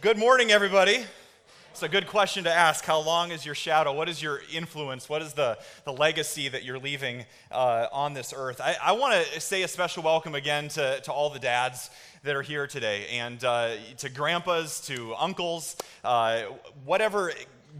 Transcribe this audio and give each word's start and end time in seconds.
Good 0.00 0.16
morning, 0.16 0.50
everybody. 0.50 1.04
It's 1.72 1.82
a 1.82 1.88
good 1.88 2.06
question 2.06 2.44
to 2.44 2.50
ask. 2.50 2.86
How 2.86 3.00
long 3.00 3.32
is 3.32 3.44
your 3.44 3.54
shadow? 3.54 3.92
What 3.92 4.08
is 4.08 4.22
your 4.22 4.40
influence? 4.50 5.10
What 5.10 5.20
is 5.20 5.34
the, 5.34 5.58
the 5.84 5.92
legacy 5.92 6.48
that 6.48 6.64
you're 6.64 6.78
leaving 6.78 7.26
uh, 7.52 7.86
on 7.92 8.14
this 8.14 8.32
earth? 8.34 8.62
I, 8.62 8.78
I 8.82 8.92
want 8.92 9.22
to 9.26 9.40
say 9.42 9.62
a 9.62 9.68
special 9.68 10.02
welcome 10.02 10.34
again 10.34 10.68
to, 10.68 11.02
to 11.02 11.12
all 11.12 11.28
the 11.28 11.38
dads 11.38 11.90
that 12.22 12.34
are 12.34 12.40
here 12.40 12.66
today, 12.66 13.08
and 13.12 13.44
uh, 13.44 13.72
to 13.98 14.08
grandpas, 14.08 14.80
to 14.86 15.14
uncles, 15.16 15.76
uh, 16.02 16.44
whatever 16.86 17.30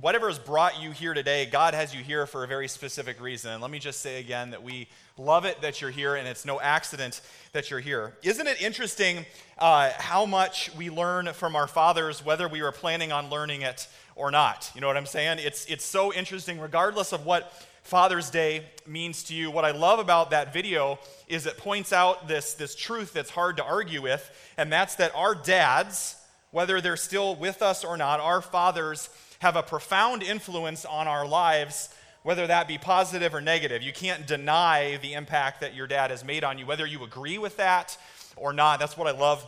whatever 0.01 0.29
has 0.29 0.39
brought 0.39 0.81
you 0.81 0.91
here 0.91 1.15
today, 1.15 1.47
God 1.47 1.75
has 1.75 1.95
you 1.95 2.03
here 2.03 2.27
for 2.27 2.45
a 2.45 2.47
very 2.47 2.69
specific 2.69 3.21
reason. 3.21 3.53
And 3.53 3.63
let 3.63 3.71
me 3.71 3.79
just 3.79 4.01
say 4.01 4.21
again 4.21 4.51
that 4.51 4.63
we 4.63 4.89
love 5.17 5.45
it 5.45 5.61
that 5.63 5.81
you're 5.81 5.91
here, 5.91 6.15
and 6.15 6.29
it's 6.29 6.45
no 6.45 6.61
accident 6.61 7.21
that 7.53 7.71
you're 7.71 7.81
here. 7.81 8.17
Isn't 8.23 8.47
it 8.47 8.61
interesting 8.61 9.27
uh, 9.59 9.91
how 9.99 10.27
much 10.27 10.71
we 10.77 10.91
learn 10.91 11.33
from 11.33 11.57
our 11.57 11.67
fathers, 11.67 12.25
whether 12.25 12.49
we 12.49 12.63
were 12.63 12.73
planning 12.73 13.13
on 13.13 13.31
learning 13.31 13.63
it 13.63 13.89
or 14.17 14.31
not? 14.31 14.71
You 14.75 14.81
know 14.81 14.87
what 14.87 14.97
I'm 14.97 15.07
saying? 15.07 15.39
It's, 15.41 15.65
it's 15.67 15.85
so 15.85 16.13
interesting, 16.13 16.61
regardless 16.61 17.13
of 17.13 17.27
what 17.27 17.53
Father's 17.83 18.31
Day 18.31 18.65
means 18.87 19.25
to 19.25 19.35
you. 19.35 19.51
What 19.51 19.65
I 19.65 19.73
love 19.73 19.99
about 19.99 20.31
that 20.31 20.53
video 20.53 20.99
is 21.29 21.47
it 21.47 21.57
points 21.57 21.93
out 21.93 22.29
this, 22.29 22.55
this 22.55 22.75
truth 22.75 23.13
that's 23.13 23.31
hard 23.31 23.57
to 23.57 23.65
argue 23.65 24.03
with, 24.03 24.31
and 24.57 24.71
that's 24.71 24.95
that 24.97 25.13
our 25.15 25.35
dads, 25.35 26.17
whether 26.51 26.81
they're 26.81 26.97
still 26.97 27.35
with 27.35 27.63
us 27.63 27.85
or 27.85 27.97
not, 27.97 28.21
our 28.21 28.41
fathers, 28.41 29.09
have 29.41 29.57
a 29.57 29.63
profound 29.63 30.23
influence 30.23 30.85
on 30.85 31.09
our 31.09 31.27
lives, 31.27 31.89
whether 32.23 32.47
that 32.47 32.69
be 32.69 32.79
positive 32.79 33.35
or 33.35 33.41
negative. 33.41 33.83
You 33.83 33.93
can't 33.93 34.27
deny 34.27 34.99
the 34.99 35.15
impact 35.15 35.63
that 35.63 35.75
your 35.75 35.87
dad 35.87 36.11
has 36.11 36.23
made 36.25 36.45
on 36.45 36.59
you, 36.59 36.67
whether 36.67 36.87
you 36.87 37.03
agree 37.03 37.39
with 37.39 37.57
that 37.57 37.97
or 38.37 38.53
not. 38.53 38.79
That's 38.79 38.97
what 38.97 39.09
I 39.09 39.19
love 39.19 39.47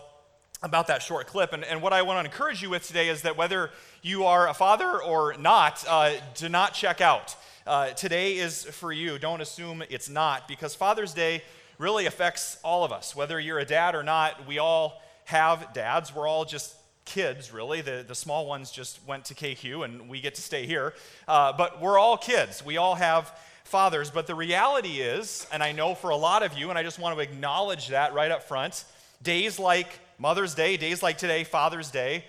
about 0.63 0.87
that 0.87 1.03
short 1.03 1.27
clip. 1.27 1.53
And, 1.53 1.63
and 1.65 1.83
what 1.83 1.93
I 1.93 2.03
want 2.03 2.25
to 2.25 2.31
encourage 2.31 2.63
you 2.63 2.71
with 2.71 2.87
today 2.87 3.09
is 3.09 3.23
that 3.23 3.37
whether 3.37 3.71
you 4.01 4.25
are 4.25 4.49
a 4.49 4.55
father 4.55 5.03
or 5.03 5.35
not, 5.37 5.85
uh, 5.87 6.15
do 6.37 6.49
not 6.49 6.73
check 6.73 7.01
out. 7.01 7.37
Uh, 7.67 7.89
today 7.91 8.39
is 8.39 8.65
for 8.65 8.93
you. 8.93 9.19
Don't 9.19 9.41
assume 9.41 9.83
it's 9.91 10.09
not, 10.09 10.49
because 10.49 10.75
Father's 10.75 11.13
Day 11.13 11.43
really 11.79 12.07
affects 12.07 12.59
all 12.65 12.83
of 12.83 12.93
us. 12.93 13.15
Whether 13.15 13.39
you're 13.39 13.59
a 13.59 13.65
dad 13.65 13.95
or 13.95 14.03
not, 14.03 14.47
we 14.47 14.59
all 14.59 15.03
have 15.27 15.75
dads. 15.75 16.15
We're 16.15 16.27
all 16.27 16.45
just 16.45 16.75
kids, 17.05 17.53
really. 17.53 17.81
The, 17.81 18.05
the 18.07 18.15
small 18.15 18.47
ones 18.47 18.71
just 18.71 19.01
went 19.07 19.27
to 19.27 19.35
KQ 19.35 19.85
and 19.85 20.09
we 20.09 20.21
get 20.21 20.35
to 20.37 20.43
stay 20.43 20.67
here. 20.67 20.95
Uh, 21.27 21.53
but 21.53 21.81
we're 21.81 21.99
all 21.99 22.17
kids. 22.17 22.65
We 22.65 22.77
all 22.77 22.95
have 22.95 23.37
fathers. 23.65 24.11
But 24.11 24.27
the 24.27 24.35
reality 24.35 25.01
is, 25.01 25.47
and 25.53 25.63
I 25.63 25.73
know 25.73 25.95
for 25.95 26.11
a 26.11 26.17
lot 26.17 26.43
of 26.43 26.57
you, 26.57 26.71
and 26.71 26.79
I 26.79 26.83
just 26.83 26.99
want 26.99 27.17
to 27.17 27.23
acknowledge 27.23 27.89
that 27.89 28.15
right 28.15 28.31
up 28.31 28.43
front, 28.45 28.85
days 29.23 29.59
like 29.59 29.89
Mother's 30.19 30.55
Day, 30.55 30.77
days 30.77 31.03
like 31.03 31.19
today, 31.19 31.45
Father's 31.45 31.91
Day, 31.91 32.25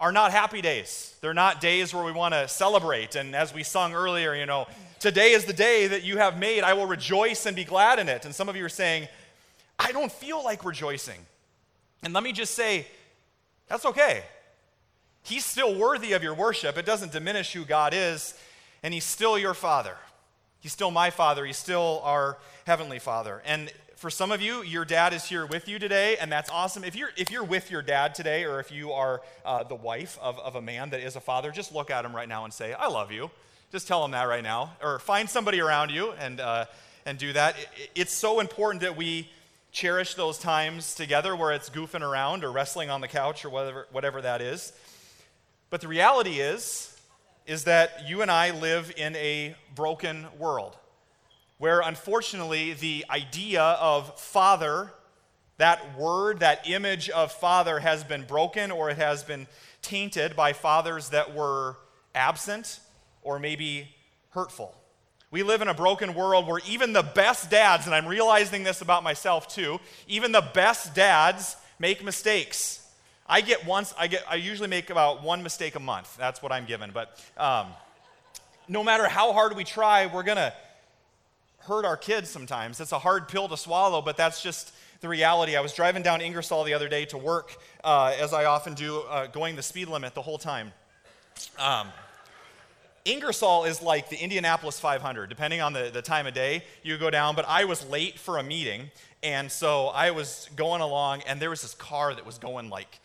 are 0.00 0.12
not 0.12 0.32
happy 0.32 0.60
days. 0.60 1.14
They're 1.20 1.34
not 1.34 1.60
days 1.60 1.94
where 1.94 2.04
we 2.04 2.12
want 2.12 2.34
to 2.34 2.48
celebrate. 2.48 3.14
And 3.14 3.34
as 3.34 3.54
we 3.54 3.62
sung 3.62 3.94
earlier, 3.94 4.34
you 4.34 4.46
know, 4.46 4.66
today 4.98 5.32
is 5.32 5.44
the 5.44 5.52
day 5.52 5.86
that 5.86 6.02
you 6.02 6.18
have 6.18 6.38
made. 6.38 6.62
I 6.62 6.74
will 6.74 6.86
rejoice 6.86 7.46
and 7.46 7.56
be 7.56 7.64
glad 7.64 7.98
in 7.98 8.08
it. 8.08 8.24
And 8.24 8.34
some 8.34 8.48
of 8.48 8.56
you 8.56 8.64
are 8.64 8.68
saying, 8.70 9.08
I 9.78 9.92
don't 9.92 10.12
feel 10.12 10.42
like 10.44 10.64
rejoicing. 10.64 11.18
And 12.02 12.12
let 12.12 12.22
me 12.22 12.32
just 12.32 12.54
say, 12.54 12.86
that's 13.68 13.84
okay. 13.86 14.24
He's 15.22 15.44
still 15.44 15.74
worthy 15.74 16.12
of 16.12 16.22
your 16.22 16.34
worship. 16.34 16.76
It 16.76 16.84
doesn't 16.84 17.12
diminish 17.12 17.52
who 17.52 17.64
God 17.64 17.94
is, 17.94 18.34
and 18.82 18.92
He's 18.92 19.04
still 19.04 19.38
your 19.38 19.54
Father. 19.54 19.96
He's 20.60 20.72
still 20.72 20.90
my 20.90 21.10
Father. 21.10 21.44
He's 21.46 21.56
still 21.56 22.00
our 22.04 22.38
Heavenly 22.66 22.98
Father. 22.98 23.42
And 23.44 23.72
for 23.96 24.10
some 24.10 24.32
of 24.32 24.42
you, 24.42 24.62
your 24.62 24.84
dad 24.84 25.14
is 25.14 25.24
here 25.24 25.46
with 25.46 25.66
you 25.66 25.78
today, 25.78 26.18
and 26.18 26.30
that's 26.30 26.50
awesome. 26.50 26.84
If 26.84 26.94
you're, 26.94 27.08
if 27.16 27.30
you're 27.30 27.44
with 27.44 27.70
your 27.70 27.80
dad 27.80 28.14
today, 28.14 28.44
or 28.44 28.60
if 28.60 28.70
you 28.70 28.92
are 28.92 29.22
uh, 29.46 29.62
the 29.62 29.74
wife 29.74 30.18
of, 30.20 30.38
of 30.40 30.56
a 30.56 30.62
man 30.62 30.90
that 30.90 31.00
is 31.00 31.16
a 31.16 31.20
father, 31.20 31.50
just 31.50 31.74
look 31.74 31.90
at 31.90 32.04
him 32.04 32.14
right 32.14 32.28
now 32.28 32.44
and 32.44 32.52
say, 32.52 32.74
I 32.74 32.88
love 32.88 33.10
you. 33.10 33.30
Just 33.72 33.88
tell 33.88 34.04
him 34.04 34.10
that 34.10 34.24
right 34.24 34.42
now. 34.42 34.72
Or 34.82 34.98
find 34.98 35.28
somebody 35.28 35.60
around 35.60 35.90
you 35.90 36.12
and, 36.12 36.38
uh, 36.38 36.66
and 37.06 37.16
do 37.16 37.32
that. 37.32 37.56
It, 37.58 37.90
it's 37.94 38.12
so 38.12 38.40
important 38.40 38.82
that 38.82 38.96
we 38.96 39.30
cherish 39.74 40.14
those 40.14 40.38
times 40.38 40.94
together 40.94 41.34
where 41.34 41.50
it's 41.50 41.68
goofing 41.68 42.00
around 42.00 42.44
or 42.44 42.52
wrestling 42.52 42.90
on 42.90 43.00
the 43.00 43.08
couch 43.08 43.44
or 43.44 43.50
whatever, 43.50 43.88
whatever 43.90 44.22
that 44.22 44.40
is. 44.40 44.72
But 45.68 45.80
the 45.80 45.88
reality 45.88 46.38
is, 46.38 46.96
is 47.44 47.64
that 47.64 48.08
you 48.08 48.22
and 48.22 48.30
I 48.30 48.52
live 48.52 48.92
in 48.96 49.16
a 49.16 49.56
broken 49.74 50.26
world 50.38 50.76
where 51.58 51.80
unfortunately 51.80 52.74
the 52.74 53.04
idea 53.10 53.62
of 53.62 54.18
father, 54.20 54.92
that 55.58 55.98
word, 55.98 56.38
that 56.38 56.68
image 56.68 57.10
of 57.10 57.32
father 57.32 57.80
has 57.80 58.04
been 58.04 58.22
broken 58.22 58.70
or 58.70 58.90
it 58.90 58.96
has 58.96 59.24
been 59.24 59.48
tainted 59.82 60.36
by 60.36 60.52
fathers 60.52 61.08
that 61.08 61.34
were 61.34 61.76
absent 62.14 62.78
or 63.22 63.40
maybe 63.40 63.88
hurtful. 64.30 64.72
We 65.34 65.42
live 65.42 65.62
in 65.62 65.66
a 65.66 65.74
broken 65.74 66.14
world 66.14 66.46
where 66.46 66.60
even 66.64 66.92
the 66.92 67.02
best 67.02 67.50
dads, 67.50 67.86
and 67.86 67.94
I'm 67.96 68.06
realizing 68.06 68.62
this 68.62 68.82
about 68.82 69.02
myself 69.02 69.48
too, 69.48 69.80
even 70.06 70.30
the 70.30 70.48
best 70.54 70.94
dads 70.94 71.56
make 71.80 72.04
mistakes. 72.04 72.86
I 73.26 73.40
get 73.40 73.66
once, 73.66 73.92
I 73.98 74.06
get, 74.06 74.24
I 74.30 74.36
usually 74.36 74.68
make 74.68 74.90
about 74.90 75.24
one 75.24 75.42
mistake 75.42 75.74
a 75.74 75.80
month. 75.80 76.16
That's 76.16 76.40
what 76.40 76.52
I'm 76.52 76.66
given. 76.66 76.92
But 76.94 77.20
um, 77.36 77.66
no 78.68 78.84
matter 78.84 79.08
how 79.08 79.32
hard 79.32 79.56
we 79.56 79.64
try, 79.64 80.06
we're 80.06 80.22
gonna 80.22 80.52
hurt 81.58 81.84
our 81.84 81.96
kids 81.96 82.30
sometimes. 82.30 82.78
It's 82.78 82.92
a 82.92 83.00
hard 83.00 83.26
pill 83.26 83.48
to 83.48 83.56
swallow, 83.56 84.02
but 84.02 84.16
that's 84.16 84.40
just 84.40 84.72
the 85.00 85.08
reality. 85.08 85.56
I 85.56 85.62
was 85.62 85.72
driving 85.72 86.04
down 86.04 86.20
Ingersoll 86.20 86.62
the 86.62 86.74
other 86.74 86.88
day 86.88 87.06
to 87.06 87.18
work, 87.18 87.56
uh, 87.82 88.14
as 88.20 88.32
I 88.32 88.44
often 88.44 88.74
do, 88.74 89.00
uh, 89.00 89.26
going 89.26 89.56
the 89.56 89.64
speed 89.64 89.88
limit 89.88 90.14
the 90.14 90.22
whole 90.22 90.38
time. 90.38 90.72
Um, 91.58 91.88
Ingersoll 93.04 93.64
is 93.64 93.82
like 93.82 94.08
the 94.08 94.16
Indianapolis 94.16 94.80
500. 94.80 95.28
Depending 95.28 95.60
on 95.60 95.74
the, 95.74 95.90
the 95.92 96.00
time 96.00 96.26
of 96.26 96.32
day, 96.32 96.64
you 96.82 96.96
go 96.96 97.10
down. 97.10 97.34
But 97.34 97.44
I 97.46 97.64
was 97.64 97.86
late 97.86 98.18
for 98.18 98.38
a 98.38 98.42
meeting, 98.42 98.90
and 99.22 99.52
so 99.52 99.88
I 99.88 100.10
was 100.10 100.48
going 100.56 100.80
along, 100.80 101.22
and 101.22 101.40
there 101.40 101.50
was 101.50 101.62
this 101.62 101.74
car 101.74 102.14
that 102.14 102.24
was 102.24 102.38
going 102.38 102.70
like 102.70 102.98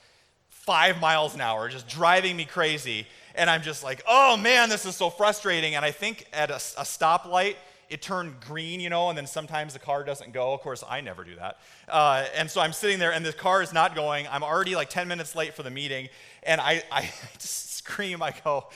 five 0.49 1.01
miles 1.01 1.35
an 1.35 1.41
hour, 1.41 1.67
just 1.67 1.89
driving 1.89 2.37
me 2.37 2.45
crazy. 2.45 3.07
And 3.35 3.49
I'm 3.49 3.61
just 3.61 3.83
like, 3.83 4.01
oh 4.07 4.37
man, 4.37 4.69
this 4.69 4.85
is 4.85 4.95
so 4.95 5.09
frustrating. 5.09 5.75
And 5.75 5.83
I 5.83 5.91
think 5.91 6.25
at 6.31 6.49
a, 6.49 6.55
a 6.55 6.83
stoplight, 6.83 7.55
it 7.89 8.01
turned 8.01 8.39
green, 8.41 8.79
you 8.79 8.89
know, 8.89 9.09
and 9.09 9.17
then 9.17 9.27
sometimes 9.27 9.73
the 9.73 9.79
car 9.79 10.03
doesn't 10.03 10.31
go. 10.31 10.53
Of 10.53 10.61
course, 10.61 10.83
I 10.87 11.01
never 11.01 11.23
do 11.23 11.35
that. 11.35 11.57
Uh, 11.87 12.25
and 12.35 12.49
so 12.49 12.61
I'm 12.61 12.71
sitting 12.71 12.99
there, 12.99 13.11
and 13.11 13.25
the 13.25 13.33
car 13.33 13.61
is 13.61 13.73
not 13.73 13.95
going. 13.95 14.27
I'm 14.29 14.43
already 14.43 14.75
like 14.75 14.89
10 14.89 15.07
minutes 15.07 15.35
late 15.35 15.55
for 15.55 15.63
the 15.63 15.71
meeting, 15.71 16.07
and 16.43 16.61
I, 16.61 16.83
I 16.91 17.11
just 17.39 17.73
scream, 17.73 18.21
I 18.21 18.33
go, 18.43 18.67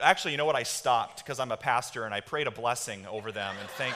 Actually, 0.00 0.32
you 0.32 0.36
know 0.36 0.44
what? 0.44 0.56
I 0.56 0.62
stopped 0.62 1.24
because 1.24 1.40
I'm 1.40 1.52
a 1.52 1.56
pastor 1.56 2.04
and 2.04 2.14
I 2.14 2.20
prayed 2.20 2.46
a 2.46 2.50
blessing 2.50 3.06
over 3.06 3.32
them 3.32 3.54
and 3.58 3.68
thank. 3.70 3.94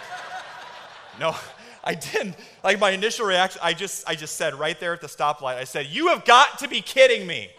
no, 1.21 1.37
I 1.83 1.95
didn't. 1.95 2.37
Like 2.63 2.79
my 2.79 2.91
initial 2.91 3.27
reaction, 3.27 3.61
I 3.63 3.75
just, 3.75 4.09
I 4.09 4.15
just 4.15 4.37
said 4.37 4.55
right 4.55 4.79
there 4.81 4.95
at 4.95 5.01
the 5.01 5.07
stoplight, 5.07 5.57
I 5.57 5.65
said, 5.65 5.87
You 5.87 6.09
have 6.09 6.25
got 6.25 6.59
to 6.61 6.69
be 6.69 6.81
kidding 6.81 7.27
me. 7.27 7.51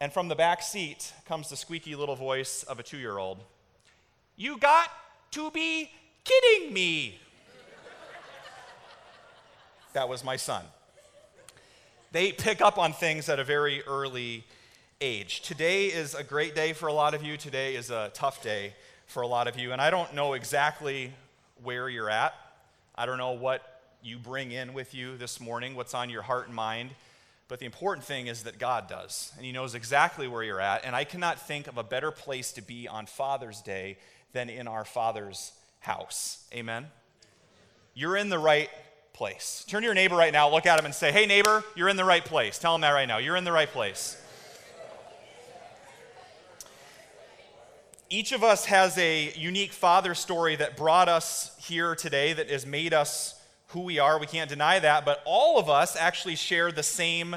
And 0.00 0.12
from 0.12 0.28
the 0.28 0.34
back 0.34 0.62
seat 0.62 1.12
comes 1.26 1.48
the 1.48 1.56
squeaky 1.56 1.94
little 1.94 2.16
voice 2.16 2.64
of 2.64 2.78
a 2.78 2.82
two 2.82 2.98
year 2.98 3.18
old 3.18 3.38
You 4.36 4.58
got 4.58 4.90
to 5.32 5.50
be 5.50 5.90
kidding 6.24 6.72
me. 6.72 7.18
that 9.94 10.08
was 10.08 10.22
my 10.22 10.36
son. 10.36 10.64
They 12.12 12.30
pick 12.30 12.60
up 12.60 12.76
on 12.76 12.92
things 12.92 13.30
at 13.30 13.38
a 13.38 13.44
very 13.44 13.82
early 13.84 14.44
age. 15.02 15.40
Today 15.40 15.86
is 15.86 16.14
a 16.14 16.22
great 16.22 16.54
day 16.54 16.72
for 16.72 16.86
a 16.86 16.92
lot 16.92 17.12
of 17.12 17.24
you. 17.24 17.36
Today 17.36 17.74
is 17.74 17.90
a 17.90 18.12
tough 18.14 18.40
day 18.40 18.72
for 19.06 19.22
a 19.22 19.26
lot 19.26 19.48
of 19.48 19.58
you. 19.58 19.72
And 19.72 19.82
I 19.82 19.90
don't 19.90 20.14
know 20.14 20.34
exactly 20.34 21.12
where 21.64 21.88
you're 21.88 22.08
at. 22.08 22.32
I 22.94 23.04
don't 23.04 23.18
know 23.18 23.32
what 23.32 23.80
you 24.00 24.16
bring 24.16 24.52
in 24.52 24.74
with 24.74 24.94
you 24.94 25.16
this 25.16 25.40
morning, 25.40 25.74
what's 25.74 25.92
on 25.92 26.08
your 26.08 26.22
heart 26.22 26.46
and 26.46 26.54
mind. 26.54 26.90
But 27.48 27.58
the 27.58 27.66
important 27.66 28.06
thing 28.06 28.28
is 28.28 28.44
that 28.44 28.60
God 28.60 28.88
does. 28.88 29.32
And 29.36 29.44
He 29.44 29.50
knows 29.50 29.74
exactly 29.74 30.28
where 30.28 30.44
you're 30.44 30.60
at. 30.60 30.84
And 30.84 30.94
I 30.94 31.02
cannot 31.02 31.48
think 31.48 31.66
of 31.66 31.78
a 31.78 31.82
better 31.82 32.12
place 32.12 32.52
to 32.52 32.62
be 32.62 32.86
on 32.86 33.06
Father's 33.06 33.60
Day 33.60 33.98
than 34.32 34.48
in 34.48 34.68
our 34.68 34.84
Father's 34.84 35.50
house. 35.80 36.44
Amen? 36.54 36.86
You're 37.92 38.16
in 38.16 38.28
the 38.28 38.38
right 38.38 38.70
place. 39.14 39.64
Turn 39.66 39.82
to 39.82 39.86
your 39.86 39.94
neighbor 39.94 40.14
right 40.14 40.32
now, 40.32 40.48
look 40.48 40.64
at 40.64 40.78
him, 40.78 40.84
and 40.84 40.94
say, 40.94 41.10
Hey, 41.10 41.26
neighbor, 41.26 41.64
you're 41.74 41.88
in 41.88 41.96
the 41.96 42.04
right 42.04 42.24
place. 42.24 42.56
Tell 42.56 42.76
him 42.76 42.82
that 42.82 42.92
right 42.92 43.08
now. 43.08 43.18
You're 43.18 43.36
in 43.36 43.42
the 43.42 43.50
right 43.50 43.68
place. 43.68 44.16
Each 48.12 48.32
of 48.32 48.44
us 48.44 48.66
has 48.66 48.98
a 48.98 49.32
unique 49.38 49.72
father 49.72 50.14
story 50.14 50.54
that 50.56 50.76
brought 50.76 51.08
us 51.08 51.56
here 51.58 51.94
today, 51.94 52.34
that 52.34 52.50
has 52.50 52.66
made 52.66 52.92
us 52.92 53.40
who 53.68 53.80
we 53.80 53.98
are. 53.98 54.20
We 54.20 54.26
can't 54.26 54.50
deny 54.50 54.78
that. 54.80 55.06
But 55.06 55.22
all 55.24 55.58
of 55.58 55.70
us 55.70 55.96
actually 55.96 56.36
share 56.36 56.70
the 56.70 56.82
same 56.82 57.36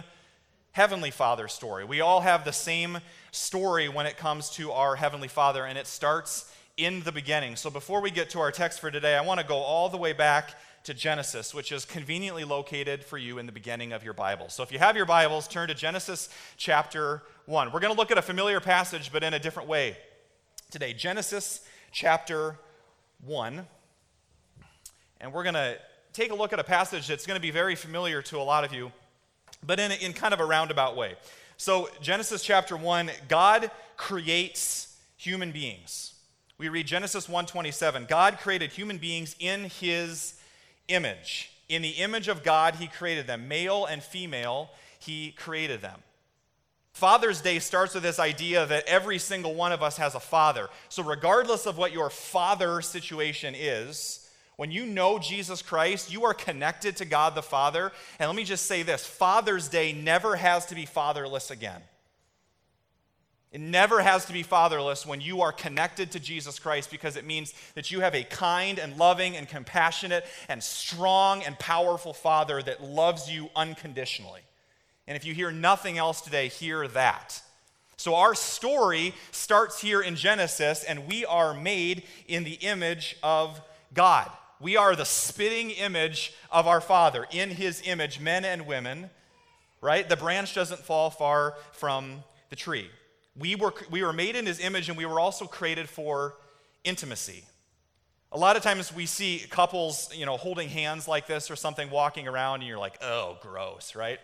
Heavenly 0.74 1.12
Father 1.12 1.48
story. 1.48 1.86
We 1.86 2.02
all 2.02 2.20
have 2.20 2.44
the 2.44 2.52
same 2.52 2.98
story 3.32 3.88
when 3.88 4.06
it 4.06 4.18
comes 4.18 4.50
to 4.52 4.74
our 4.74 4.98
Heavenly 4.98 5.30
Father, 5.30 5.64
and 5.64 5.78
it 5.78 5.88
starts 5.88 6.52
in 6.76 7.04
the 7.04 7.14
beginning. 7.14 7.56
So 7.56 7.70
before 7.70 8.02
we 8.02 8.12
get 8.12 8.30
to 8.32 8.40
our 8.40 8.52
text 8.52 8.82
for 8.82 8.92
today, 8.92 9.16
I 9.16 9.22
want 9.22 9.40
to 9.40 9.46
go 9.46 9.56
all 9.56 9.88
the 9.88 9.96
way 9.96 10.12
back 10.12 10.56
to 10.84 10.94
Genesis, 10.94 11.54
which 11.54 11.72
is 11.72 11.86
conveniently 11.86 12.44
located 12.44 13.06
for 13.06 13.18
you 13.18 13.38
in 13.38 13.46
the 13.46 13.54
beginning 13.54 13.94
of 13.94 14.04
your 14.04 14.14
Bible. 14.14 14.50
So 14.50 14.62
if 14.62 14.74
you 14.74 14.80
have 14.80 14.98
your 14.98 15.06
Bibles, 15.06 15.48
turn 15.48 15.70
to 15.70 15.74
Genesis 15.74 16.28
chapter 16.58 17.24
1. 17.46 17.72
We're 17.72 17.80
going 17.80 17.94
to 17.94 17.98
look 17.98 18.12
at 18.12 18.18
a 18.18 18.22
familiar 18.22 18.60
passage, 18.60 19.14
but 19.14 19.24
in 19.24 19.34
a 19.34 19.40
different 19.40 19.70
way 19.70 19.96
today. 20.76 20.92
Genesis 20.92 21.62
chapter 21.94 22.58
1. 23.24 23.66
And 25.22 25.32
we're 25.32 25.44
going 25.44 25.56
to 25.56 25.78
take 26.12 26.34
a 26.34 26.36
look 26.36 26.52
at 26.52 26.60
a 26.60 26.66
passage 26.66 27.08
that's 27.08 27.26
going 27.26 27.38
to 27.38 27.42
be 27.42 27.50
very 27.50 27.76
familiar 27.76 28.22
to 28.24 28.38
a 28.38 28.44
lot 28.44 28.66
of 28.66 28.74
you, 28.74 28.92
but 29.66 29.80
in, 29.80 29.94
in 29.94 30.12
kind 30.12 30.34
of 30.34 30.42
a 30.42 30.46
roundabout 30.46 30.98
way. 30.98 31.16
So, 31.56 31.88
Genesis 32.02 32.44
chapter 32.44 32.76
1, 32.76 33.10
God 33.30 33.72
creates 33.96 34.98
human 35.16 35.54
beings. 35.54 36.16
We 36.58 36.68
read 36.68 36.88
Genesis 36.88 37.28
1:27. 37.28 38.10
God 38.10 38.40
created 38.40 38.74
human 38.74 38.98
beings 38.98 39.34
in 39.40 39.70
his 39.70 40.34
image. 40.90 41.52
In 41.70 41.84
the 41.84 41.92
image 41.92 42.28
of 42.28 42.44
God, 42.44 42.76
He 42.76 42.88
created 42.88 43.28
them. 43.28 43.48
Male 43.48 43.86
and 43.86 44.04
female, 44.04 44.72
He 45.00 45.32
created 45.32 45.82
them. 45.82 46.02
Father's 46.96 47.42
Day 47.42 47.60
starts 47.60 47.94
with 47.94 48.04
this 48.04 48.20
idea 48.20 48.66
that 48.66 48.86
every 48.88 49.20
single 49.20 49.54
one 49.54 49.74
of 49.74 49.84
us 49.84 49.98
has 49.98 50.16
a 50.16 50.20
father. 50.22 50.70
So, 50.88 51.04
regardless 51.04 51.66
of 51.66 51.78
what 51.78 51.92
your 51.92 52.10
father 52.10 52.82
situation 52.82 53.54
is, 53.54 54.30
when 54.56 54.72
you 54.72 54.86
know 54.86 55.20
Jesus 55.20 55.62
Christ, 55.62 56.10
you 56.10 56.24
are 56.24 56.34
connected 56.34 56.96
to 56.96 57.04
God 57.04 57.36
the 57.36 57.42
Father. 57.42 57.92
And 58.18 58.30
let 58.30 58.36
me 58.38 58.46
just 58.46 58.68
say 58.68 58.82
this 58.82 59.06
Father's 59.06 59.68
Day 59.68 59.92
never 59.92 60.38
has 60.38 60.68
to 60.68 60.76
be 60.76 60.86
fatherless 60.86 61.52
again. 61.52 61.82
It 63.52 63.60
never 63.60 64.02
has 64.02 64.24
to 64.28 64.34
be 64.34 64.44
fatherless 64.44 65.06
when 65.06 65.20
you 65.20 65.42
are 65.42 65.52
connected 65.52 66.12
to 66.12 66.22
Jesus 66.22 66.60
Christ 66.60 66.92
because 66.92 67.18
it 67.18 67.26
means 67.26 67.54
that 67.74 67.92
you 67.92 68.00
have 68.00 68.16
a 68.16 68.24
kind 68.24 68.80
and 68.80 68.96
loving 68.96 69.36
and 69.36 69.50
compassionate 69.50 70.26
and 70.48 70.64
strong 70.64 71.44
and 71.44 71.60
powerful 71.60 72.14
Father 72.14 72.64
that 72.64 72.82
loves 72.82 73.30
you 73.30 73.50
unconditionally. 73.54 74.45
And 75.08 75.16
if 75.16 75.26
you 75.26 75.34
hear 75.34 75.52
nothing 75.52 75.98
else 75.98 76.22
today, 76.22 76.48
hear 76.48 76.88
that. 76.90 77.42
So, 77.98 78.16
our 78.16 78.36
story 78.36 79.14
starts 79.32 79.80
here 79.80 80.02
in 80.02 80.16
Genesis, 80.16 80.84
and 80.84 81.08
we 81.08 81.26
are 81.26 81.54
made 81.54 82.04
in 82.28 82.44
the 82.44 82.56
image 82.56 83.18
of 83.24 83.62
God. 83.94 84.30
We 84.60 84.76
are 84.76 84.96
the 84.96 85.06
spitting 85.06 85.72
image 85.72 86.34
of 86.52 86.68
our 86.68 86.82
Father. 86.82 87.26
In 87.32 87.50
His 87.50 87.82
image, 87.86 88.20
men 88.20 88.44
and 88.44 88.68
women, 88.68 89.10
right? 89.82 90.08
The 90.08 90.18
branch 90.18 90.54
doesn't 90.56 90.82
fall 90.82 91.10
far 91.10 91.56
from 91.72 92.24
the 92.50 92.56
tree. 92.56 92.90
We 93.38 93.56
were, 93.56 93.74
we 93.90 94.02
were 94.04 94.14
made 94.14 94.36
in 94.36 94.46
his 94.46 94.60
image 94.60 94.88
and 94.90 94.98
we 94.98 95.06
were 95.06 95.20
also 95.20 95.46
created 95.46 95.90
for 95.90 96.36
intimacy. 96.84 97.44
A 98.32 98.38
lot 98.38 98.56
of 98.56 98.64
times 98.64 98.94
we 98.94 99.06
see 99.06 99.46
couples, 99.50 100.10
you 100.16 100.26
know, 100.26 100.38
holding 100.38 100.70
hands 100.70 101.08
like 101.08 101.28
this 101.28 101.52
or 101.52 101.56
something 101.56 101.90
walking 101.90 102.28
around 102.28 102.62
and 102.62 102.68
you're 102.68 102.80
like, 102.80 102.98
oh, 103.02 103.38
gross, 103.42 103.96
right? 103.96 104.20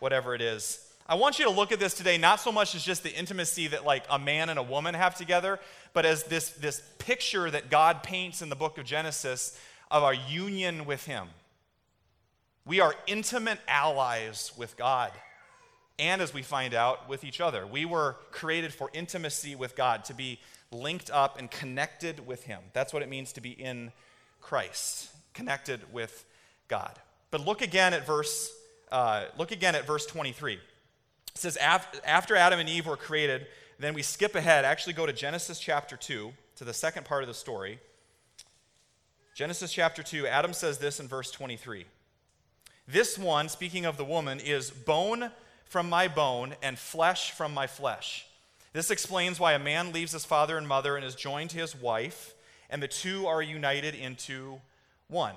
Whatever 0.00 0.34
it 0.34 0.42
is. 0.42 0.84
I 1.06 1.14
want 1.14 1.38
you 1.38 1.44
to 1.44 1.50
look 1.50 1.72
at 1.72 1.80
this 1.80 1.94
today 1.94 2.18
not 2.18 2.40
so 2.40 2.52
much 2.52 2.74
as 2.74 2.84
just 2.84 3.02
the 3.02 3.14
intimacy 3.14 3.68
that 3.68 3.84
like 3.84 4.04
a 4.10 4.18
man 4.18 4.48
and 4.48 4.58
a 4.58 4.62
woman 4.62 4.94
have 4.94 5.14
together, 5.14 5.58
but 5.92 6.04
as 6.04 6.24
this, 6.24 6.50
this 6.50 6.82
picture 6.98 7.50
that 7.50 7.70
God 7.70 8.02
paints 8.02 8.42
in 8.42 8.48
the 8.48 8.56
book 8.56 8.78
of 8.78 8.84
Genesis 8.84 9.58
of 9.90 10.02
our 10.02 10.14
union 10.14 10.84
with 10.84 11.06
him. 11.06 11.28
We 12.66 12.80
are 12.80 12.94
intimate 13.06 13.58
allies 13.66 14.52
with 14.56 14.76
God 14.76 15.12
and 16.00 16.22
as 16.22 16.32
we 16.32 16.42
find 16.42 16.72
out, 16.72 17.08
with 17.08 17.24
each 17.24 17.40
other. 17.42 17.66
We 17.66 17.84
were 17.84 18.16
created 18.30 18.72
for 18.72 18.90
intimacy 18.94 19.54
with 19.54 19.76
God, 19.76 20.06
to 20.06 20.14
be 20.14 20.40
linked 20.72 21.10
up 21.10 21.38
and 21.38 21.50
connected 21.50 22.26
with 22.26 22.44
Him. 22.44 22.60
That's 22.72 22.92
what 22.92 23.02
it 23.02 23.08
means 23.08 23.34
to 23.34 23.42
be 23.42 23.50
in 23.50 23.92
Christ, 24.40 25.10
connected 25.34 25.92
with 25.92 26.24
God. 26.68 26.98
But 27.30 27.44
look 27.44 27.60
again 27.60 27.92
at 27.92 28.06
verse, 28.06 28.50
uh, 28.90 29.24
look 29.38 29.52
again 29.52 29.74
at 29.74 29.86
verse 29.86 30.06
23. 30.06 30.54
It 30.54 30.60
says, 31.34 31.56
after 31.56 32.36
Adam 32.36 32.58
and 32.58 32.68
Eve 32.68 32.86
were 32.86 32.96
created, 32.96 33.46
then 33.78 33.94
we 33.94 34.02
skip 34.02 34.34
ahead, 34.34 34.64
actually 34.64 34.92
go 34.92 35.06
to 35.06 35.12
Genesis 35.12 35.58
chapter 35.58 35.96
2, 35.96 36.32
to 36.56 36.64
the 36.64 36.74
second 36.74 37.06
part 37.06 37.22
of 37.22 37.28
the 37.28 37.34
story. 37.34 37.78
Genesis 39.34 39.72
chapter 39.72 40.02
2, 40.02 40.26
Adam 40.26 40.52
says 40.52 40.78
this 40.78 41.00
in 41.00 41.08
verse 41.08 41.30
23. 41.30 41.86
This 42.86 43.16
one, 43.16 43.48
speaking 43.48 43.86
of 43.86 43.96
the 43.96 44.04
woman, 44.04 44.40
is 44.40 44.70
bone 44.70 45.30
from 45.64 45.88
my 45.88 46.08
bone 46.08 46.56
and 46.62 46.78
flesh 46.78 47.30
from 47.30 47.54
my 47.54 47.66
flesh. 47.66 48.26
This 48.72 48.90
explains 48.90 49.40
why 49.40 49.52
a 49.54 49.58
man 49.58 49.92
leaves 49.92 50.12
his 50.12 50.24
father 50.24 50.58
and 50.58 50.66
mother 50.66 50.96
and 50.96 51.04
is 51.04 51.14
joined 51.14 51.50
to 51.50 51.58
his 51.58 51.74
wife, 51.74 52.34
and 52.68 52.82
the 52.82 52.88
two 52.88 53.26
are 53.26 53.40
united 53.40 53.94
into 53.94 54.60
one. 55.08 55.34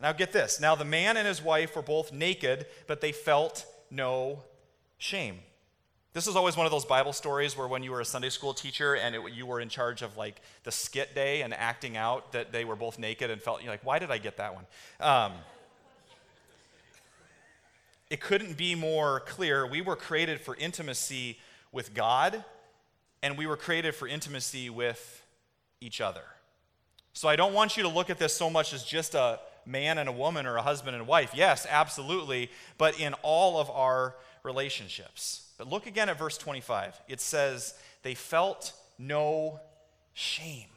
Now, 0.00 0.12
get 0.12 0.32
this. 0.32 0.60
Now, 0.60 0.74
the 0.74 0.84
man 0.84 1.16
and 1.16 1.26
his 1.26 1.42
wife 1.42 1.76
were 1.76 1.82
both 1.82 2.12
naked, 2.12 2.66
but 2.86 3.00
they 3.00 3.12
felt 3.12 3.66
no 3.90 4.42
shame. 4.98 5.40
This 6.12 6.26
is 6.26 6.34
always 6.34 6.56
one 6.56 6.66
of 6.66 6.72
those 6.72 6.84
Bible 6.84 7.12
stories 7.12 7.56
where 7.56 7.68
when 7.68 7.84
you 7.84 7.92
were 7.92 8.00
a 8.00 8.04
Sunday 8.04 8.30
school 8.30 8.52
teacher 8.52 8.96
and 8.96 9.14
it, 9.14 9.20
you 9.32 9.46
were 9.46 9.60
in 9.60 9.68
charge 9.68 10.02
of 10.02 10.16
like 10.16 10.40
the 10.64 10.72
skit 10.72 11.14
day 11.14 11.42
and 11.42 11.54
acting 11.54 11.96
out 11.96 12.32
that 12.32 12.50
they 12.50 12.64
were 12.64 12.74
both 12.74 12.98
naked 12.98 13.30
and 13.30 13.40
felt, 13.40 13.62
you're 13.62 13.70
like, 13.70 13.84
why 13.84 14.00
did 14.00 14.10
I 14.10 14.18
get 14.18 14.38
that 14.38 14.54
one? 14.54 14.66
Um, 14.98 15.32
it 18.10 18.20
couldn't 18.20 18.56
be 18.56 18.74
more 18.74 19.20
clear. 19.20 19.64
We 19.64 19.82
were 19.82 19.94
created 19.94 20.40
for 20.40 20.56
intimacy 20.56 21.38
with 21.70 21.94
God, 21.94 22.44
and 23.22 23.38
we 23.38 23.46
were 23.46 23.56
created 23.56 23.94
for 23.94 24.08
intimacy 24.08 24.68
with 24.68 25.24
each 25.80 26.00
other. 26.00 26.24
So 27.12 27.28
I 27.28 27.36
don't 27.36 27.54
want 27.54 27.76
you 27.76 27.84
to 27.84 27.88
look 27.88 28.10
at 28.10 28.18
this 28.18 28.34
so 28.34 28.50
much 28.50 28.72
as 28.72 28.82
just 28.82 29.14
a 29.14 29.38
man 29.66 29.98
and 29.98 30.08
a 30.08 30.12
woman 30.12 30.46
or 30.46 30.56
a 30.56 30.62
husband 30.62 30.96
and 30.96 31.06
wife. 31.06 31.32
Yes, 31.34 31.66
absolutely, 31.68 32.50
but 32.78 32.98
in 32.98 33.14
all 33.22 33.58
of 33.58 33.70
our 33.70 34.16
relationships. 34.42 35.50
But 35.58 35.68
look 35.68 35.86
again 35.86 36.08
at 36.08 36.18
verse 36.18 36.38
25. 36.38 37.00
It 37.08 37.20
says, 37.20 37.74
They 38.02 38.14
felt 38.14 38.72
no 38.98 39.60
shame. 40.12 40.68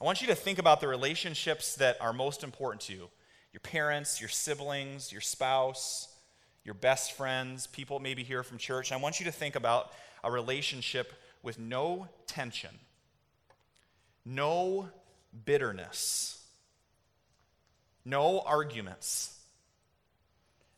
I 0.00 0.04
want 0.04 0.20
you 0.20 0.28
to 0.28 0.34
think 0.34 0.58
about 0.58 0.80
the 0.80 0.88
relationships 0.88 1.74
that 1.76 1.96
are 2.00 2.12
most 2.12 2.44
important 2.44 2.82
to 2.82 2.92
you 2.92 3.08
your 3.52 3.60
parents, 3.60 4.20
your 4.20 4.28
siblings, 4.28 5.10
your 5.10 5.22
spouse, 5.22 6.14
your 6.64 6.74
best 6.74 7.12
friends, 7.12 7.66
people 7.66 7.98
maybe 7.98 8.22
here 8.22 8.42
from 8.42 8.58
church. 8.58 8.92
I 8.92 8.96
want 8.96 9.18
you 9.18 9.24
to 9.24 9.32
think 9.32 9.56
about 9.56 9.92
a 10.22 10.30
relationship 10.30 11.12
with 11.42 11.58
no 11.58 12.08
tension, 12.26 12.78
no 14.24 14.90
bitterness, 15.46 16.37
no 18.08 18.40
arguments, 18.40 19.36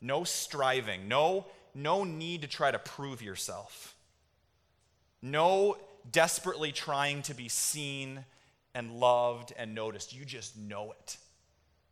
no 0.01 0.25
striving, 0.25 1.09
no, 1.09 1.47
no 1.75 2.05
need 2.05 2.43
to 2.43 2.49
try 2.49 2.71
to 2.71 2.79
prove 2.79 3.23
yourself, 3.23 3.95
no 5.23 5.77
desperately 6.11 6.73
trying 6.73 7.23
to 7.23 7.35
be 7.35 7.49
seen 7.49 8.25
and 8.75 8.93
loved 8.93 9.53
and 9.57 9.75
noticed. 9.75 10.15
You 10.15 10.25
just 10.25 10.57
know 10.57 10.93
it 10.93 11.17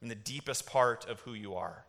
in 0.00 0.08
the 0.08 0.14
deepest 0.14 0.66
part 0.66 1.06
of 1.08 1.20
who 1.20 1.34
you 1.34 1.54
are. 1.54 1.84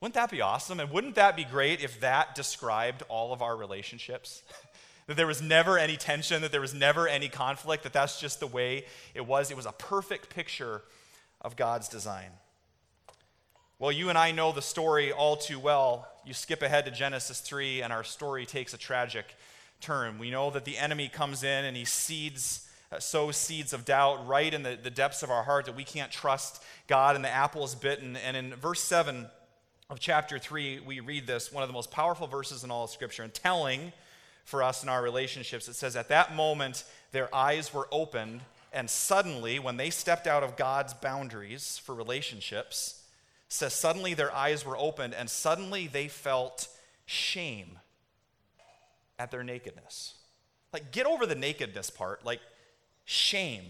Wouldn't 0.00 0.14
that 0.14 0.30
be 0.30 0.40
awesome? 0.40 0.80
And 0.80 0.90
wouldn't 0.90 1.14
that 1.14 1.36
be 1.36 1.44
great 1.44 1.82
if 1.82 2.00
that 2.00 2.34
described 2.34 3.02
all 3.08 3.32
of 3.32 3.40
our 3.40 3.56
relationships? 3.56 4.42
that 5.06 5.16
there 5.16 5.26
was 5.26 5.40
never 5.40 5.78
any 5.78 5.96
tension, 5.96 6.42
that 6.42 6.52
there 6.52 6.60
was 6.60 6.74
never 6.74 7.08
any 7.08 7.28
conflict, 7.28 7.84
that 7.84 7.92
that's 7.92 8.20
just 8.20 8.40
the 8.40 8.46
way 8.46 8.84
it 9.14 9.26
was. 9.26 9.50
It 9.50 9.56
was 9.56 9.66
a 9.66 9.72
perfect 9.72 10.28
picture 10.28 10.82
of 11.44 11.54
God's 11.54 11.88
design. 11.88 12.30
Well, 13.78 13.92
you 13.92 14.08
and 14.08 14.18
I 14.18 14.32
know 14.32 14.50
the 14.50 14.62
story 14.62 15.12
all 15.12 15.36
too 15.36 15.60
well. 15.60 16.08
You 16.24 16.34
skip 16.34 16.62
ahead 16.62 16.86
to 16.86 16.90
Genesis 16.90 17.40
3, 17.40 17.82
and 17.82 17.92
our 17.92 18.02
story 18.02 18.46
takes 18.46 18.74
a 18.74 18.78
tragic 18.78 19.36
turn. 19.80 20.18
We 20.18 20.30
know 20.30 20.50
that 20.50 20.64
the 20.64 20.78
enemy 20.78 21.08
comes 21.08 21.44
in 21.44 21.64
and 21.64 21.76
he 21.76 21.84
seeds 21.84 22.68
uh, 22.92 22.98
sows 22.98 23.36
seeds 23.36 23.72
of 23.72 23.84
doubt 23.84 24.26
right 24.26 24.52
in 24.52 24.62
the, 24.62 24.78
the 24.80 24.90
depths 24.90 25.22
of 25.22 25.30
our 25.30 25.42
heart 25.42 25.64
that 25.64 25.74
we 25.74 25.84
can't 25.84 26.12
trust 26.12 26.62
God 26.86 27.16
and 27.16 27.24
the 27.24 27.30
apple 27.30 27.64
is 27.64 27.74
bitten. 27.74 28.16
And 28.16 28.36
in 28.36 28.54
verse 28.54 28.80
7 28.82 29.26
of 29.90 30.00
chapter 30.00 30.38
3, 30.38 30.80
we 30.80 31.00
read 31.00 31.26
this, 31.26 31.52
one 31.52 31.62
of 31.62 31.68
the 31.68 31.72
most 31.72 31.90
powerful 31.90 32.26
verses 32.26 32.62
in 32.62 32.70
all 32.70 32.84
of 32.84 32.90
Scripture, 32.90 33.22
and 33.22 33.34
telling 33.34 33.92
for 34.44 34.62
us 34.62 34.82
in 34.82 34.88
our 34.88 35.02
relationships. 35.02 35.66
It 35.68 35.74
says, 35.74 35.96
At 35.96 36.08
that 36.08 36.34
moment, 36.34 36.84
their 37.12 37.34
eyes 37.34 37.72
were 37.72 37.88
opened, 37.90 38.42
and 38.74 38.90
suddenly, 38.90 39.60
when 39.60 39.76
they 39.76 39.88
stepped 39.88 40.26
out 40.26 40.42
of 40.42 40.56
God's 40.56 40.94
boundaries 40.94 41.78
for 41.78 41.94
relationships, 41.94 43.04
says, 43.48 43.72
Suddenly 43.72 44.14
their 44.14 44.34
eyes 44.34 44.66
were 44.66 44.76
opened, 44.76 45.14
and 45.14 45.30
suddenly 45.30 45.86
they 45.86 46.08
felt 46.08 46.66
shame 47.06 47.78
at 49.16 49.30
their 49.30 49.44
nakedness. 49.44 50.14
Like, 50.72 50.90
get 50.90 51.06
over 51.06 51.24
the 51.24 51.36
nakedness 51.36 51.88
part. 51.88 52.26
Like, 52.26 52.40
shame. 53.04 53.62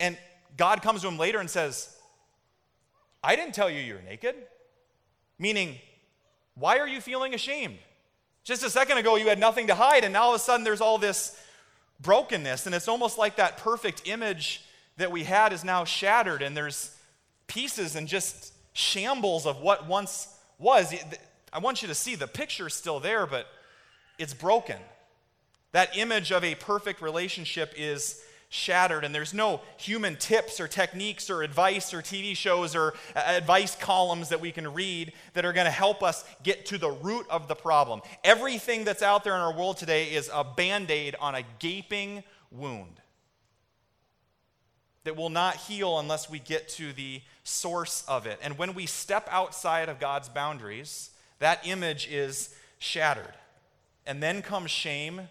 And 0.00 0.16
God 0.56 0.80
comes 0.80 1.02
to 1.02 1.08
him 1.08 1.18
later 1.18 1.40
and 1.40 1.50
says, 1.50 1.94
I 3.22 3.36
didn't 3.36 3.54
tell 3.54 3.68
you 3.68 3.80
you're 3.80 4.00
naked. 4.00 4.34
Meaning, 5.38 5.76
why 6.54 6.78
are 6.78 6.88
you 6.88 7.02
feeling 7.02 7.34
ashamed? 7.34 7.76
Just 8.44 8.64
a 8.64 8.70
second 8.70 8.96
ago, 8.96 9.16
you 9.16 9.28
had 9.28 9.38
nothing 9.38 9.66
to 9.66 9.74
hide, 9.74 10.04
and 10.04 10.14
now 10.14 10.22
all 10.22 10.34
of 10.34 10.40
a 10.40 10.42
sudden 10.42 10.64
there's 10.64 10.80
all 10.80 10.96
this 10.96 11.38
brokenness. 12.02 12.66
And 12.66 12.74
it's 12.74 12.88
almost 12.88 13.16
like 13.16 13.36
that 13.36 13.58
perfect 13.58 14.02
image 14.06 14.64
that 14.96 15.10
we 15.10 15.24
had 15.24 15.52
is 15.52 15.64
now 15.64 15.84
shattered, 15.84 16.42
and 16.42 16.56
there's 16.56 16.94
pieces 17.46 17.96
and 17.96 18.06
just 18.06 18.52
shambles 18.74 19.46
of 19.46 19.60
what 19.60 19.86
once 19.86 20.28
was. 20.58 20.94
I 21.52 21.58
want 21.58 21.82
you 21.82 21.88
to 21.88 21.94
see 21.94 22.14
the 22.14 22.26
picture's 22.26 22.74
still 22.74 23.00
there, 23.00 23.26
but 23.26 23.46
it's 24.18 24.34
broken. 24.34 24.76
That 25.72 25.96
image 25.96 26.30
of 26.30 26.44
a 26.44 26.54
perfect 26.54 27.00
relationship 27.00 27.72
is 27.76 28.22
shattered, 28.52 29.02
and 29.02 29.14
there's 29.14 29.32
no 29.32 29.62
human 29.78 30.14
tips 30.14 30.60
or 30.60 30.68
techniques 30.68 31.30
or 31.30 31.42
advice 31.42 31.94
or 31.94 32.02
TV 32.02 32.36
shows 32.36 32.76
or 32.76 32.92
uh, 33.16 33.22
advice 33.26 33.74
columns 33.74 34.28
that 34.28 34.42
we 34.42 34.52
can 34.52 34.74
read 34.74 35.10
that 35.32 35.46
are 35.46 35.54
going 35.54 35.64
to 35.64 35.70
help 35.70 36.02
us 36.02 36.22
get 36.42 36.66
to 36.66 36.76
the 36.76 36.90
root 36.90 37.26
of 37.30 37.48
the 37.48 37.54
problem. 37.54 38.02
Everything 38.22 38.84
that's 38.84 39.02
out 39.02 39.24
there 39.24 39.34
in 39.34 39.40
our 39.40 39.54
world 39.54 39.78
today 39.78 40.12
is 40.12 40.30
a 40.32 40.44
band 40.44 40.90
aid 40.90 41.16
on 41.18 41.34
a 41.34 41.42
gaping 41.60 42.22
wound 42.50 43.00
that 45.04 45.16
will 45.16 45.30
not 45.30 45.56
heal 45.56 45.98
unless 45.98 46.28
we 46.28 46.38
get 46.38 46.68
to 46.68 46.92
the 46.92 47.22
source 47.44 48.04
of 48.06 48.26
it. 48.26 48.38
And 48.42 48.58
when 48.58 48.74
we 48.74 48.84
step 48.84 49.26
outside 49.30 49.88
of 49.88 49.98
God's 49.98 50.28
boundaries, 50.28 51.08
that 51.38 51.66
image 51.66 52.06
is 52.06 52.54
shattered. 52.78 53.32
And 54.06 54.22
then 54.22 54.42
comes 54.42 54.70
shame 54.70 55.22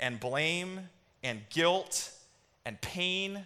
and 0.00 0.18
blame 0.18 0.88
and 1.22 1.42
guilt 1.50 2.10
and 2.64 2.80
pain 2.80 3.44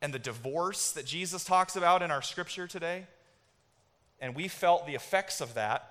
and 0.00 0.14
the 0.14 0.18
divorce 0.18 0.92
that 0.92 1.06
Jesus 1.06 1.44
talks 1.44 1.76
about 1.76 2.02
in 2.02 2.10
our 2.10 2.22
scripture 2.22 2.66
today. 2.66 3.06
And 4.20 4.34
we 4.34 4.48
felt 4.48 4.86
the 4.86 4.94
effects 4.94 5.40
of 5.40 5.54
that 5.54 5.88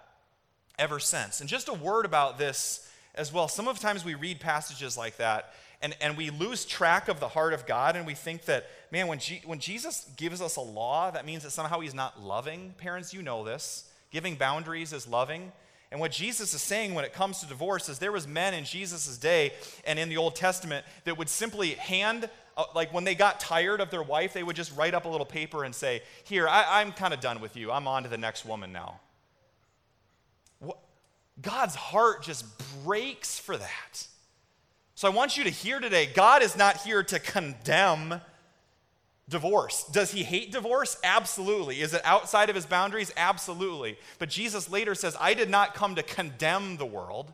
ever 0.77 0.99
since. 0.99 1.41
And 1.41 1.49
just 1.49 1.67
a 1.67 1.73
word 1.73 2.05
about 2.05 2.37
this 2.37 2.89
as 3.15 3.33
well. 3.33 3.47
Some 3.47 3.67
of 3.67 3.79
the 3.79 3.81
times 3.81 4.05
we 4.05 4.15
read 4.15 4.39
passages 4.39 4.97
like 4.97 5.17
that 5.17 5.53
and, 5.81 5.95
and 6.01 6.17
we 6.17 6.29
lose 6.29 6.65
track 6.65 7.07
of 7.07 7.19
the 7.19 7.27
heart 7.27 7.53
of 7.53 7.65
God 7.65 7.95
and 7.95 8.05
we 8.05 8.13
think 8.13 8.45
that, 8.45 8.67
man, 8.91 9.07
when, 9.07 9.19
G- 9.19 9.41
when 9.45 9.59
Jesus 9.59 10.09
gives 10.17 10.41
us 10.41 10.55
a 10.55 10.61
law, 10.61 11.11
that 11.11 11.25
means 11.25 11.43
that 11.43 11.51
somehow 11.51 11.79
he's 11.79 11.93
not 11.93 12.21
loving. 12.21 12.73
Parents, 12.77 13.13
you 13.13 13.21
know 13.21 13.43
this. 13.43 13.89
Giving 14.11 14.35
boundaries 14.35 14.93
is 14.93 15.07
loving. 15.07 15.51
And 15.91 16.01
what 16.01 16.11
Jesus 16.11 16.53
is 16.53 16.61
saying 16.61 16.93
when 16.93 17.05
it 17.05 17.13
comes 17.13 17.39
to 17.39 17.45
divorce 17.45 17.87
is 17.87 17.99
there 17.99 18.11
was 18.11 18.27
men 18.27 18.53
in 18.53 18.65
Jesus' 18.65 19.17
day 19.17 19.53
and 19.85 19.97
in 19.97 20.09
the 20.09 20.17
Old 20.17 20.35
Testament 20.35 20.85
that 21.05 21.17
would 21.17 21.29
simply 21.29 21.71
hand, 21.71 22.29
uh, 22.57 22.65
like 22.75 22.93
when 22.93 23.05
they 23.05 23.15
got 23.15 23.39
tired 23.39 23.79
of 23.79 23.89
their 23.89 24.03
wife, 24.03 24.33
they 24.33 24.43
would 24.43 24.55
just 24.55 24.75
write 24.75 24.93
up 24.93 25.05
a 25.05 25.09
little 25.09 25.25
paper 25.25 25.63
and 25.63 25.73
say, 25.73 26.01
Here, 26.25 26.47
I, 26.47 26.81
am 26.81 26.91
kind 26.91 27.13
of 27.13 27.21
done 27.21 27.39
with 27.39 27.55
you. 27.55 27.71
I'm 27.71 27.87
on 27.87 28.03
to 28.03 28.09
the 28.09 28.17
next 28.17 28.45
woman 28.45 28.73
now. 28.73 28.99
What? 30.59 30.79
God's 31.41 31.75
heart 31.75 32.21
just 32.23 32.45
breaks 32.83 33.39
for 33.39 33.55
that. 33.55 34.07
So 34.95 35.07
I 35.07 35.11
want 35.11 35.37
you 35.37 35.43
to 35.45 35.49
hear 35.51 35.79
today 35.79 36.07
God 36.07 36.41
is 36.41 36.57
not 36.57 36.77
here 36.77 37.03
to 37.03 37.19
condemn 37.19 38.19
divorce. 39.29 39.83
Does 39.91 40.11
he 40.11 40.23
hate 40.23 40.51
divorce? 40.51 40.97
Absolutely. 41.03 41.81
Is 41.81 41.93
it 41.93 42.01
outside 42.05 42.49
of 42.49 42.55
his 42.55 42.65
boundaries? 42.65 43.11
Absolutely. 43.17 43.97
But 44.19 44.29
Jesus 44.29 44.69
later 44.69 44.95
says, 44.95 45.17
I 45.19 45.33
did 45.33 45.49
not 45.49 45.73
come 45.73 45.95
to 45.95 46.03
condemn 46.03 46.77
the 46.77 46.85
world, 46.85 47.33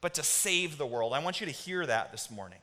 but 0.00 0.14
to 0.14 0.22
save 0.22 0.78
the 0.78 0.86
world. 0.86 1.12
I 1.12 1.20
want 1.20 1.40
you 1.40 1.46
to 1.46 1.52
hear 1.52 1.86
that 1.86 2.12
this 2.12 2.30
morning. 2.30 2.58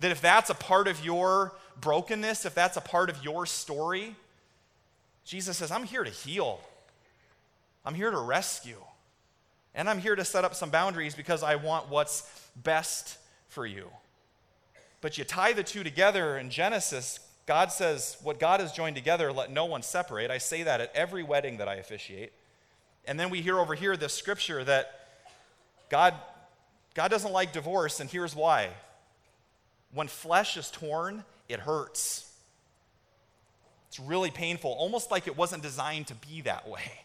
That 0.00 0.10
if 0.10 0.20
that's 0.20 0.50
a 0.50 0.54
part 0.54 0.88
of 0.88 1.04
your 1.04 1.54
brokenness, 1.80 2.44
if 2.44 2.54
that's 2.54 2.76
a 2.76 2.80
part 2.80 3.10
of 3.10 3.22
your 3.22 3.46
story, 3.46 4.16
Jesus 5.24 5.58
says, 5.58 5.70
I'm 5.70 5.84
here 5.84 6.04
to 6.04 6.10
heal. 6.10 6.60
I'm 7.84 7.94
here 7.94 8.10
to 8.10 8.18
rescue. 8.18 8.80
And 9.74 9.90
I'm 9.90 9.98
here 9.98 10.14
to 10.14 10.24
set 10.24 10.44
up 10.44 10.54
some 10.54 10.70
boundaries 10.70 11.14
because 11.14 11.42
I 11.42 11.56
want 11.56 11.88
what's 11.88 12.30
best 12.56 13.18
for 13.48 13.66
you. 13.66 13.88
But 15.00 15.18
you 15.18 15.24
tie 15.24 15.52
the 15.52 15.62
two 15.62 15.84
together 15.84 16.38
in 16.38 16.48
Genesis, 16.48 17.20
God 17.46 17.70
says, 17.70 18.16
What 18.22 18.38
God 18.38 18.60
has 18.60 18.72
joined 18.72 18.96
together, 18.96 19.32
let 19.32 19.50
no 19.50 19.66
one 19.66 19.82
separate. 19.82 20.30
I 20.30 20.38
say 20.38 20.62
that 20.62 20.80
at 20.80 20.94
every 20.94 21.22
wedding 21.22 21.58
that 21.58 21.68
I 21.68 21.74
officiate. 21.74 22.32
And 23.06 23.20
then 23.20 23.30
we 23.30 23.40
hear 23.40 23.58
over 23.58 23.74
here 23.74 23.96
this 23.96 24.14
scripture 24.14 24.64
that 24.64 25.08
God, 25.90 26.14
God 26.94 27.10
doesn't 27.10 27.32
like 27.32 27.52
divorce, 27.52 28.00
and 28.00 28.08
here's 28.08 28.34
why. 28.34 28.70
When 29.92 30.08
flesh 30.08 30.56
is 30.56 30.70
torn, 30.70 31.24
it 31.48 31.60
hurts. 31.60 32.32
It's 33.88 34.00
really 34.00 34.30
painful, 34.30 34.72
almost 34.72 35.10
like 35.10 35.26
it 35.26 35.36
wasn't 35.36 35.62
designed 35.62 36.08
to 36.08 36.14
be 36.14 36.40
that 36.42 36.68
way. 36.68 37.03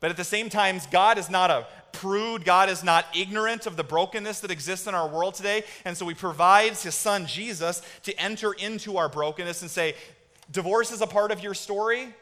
But 0.00 0.10
at 0.10 0.16
the 0.16 0.24
same 0.24 0.48
time, 0.48 0.80
God 0.90 1.18
is 1.18 1.28
not 1.28 1.50
a 1.50 1.66
prude. 1.92 2.44
God 2.44 2.68
is 2.68 2.84
not 2.84 3.06
ignorant 3.16 3.66
of 3.66 3.76
the 3.76 3.82
brokenness 3.82 4.40
that 4.40 4.50
exists 4.50 4.86
in 4.86 4.94
our 4.94 5.08
world 5.08 5.34
today. 5.34 5.64
And 5.84 5.96
so 5.96 6.06
he 6.06 6.14
provides 6.14 6.82
his 6.82 6.94
son 6.94 7.26
Jesus 7.26 7.82
to 8.04 8.18
enter 8.20 8.52
into 8.52 8.96
our 8.96 9.08
brokenness 9.08 9.62
and 9.62 9.70
say, 9.70 9.94
divorce 10.50 10.92
is 10.92 11.00
a 11.00 11.06
part 11.06 11.32
of 11.32 11.42
your 11.42 11.54
story. 11.54 12.14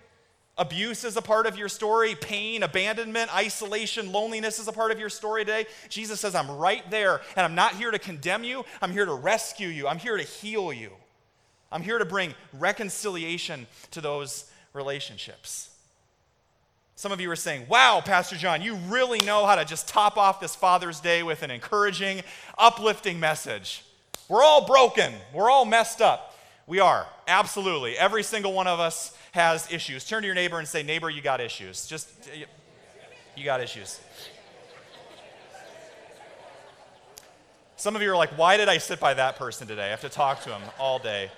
Abuse 0.59 1.05
is 1.05 1.19
a 1.19 1.23
part 1.23 1.45
of 1.45 1.59
your 1.59 1.69
story. 1.69 2.15
Pain, 2.15 2.63
abandonment, 2.63 3.35
isolation, 3.35 4.11
loneliness 4.11 4.59
is 4.59 4.69
a 4.69 4.73
part 4.73 4.91
of 4.91 4.99
your 4.99 5.11
story 5.11 5.45
today. 5.45 5.67
Jesus 5.91 6.19
says, 6.19 6.35
I'm 6.35 6.51
right 6.51 6.91
there, 6.91 7.21
and 7.37 7.45
I'm 7.45 7.55
not 7.55 7.75
here 7.75 7.91
to 7.91 7.99
condemn 7.99 8.43
you. 8.43 8.65
I'm 8.81 8.93
here 8.93 9.05
to 9.05 9.13
rescue 9.13 9.69
you. 9.69 9.87
I'm 9.87 9.99
here 9.99 10.17
to 10.17 10.23
heal 10.23 10.73
you. 10.73 10.93
I'm 11.71 11.83
here 11.83 11.99
to 11.99 12.07
bring 12.07 12.33
reconciliation 12.55 13.67
to 13.91 14.01
those 14.01 14.51
relationships. 14.73 15.76
Some 16.99 17.13
of 17.13 17.21
you 17.21 17.31
are 17.31 17.37
saying, 17.37 17.67
Wow, 17.69 18.01
Pastor 18.03 18.37
John, 18.37 18.63
you 18.63 18.75
really 18.89 19.21
know 19.21 19.45
how 19.45 19.55
to 19.57 19.67
just 19.67 19.87
top 19.87 20.17
off 20.17 20.41
this 20.41 20.57
Father's 20.57 20.99
Day 20.99 21.23
with 21.23 21.43
an 21.43 21.51
encouraging, 21.51 22.23
uplifting 22.57 23.21
message. 23.21 23.85
We're 24.31 24.43
all 24.43 24.67
broken, 24.67 25.13
we're 25.35 25.51
all 25.51 25.67
messed 25.67 26.01
up. 26.01 26.35
We 26.67 26.81
are, 26.81 27.07
absolutely. 27.29 27.99
Every 27.99 28.23
single 28.23 28.55
one 28.55 28.67
of 28.67 28.81
us 28.81 29.15
has 29.33 29.71
issues. 29.71 30.05
Turn 30.05 30.23
to 30.23 30.27
your 30.27 30.35
neighbor 30.35 30.59
and 30.59 30.67
say, 30.67 30.83
Neighbor, 30.83 31.11
you 31.11 31.21
got 31.21 31.39
issues. 31.39 31.87
Just, 31.87 32.09
uh, 32.29 32.47
you 33.37 33.45
got 33.45 33.61
issues. 33.61 34.01
Some 37.77 37.95
of 37.95 38.01
you 38.01 38.11
are 38.11 38.17
like, 38.17 38.31
Why 38.39 38.57
did 38.57 38.71
I 38.71 38.79
sit 38.79 39.01
by 39.01 39.13
that 39.13 39.37
person 39.37 39.69
today? 39.69 39.85
I 39.85 39.91
have 39.91 40.01
to 40.01 40.09
talk 40.09 40.43
to 40.45 40.51
him 40.51 40.63
all 40.79 40.99
day. 40.99 41.31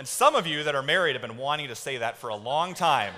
And 0.00 0.08
some 0.08 0.34
of 0.34 0.48
you 0.48 0.64
that 0.64 0.74
are 0.74 0.82
married 0.82 1.12
have 1.12 1.22
been 1.22 1.36
wanting 1.36 1.68
to 1.68 1.76
say 1.76 1.98
that 1.98 2.16
for 2.16 2.30
a 2.30 2.36
long 2.36 2.74
time 2.74 3.14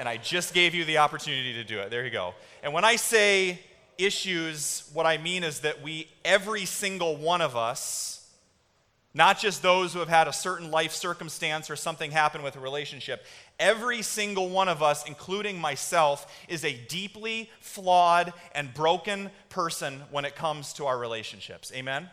and 0.00 0.08
I 0.08 0.16
just 0.16 0.54
gave 0.54 0.74
you 0.74 0.86
the 0.86 0.96
opportunity 0.96 1.52
to 1.52 1.62
do 1.62 1.78
it. 1.80 1.90
There 1.90 2.02
you 2.06 2.10
go. 2.10 2.32
And 2.62 2.72
when 2.72 2.86
I 2.86 2.96
say 2.96 3.60
issues, 3.98 4.88
what 4.94 5.04
I 5.04 5.18
mean 5.18 5.44
is 5.44 5.60
that 5.60 5.82
we, 5.82 6.08
every 6.24 6.64
single 6.64 7.18
one 7.18 7.42
of 7.42 7.54
us, 7.54 8.26
not 9.12 9.38
just 9.38 9.60
those 9.60 9.92
who 9.92 9.98
have 9.98 10.08
had 10.08 10.26
a 10.26 10.32
certain 10.32 10.70
life 10.70 10.92
circumstance 10.92 11.68
or 11.68 11.76
something 11.76 12.12
happen 12.12 12.42
with 12.42 12.56
a 12.56 12.60
relationship, 12.60 13.26
every 13.58 14.00
single 14.00 14.48
one 14.48 14.68
of 14.68 14.82
us, 14.82 15.06
including 15.06 15.60
myself, 15.60 16.34
is 16.48 16.64
a 16.64 16.72
deeply 16.88 17.50
flawed 17.60 18.32
and 18.54 18.72
broken 18.72 19.30
person 19.50 20.00
when 20.10 20.24
it 20.24 20.34
comes 20.34 20.72
to 20.72 20.86
our 20.86 20.98
relationships. 20.98 21.70
Amen? 21.74 22.08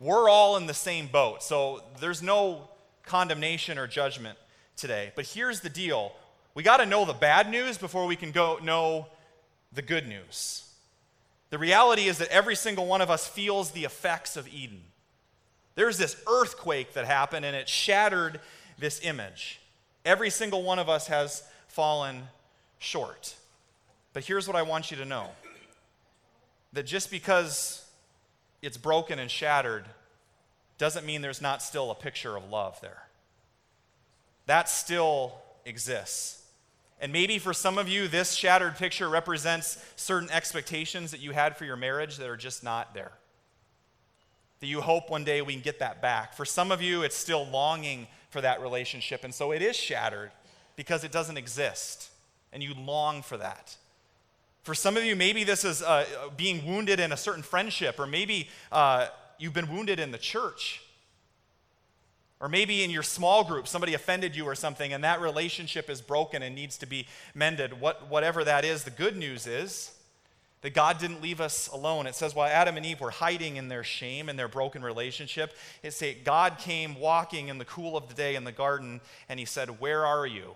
We're 0.00 0.30
all 0.30 0.56
in 0.56 0.64
the 0.64 0.72
same 0.72 1.08
boat, 1.08 1.42
so 1.42 1.82
there's 2.00 2.22
no 2.22 2.70
condemnation 3.04 3.76
or 3.76 3.86
judgment 3.86 4.38
today. 4.74 5.12
But 5.14 5.26
here's 5.26 5.60
the 5.60 5.68
deal 5.68 6.14
we 6.54 6.62
got 6.62 6.78
to 6.78 6.86
know 6.86 7.04
the 7.04 7.12
bad 7.12 7.50
news 7.50 7.78
before 7.78 8.06
we 8.06 8.16
can 8.16 8.30
go 8.30 8.58
know 8.62 9.06
the 9.72 9.82
good 9.82 10.06
news. 10.06 10.70
The 11.50 11.58
reality 11.58 12.06
is 12.06 12.18
that 12.18 12.28
every 12.28 12.56
single 12.56 12.86
one 12.86 13.00
of 13.00 13.10
us 13.10 13.26
feels 13.26 13.72
the 13.72 13.84
effects 13.84 14.36
of 14.36 14.48
Eden. 14.48 14.82
There's 15.74 15.98
this 15.98 16.16
earthquake 16.28 16.94
that 16.94 17.04
happened 17.04 17.44
and 17.44 17.56
it 17.56 17.68
shattered 17.68 18.40
this 18.78 19.00
image. 19.04 19.60
Every 20.04 20.30
single 20.30 20.62
one 20.62 20.78
of 20.78 20.88
us 20.88 21.08
has 21.08 21.42
fallen 21.68 22.22
short. 22.78 23.34
But 24.12 24.24
here's 24.24 24.46
what 24.46 24.56
I 24.56 24.62
want 24.62 24.90
you 24.90 24.96
to 24.98 25.04
know 25.04 25.30
that 26.72 26.84
just 26.86 27.10
because 27.10 27.84
it's 28.62 28.76
broken 28.76 29.18
and 29.18 29.30
shattered 29.30 29.84
doesn't 30.78 31.06
mean 31.06 31.22
there's 31.22 31.42
not 31.42 31.62
still 31.62 31.90
a 31.90 31.94
picture 31.94 32.36
of 32.36 32.50
love 32.50 32.80
there. 32.80 33.02
That 34.46 34.68
still 34.68 35.34
exists. 35.64 36.43
And 37.04 37.12
maybe 37.12 37.38
for 37.38 37.52
some 37.52 37.76
of 37.76 37.86
you, 37.86 38.08
this 38.08 38.32
shattered 38.32 38.76
picture 38.76 39.10
represents 39.10 39.76
certain 39.94 40.30
expectations 40.30 41.10
that 41.10 41.20
you 41.20 41.32
had 41.32 41.54
for 41.54 41.66
your 41.66 41.76
marriage 41.76 42.16
that 42.16 42.30
are 42.30 42.36
just 42.38 42.64
not 42.64 42.94
there. 42.94 43.12
That 44.60 44.68
you 44.68 44.80
hope 44.80 45.10
one 45.10 45.22
day 45.22 45.42
we 45.42 45.52
can 45.52 45.60
get 45.60 45.80
that 45.80 46.00
back. 46.00 46.32
For 46.32 46.46
some 46.46 46.72
of 46.72 46.80
you, 46.80 47.02
it's 47.02 47.14
still 47.14 47.46
longing 47.48 48.06
for 48.30 48.40
that 48.40 48.62
relationship. 48.62 49.22
And 49.22 49.34
so 49.34 49.52
it 49.52 49.60
is 49.60 49.76
shattered 49.76 50.30
because 50.76 51.04
it 51.04 51.12
doesn't 51.12 51.36
exist. 51.36 52.08
And 52.54 52.62
you 52.62 52.72
long 52.72 53.20
for 53.20 53.36
that. 53.36 53.76
For 54.62 54.74
some 54.74 54.96
of 54.96 55.04
you, 55.04 55.14
maybe 55.14 55.44
this 55.44 55.62
is 55.62 55.82
uh, 55.82 56.06
being 56.38 56.64
wounded 56.66 57.00
in 57.00 57.12
a 57.12 57.18
certain 57.18 57.42
friendship, 57.42 58.00
or 58.00 58.06
maybe 58.06 58.48
uh, 58.72 59.08
you've 59.38 59.52
been 59.52 59.70
wounded 59.70 60.00
in 60.00 60.10
the 60.10 60.16
church. 60.16 60.82
Or 62.44 62.48
maybe 62.50 62.84
in 62.84 62.90
your 62.90 63.02
small 63.02 63.42
group, 63.42 63.66
somebody 63.66 63.94
offended 63.94 64.36
you 64.36 64.44
or 64.44 64.54
something, 64.54 64.92
and 64.92 65.02
that 65.02 65.22
relationship 65.22 65.88
is 65.88 66.02
broken 66.02 66.42
and 66.42 66.54
needs 66.54 66.76
to 66.76 66.84
be 66.84 67.06
mended. 67.34 67.80
What, 67.80 68.10
whatever 68.10 68.44
that 68.44 68.66
is, 68.66 68.84
the 68.84 68.90
good 68.90 69.16
news 69.16 69.46
is 69.46 69.92
that 70.60 70.74
God 70.74 70.98
didn't 70.98 71.22
leave 71.22 71.40
us 71.40 71.68
alone. 71.68 72.06
It 72.06 72.14
says 72.14 72.34
while 72.34 72.50
Adam 72.50 72.76
and 72.76 72.84
Eve 72.84 73.00
were 73.00 73.12
hiding 73.12 73.56
in 73.56 73.68
their 73.68 73.82
shame 73.82 74.28
and 74.28 74.38
their 74.38 74.46
broken 74.46 74.82
relationship, 74.82 75.56
it 75.82 75.94
says 75.94 76.16
God 76.22 76.58
came 76.58 77.00
walking 77.00 77.48
in 77.48 77.56
the 77.56 77.64
cool 77.64 77.96
of 77.96 78.08
the 78.08 78.14
day 78.14 78.34
in 78.34 78.44
the 78.44 78.52
garden 78.52 79.00
and 79.26 79.40
he 79.40 79.46
said, 79.46 79.80
"Where 79.80 80.04
are 80.04 80.26
you?" 80.26 80.54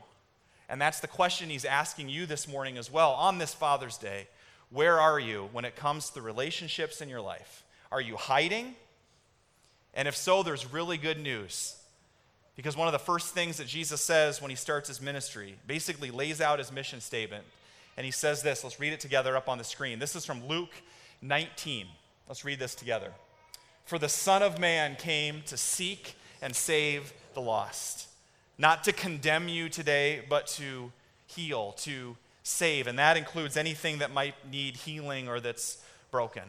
And 0.69 0.83
that's 0.83 1.01
the 1.01 1.09
question 1.09 1.49
he's 1.49 1.65
asking 1.65 2.11
you 2.11 2.27
this 2.27 2.47
morning 2.47 2.77
as 2.77 2.93
well 2.93 3.13
on 3.13 3.39
this 3.39 3.55
Father's 3.55 3.97
Day. 3.97 4.29
Where 4.69 5.01
are 5.01 5.19
you 5.19 5.49
when 5.53 5.65
it 5.65 5.75
comes 5.75 6.09
to 6.09 6.15
the 6.17 6.21
relationships 6.21 7.01
in 7.01 7.09
your 7.09 7.23
life? 7.23 7.65
Are 7.91 8.03
you 8.03 8.19
hiding? 8.19 8.77
And 9.95 10.07
if 10.07 10.15
so, 10.15 10.43
there's 10.43 10.71
really 10.71 10.99
good 10.99 11.19
news. 11.19 11.77
Because 12.59 12.77
one 12.77 12.89
of 12.89 12.93
the 12.93 12.99
first 12.99 13.35
things 13.35 13.59
that 13.59 13.69
Jesus 13.69 14.01
says 14.01 14.43
when 14.43 14.51
he 14.51 14.57
starts 14.57 14.89
his 14.89 15.01
ministry 15.01 15.55
basically 15.69 16.11
lays 16.11 16.41
out 16.41 16.59
his 16.59 16.73
mission 16.73 17.01
statement 17.01 17.45
and 17.97 18.05
he 18.05 18.11
says 18.11 18.43
this. 18.43 18.65
Let's 18.65 18.81
read 18.81 18.93
it 18.93 18.99
together 18.99 19.37
up 19.37 19.49
on 19.49 19.59
the 19.59 19.65
screen. 19.65 20.01
This 20.01 20.17
is 20.17 20.27
from 20.27 20.45
Luke 20.49 20.73
19. 21.23 21.87
Let's 22.27 22.45
read 22.45 22.59
this 22.59 22.75
together. 22.75 23.13
For 23.85 23.97
the 23.97 24.09
Son 24.09 24.43
of 24.43 24.59
Man 24.59 24.97
came 24.97 25.43
to 25.47 25.57
seek 25.57 26.17
and 26.43 26.53
save 26.57 27.13
the 27.33 27.41
lost, 27.41 28.09
not 28.59 28.83
to 28.85 28.93
condemn 28.93 29.47
you 29.47 29.69
today, 29.69 30.25
but 30.29 30.49
to 30.49 30.91
heal, 31.29 31.77
to 31.79 32.17
save. 32.43 32.89
And 32.89 32.99
that 32.99 33.17
includes 33.17 33.57
anything 33.57 33.99
that 33.99 34.11
might 34.11 34.35
need 34.51 34.79
healing 34.79 35.29
or 35.29 35.39
that's 35.39 35.79
broken. 36.11 36.43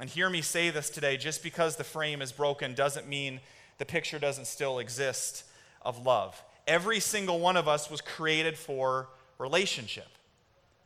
And 0.00 0.10
hear 0.10 0.28
me 0.28 0.42
say 0.42 0.70
this 0.70 0.90
today 0.90 1.16
just 1.16 1.44
because 1.44 1.76
the 1.76 1.84
frame 1.84 2.20
is 2.20 2.32
broken 2.32 2.74
doesn't 2.74 3.06
mean 3.06 3.38
the 3.78 3.84
picture 3.84 4.18
doesn't 4.18 4.46
still 4.46 4.78
exist 4.78 5.44
of 5.82 6.04
love. 6.04 6.42
Every 6.66 7.00
single 7.00 7.38
one 7.38 7.56
of 7.56 7.68
us 7.68 7.90
was 7.90 8.00
created 8.00 8.56
for 8.56 9.08
relationship. 9.38 10.08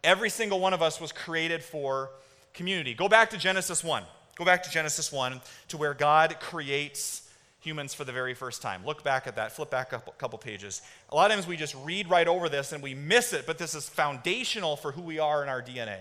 Every 0.03 0.31
single 0.31 0.61
one 0.61 0.75
of 0.75 0.83
us 0.83 1.01
was 1.01 1.13
created 1.13 1.63
for 1.63 2.11
community. 2.55 2.95
Go 2.95 3.09
back 3.09 3.31
to 3.31 3.39
Genesis 3.39 3.85
1. 3.85 4.03
Go 4.37 4.45
back 4.45 4.63
to 4.63 4.71
Genesis 4.71 5.13
1 5.13 5.41
to 5.69 5.77
where 5.77 5.95
God 5.95 6.37
creates 6.41 7.29
humans 7.61 7.93
for 7.93 8.05
the 8.05 8.13
very 8.13 8.35
first 8.35 8.63
time. 8.63 8.85
Look 8.85 9.05
back 9.05 9.27
at 9.27 9.37
that. 9.37 9.53
Flip 9.53 9.71
back 9.71 9.93
a 9.93 10.01
couple 10.19 10.39
pages. 10.39 10.81
A 11.11 11.15
lot 11.15 11.31
of 11.31 11.37
times 11.37 11.47
we 11.47 11.57
just 11.57 11.75
read 11.85 12.09
right 12.09 12.27
over 12.27 12.49
this 12.49 12.73
and 12.73 12.83
we 12.83 12.95
miss 12.95 13.33
it, 13.33 13.47
but 13.47 13.59
this 13.59 13.75
is 13.75 13.89
foundational 13.89 14.77
for 14.77 14.93
who 14.93 15.03
we 15.03 15.19
are 15.19 15.43
in 15.43 15.49
our 15.49 15.63
DNA. 15.63 15.99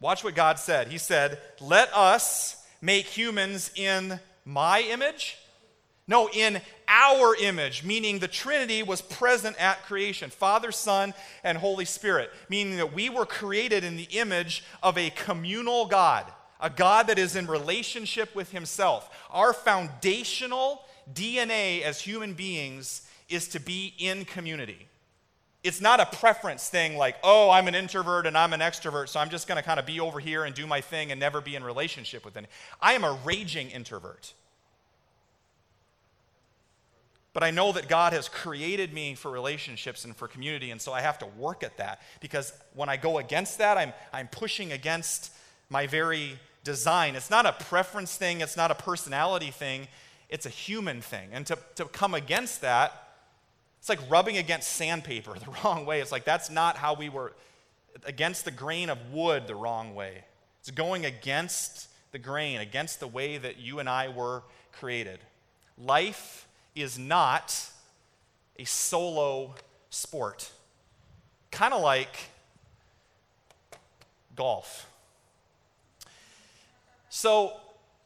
Watch 0.00 0.24
what 0.24 0.34
God 0.34 0.58
said. 0.58 0.88
He 0.88 0.96
said, 0.96 1.38
Let 1.60 1.94
us 1.94 2.66
make 2.80 3.04
humans 3.04 3.70
in 3.76 4.18
my 4.50 4.80
image 4.82 5.38
no, 6.10 6.28
in 6.28 6.60
our 6.88 7.36
image, 7.36 7.84
meaning 7.84 8.18
the 8.18 8.26
Trinity 8.26 8.82
was 8.82 9.00
present 9.00 9.56
at 9.60 9.84
creation 9.84 10.28
Father, 10.28 10.72
Son, 10.72 11.14
and 11.44 11.56
Holy 11.56 11.84
Spirit, 11.84 12.32
meaning 12.48 12.78
that 12.78 12.92
we 12.92 13.08
were 13.08 13.24
created 13.24 13.84
in 13.84 13.96
the 13.96 14.08
image 14.10 14.64
of 14.82 14.98
a 14.98 15.10
communal 15.10 15.86
God, 15.86 16.24
a 16.58 16.68
God 16.68 17.06
that 17.06 17.18
is 17.20 17.36
in 17.36 17.46
relationship 17.46 18.34
with 18.34 18.50
Himself. 18.50 19.08
Our 19.30 19.52
foundational 19.52 20.82
DNA 21.14 21.82
as 21.82 22.00
human 22.00 22.34
beings 22.34 23.08
is 23.28 23.46
to 23.46 23.60
be 23.60 23.94
in 23.96 24.24
community. 24.24 24.88
It's 25.62 25.80
not 25.80 26.00
a 26.00 26.06
preference 26.06 26.68
thing 26.68 26.96
like, 26.96 27.18
oh, 27.22 27.50
I'm 27.50 27.68
an 27.68 27.76
introvert 27.76 28.26
and 28.26 28.36
I'm 28.36 28.52
an 28.52 28.60
extrovert, 28.60 29.10
so 29.10 29.20
I'm 29.20 29.30
just 29.30 29.46
going 29.46 29.58
to 29.58 29.62
kind 29.62 29.78
of 29.78 29.86
be 29.86 30.00
over 30.00 30.18
here 30.18 30.42
and 30.42 30.56
do 30.56 30.66
my 30.66 30.80
thing 30.80 31.12
and 31.12 31.20
never 31.20 31.40
be 31.40 31.54
in 31.54 31.62
relationship 31.62 32.24
with 32.24 32.36
anyone. 32.36 32.52
I 32.80 32.94
am 32.94 33.04
a 33.04 33.16
raging 33.24 33.70
introvert. 33.70 34.32
But 37.32 37.44
I 37.44 37.50
know 37.50 37.70
that 37.72 37.88
God 37.88 38.12
has 38.12 38.28
created 38.28 38.92
me 38.92 39.14
for 39.14 39.30
relationships 39.30 40.04
and 40.04 40.16
for 40.16 40.26
community, 40.26 40.72
and 40.72 40.80
so 40.80 40.92
I 40.92 41.00
have 41.00 41.18
to 41.20 41.26
work 41.26 41.62
at 41.62 41.76
that 41.76 42.02
because 42.20 42.52
when 42.74 42.88
I 42.88 42.96
go 42.96 43.18
against 43.18 43.58
that, 43.58 43.78
I'm, 43.78 43.92
I'm 44.12 44.26
pushing 44.26 44.72
against 44.72 45.32
my 45.68 45.86
very 45.86 46.38
design. 46.64 47.14
It's 47.14 47.30
not 47.30 47.46
a 47.46 47.52
preference 47.52 48.16
thing, 48.16 48.40
it's 48.40 48.56
not 48.56 48.70
a 48.70 48.74
personality 48.74 49.52
thing, 49.52 49.86
it's 50.28 50.44
a 50.44 50.50
human 50.50 51.00
thing. 51.00 51.28
And 51.32 51.46
to, 51.46 51.58
to 51.76 51.84
come 51.84 52.14
against 52.14 52.62
that, 52.62 53.08
it's 53.78 53.88
like 53.88 54.00
rubbing 54.10 54.36
against 54.36 54.72
sandpaper 54.72 55.34
the 55.38 55.52
wrong 55.64 55.86
way. 55.86 56.00
It's 56.00 56.12
like 56.12 56.24
that's 56.24 56.50
not 56.50 56.76
how 56.76 56.94
we 56.94 57.08
were, 57.08 57.32
against 58.04 58.44
the 58.44 58.50
grain 58.50 58.90
of 58.90 58.98
wood 59.12 59.46
the 59.46 59.54
wrong 59.54 59.94
way. 59.94 60.24
It's 60.58 60.70
going 60.70 61.06
against 61.06 61.88
the 62.10 62.18
grain, 62.18 62.60
against 62.60 62.98
the 62.98 63.06
way 63.06 63.38
that 63.38 63.58
you 63.58 63.78
and 63.78 63.88
I 63.88 64.08
were 64.08 64.42
created. 64.72 65.20
Life 65.78 66.46
is 66.74 66.98
not 66.98 67.68
a 68.58 68.64
solo 68.64 69.54
sport. 69.90 70.50
Kind 71.50 71.74
of 71.74 71.82
like 71.82 72.16
golf. 74.36 74.86
So, 77.08 77.52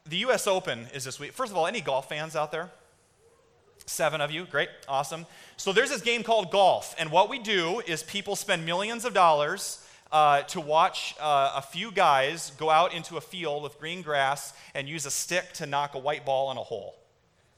the 0.07 0.17
US 0.17 0.47
Open 0.47 0.87
is 0.93 1.03
this 1.03 1.19
week. 1.19 1.31
First 1.31 1.51
of 1.51 1.57
all, 1.57 1.67
any 1.67 1.81
golf 1.81 2.09
fans 2.09 2.35
out 2.35 2.51
there? 2.51 2.69
Seven 3.85 4.19
of 4.19 4.31
you, 4.31 4.45
great, 4.45 4.69
awesome. 4.87 5.25
So, 5.57 5.71
there's 5.71 5.89
this 5.89 6.01
game 6.01 6.23
called 6.23 6.51
golf, 6.51 6.95
and 6.97 7.11
what 7.11 7.29
we 7.29 7.39
do 7.39 7.81
is 7.85 8.03
people 8.03 8.35
spend 8.35 8.65
millions 8.65 9.05
of 9.05 9.13
dollars 9.13 9.85
uh, 10.11 10.41
to 10.43 10.59
watch 10.59 11.15
uh, 11.19 11.53
a 11.55 11.61
few 11.61 11.91
guys 11.91 12.51
go 12.57 12.69
out 12.69 12.93
into 12.93 13.17
a 13.17 13.21
field 13.21 13.63
with 13.63 13.79
green 13.79 14.01
grass 14.01 14.53
and 14.73 14.87
use 14.87 15.05
a 15.05 15.11
stick 15.11 15.53
to 15.53 15.65
knock 15.65 15.95
a 15.95 15.99
white 15.99 16.25
ball 16.25 16.51
in 16.51 16.57
a 16.57 16.63
hole. 16.63 16.95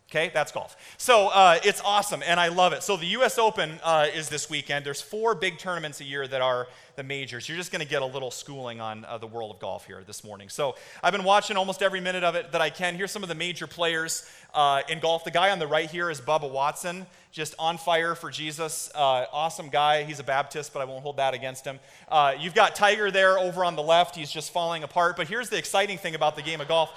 Okay, 0.10 0.32
that's 0.34 0.54
golf. 0.54 0.78
So 0.98 1.28
uh, 1.28 1.60
it's 1.66 1.82
awesome, 1.84 2.24
and 2.26 2.40
I 2.40 2.48
love 2.48 2.72
it. 2.72 2.82
So 2.82 2.96
the 2.96 3.08
U.S. 3.08 3.38
Open 3.38 3.78
uh, 3.84 4.08
is 4.16 4.30
this 4.30 4.50
weekend. 4.50 4.86
There's 4.86 5.02
four 5.02 5.36
big 5.36 5.58
tournaments 5.58 6.00
a 6.00 6.06
year 6.06 6.26
that 6.26 6.42
are 6.42 6.70
the 6.96 7.04
majors. 7.04 7.50
You're 7.50 7.58
just 7.58 7.74
going 7.74 7.82
to 7.82 7.88
get 7.88 8.02
a 8.02 8.06
little 8.06 8.32
schooling 8.32 8.80
on 8.80 9.04
uh, 9.04 9.18
the 9.18 9.28
world 9.28 9.54
of 9.54 9.60
golf 9.60 9.86
here 9.86 10.06
this 10.08 10.24
morning. 10.24 10.48
So 10.48 10.76
I've 11.04 11.12
been 11.12 11.26
watching 11.26 11.58
almost 11.58 11.82
every 11.82 12.00
minute 12.00 12.24
of 12.24 12.36
it 12.36 12.54
that 12.54 12.62
I 12.62 12.70
can. 12.70 12.96
Here's 12.96 13.12
some 13.12 13.22
of 13.22 13.28
the 13.28 13.36
major 13.36 13.68
players 13.68 14.26
uh, 14.54 14.82
in 14.88 15.02
golf. 15.02 15.26
The 15.26 15.32
guy 15.32 15.50
on 15.52 15.60
the 15.60 15.68
right 15.68 15.92
here 15.92 16.10
is 16.10 16.22
Bubba 16.22 16.50
Watson, 16.50 17.06
just 17.34 17.54
on 17.60 17.78
fire 17.78 18.16
for 18.16 18.32
Jesus. 18.32 18.90
Uh, 18.96 19.26
awesome 19.34 19.68
guy. 19.68 20.04
He's 20.04 20.20
a 20.20 20.24
Baptist, 20.24 20.72
but 20.72 20.82
I 20.82 20.86
won't 20.86 21.04
hold 21.04 21.18
that 21.18 21.34
against 21.34 21.66
him. 21.66 21.82
Uh, 22.08 22.34
you've 22.40 22.56
got 22.56 22.76
Tiger 22.76 23.12
there 23.12 23.38
over 23.38 23.66
on 23.66 23.76
the 23.76 23.84
left. 23.84 24.16
He's 24.16 24.32
just 24.32 24.54
falling 24.54 24.84
apart. 24.84 25.18
But 25.18 25.28
here's 25.28 25.50
the 25.50 25.58
exciting 25.58 25.98
thing 25.98 26.16
about 26.16 26.38
the 26.38 26.44
game 26.44 26.62
of 26.62 26.70
golf. 26.70 26.92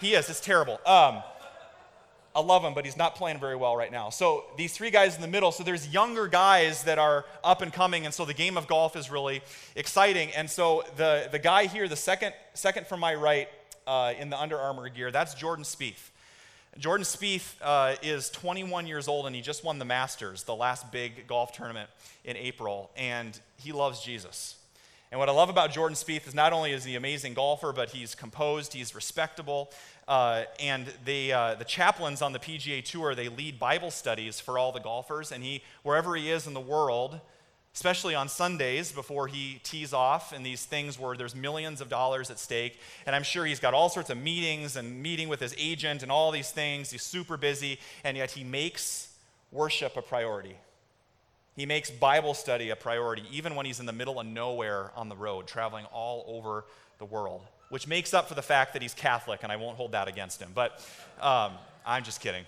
He 0.00 0.14
is. 0.14 0.28
It's 0.28 0.40
terrible. 0.40 0.80
Um, 0.84 1.22
I 2.36 2.40
love 2.40 2.62
him, 2.62 2.74
but 2.74 2.84
he's 2.84 2.98
not 2.98 3.14
playing 3.14 3.40
very 3.40 3.56
well 3.56 3.74
right 3.78 3.90
now. 3.90 4.10
So 4.10 4.44
these 4.58 4.74
three 4.74 4.90
guys 4.90 5.16
in 5.16 5.22
the 5.22 5.26
middle, 5.26 5.52
so 5.52 5.64
there's 5.64 5.88
younger 5.88 6.28
guys 6.28 6.84
that 6.84 6.98
are 6.98 7.24
up 7.42 7.62
and 7.62 7.72
coming, 7.72 8.04
and 8.04 8.12
so 8.12 8.26
the 8.26 8.34
game 8.34 8.58
of 8.58 8.66
golf 8.66 8.94
is 8.94 9.10
really 9.10 9.40
exciting. 9.74 10.30
And 10.32 10.50
so 10.50 10.84
the, 10.98 11.30
the 11.32 11.38
guy 11.38 11.64
here, 11.64 11.88
the 11.88 11.96
second, 11.96 12.34
second 12.52 12.88
from 12.88 13.00
my 13.00 13.14
right 13.14 13.48
uh, 13.86 14.12
in 14.18 14.28
the 14.28 14.38
Under 14.38 14.58
Armour 14.58 14.90
gear, 14.90 15.10
that's 15.10 15.32
Jordan 15.32 15.64
Spieth. 15.64 16.10
Jordan 16.78 17.06
Spieth 17.06 17.54
uh, 17.62 17.94
is 18.02 18.28
21 18.28 18.86
years 18.86 19.08
old, 19.08 19.26
and 19.26 19.34
he 19.34 19.40
just 19.40 19.64
won 19.64 19.78
the 19.78 19.86
Masters, 19.86 20.42
the 20.42 20.54
last 20.54 20.92
big 20.92 21.26
golf 21.26 21.52
tournament 21.52 21.88
in 22.22 22.36
April, 22.36 22.90
and 22.98 23.40
he 23.56 23.72
loves 23.72 24.02
Jesus. 24.02 24.56
And 25.10 25.20
what 25.20 25.28
I 25.28 25.32
love 25.32 25.48
about 25.48 25.72
Jordan 25.72 25.94
Spieth 25.94 26.26
is 26.26 26.34
not 26.34 26.52
only 26.52 26.72
is 26.72 26.84
he 26.84 26.92
an 26.92 26.98
amazing 26.98 27.34
golfer, 27.34 27.72
but 27.72 27.90
he's 27.90 28.14
composed, 28.14 28.72
he's 28.72 28.94
respectable, 28.94 29.70
uh, 30.08 30.44
and 30.60 30.86
they, 31.04 31.32
uh, 31.32 31.54
the 31.54 31.64
chaplains 31.64 32.22
on 32.22 32.32
the 32.32 32.38
PGA 32.38 32.84
Tour, 32.84 33.14
they 33.14 33.28
lead 33.28 33.58
Bible 33.58 33.90
studies 33.90 34.38
for 34.38 34.58
all 34.58 34.70
the 34.70 34.80
golfers. 34.80 35.32
And 35.32 35.42
he, 35.42 35.62
wherever 35.82 36.14
he 36.14 36.30
is 36.30 36.46
in 36.46 36.54
the 36.54 36.60
world, 36.60 37.20
especially 37.74 38.14
on 38.14 38.28
Sundays 38.28 38.92
before 38.92 39.26
he 39.26 39.60
tees 39.64 39.92
off 39.92 40.32
and 40.32 40.46
these 40.46 40.64
things 40.64 40.98
where 40.98 41.16
there's 41.16 41.34
millions 41.34 41.80
of 41.80 41.88
dollars 41.88 42.30
at 42.30 42.38
stake. 42.38 42.78
And 43.04 43.16
I'm 43.16 43.24
sure 43.24 43.44
he's 43.44 43.60
got 43.60 43.74
all 43.74 43.88
sorts 43.88 44.08
of 44.08 44.16
meetings 44.16 44.76
and 44.76 45.02
meeting 45.02 45.28
with 45.28 45.40
his 45.40 45.54
agent 45.58 46.02
and 46.02 46.10
all 46.10 46.30
these 46.30 46.52
things. 46.52 46.90
He's 46.90 47.02
super 47.02 47.36
busy, 47.36 47.78
and 48.04 48.16
yet 48.16 48.30
he 48.30 48.44
makes 48.44 49.08
worship 49.50 49.96
a 49.96 50.02
priority. 50.02 50.56
He 51.56 51.66
makes 51.66 51.90
Bible 51.90 52.34
study 52.34 52.70
a 52.70 52.76
priority, 52.76 53.24
even 53.32 53.56
when 53.56 53.66
he's 53.66 53.80
in 53.80 53.86
the 53.86 53.92
middle 53.92 54.20
of 54.20 54.26
nowhere 54.26 54.92
on 54.94 55.08
the 55.08 55.16
road, 55.16 55.46
traveling 55.46 55.86
all 55.86 56.24
over 56.28 56.64
the 56.98 57.04
world 57.04 57.42
which 57.68 57.86
makes 57.86 58.14
up 58.14 58.28
for 58.28 58.34
the 58.34 58.42
fact 58.42 58.72
that 58.72 58.82
he's 58.82 58.94
Catholic, 58.94 59.40
and 59.42 59.50
I 59.50 59.56
won't 59.56 59.76
hold 59.76 59.92
that 59.92 60.08
against 60.08 60.40
him. 60.40 60.50
But 60.54 60.84
um, 61.20 61.52
I'm 61.84 62.04
just 62.04 62.20
kidding. 62.20 62.44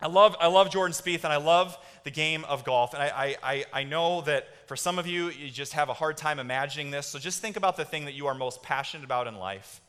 I 0.00 0.06
love, 0.06 0.36
I 0.40 0.46
love 0.46 0.70
Jordan 0.70 0.92
Spieth, 0.92 1.24
and 1.24 1.32
I 1.32 1.38
love 1.38 1.76
the 2.04 2.10
game 2.10 2.44
of 2.44 2.64
golf. 2.64 2.94
And 2.94 3.02
I, 3.02 3.36
I, 3.42 3.64
I 3.72 3.82
know 3.82 4.20
that 4.22 4.46
for 4.68 4.76
some 4.76 4.98
of 4.98 5.08
you, 5.08 5.30
you 5.30 5.50
just 5.50 5.72
have 5.72 5.88
a 5.88 5.92
hard 5.92 6.16
time 6.16 6.38
imagining 6.38 6.92
this. 6.92 7.08
So 7.08 7.18
just 7.18 7.42
think 7.42 7.56
about 7.56 7.76
the 7.76 7.84
thing 7.84 8.04
that 8.04 8.14
you 8.14 8.28
are 8.28 8.34
most 8.34 8.62
passionate 8.62 9.04
about 9.04 9.26
in 9.26 9.34
life. 9.34 9.80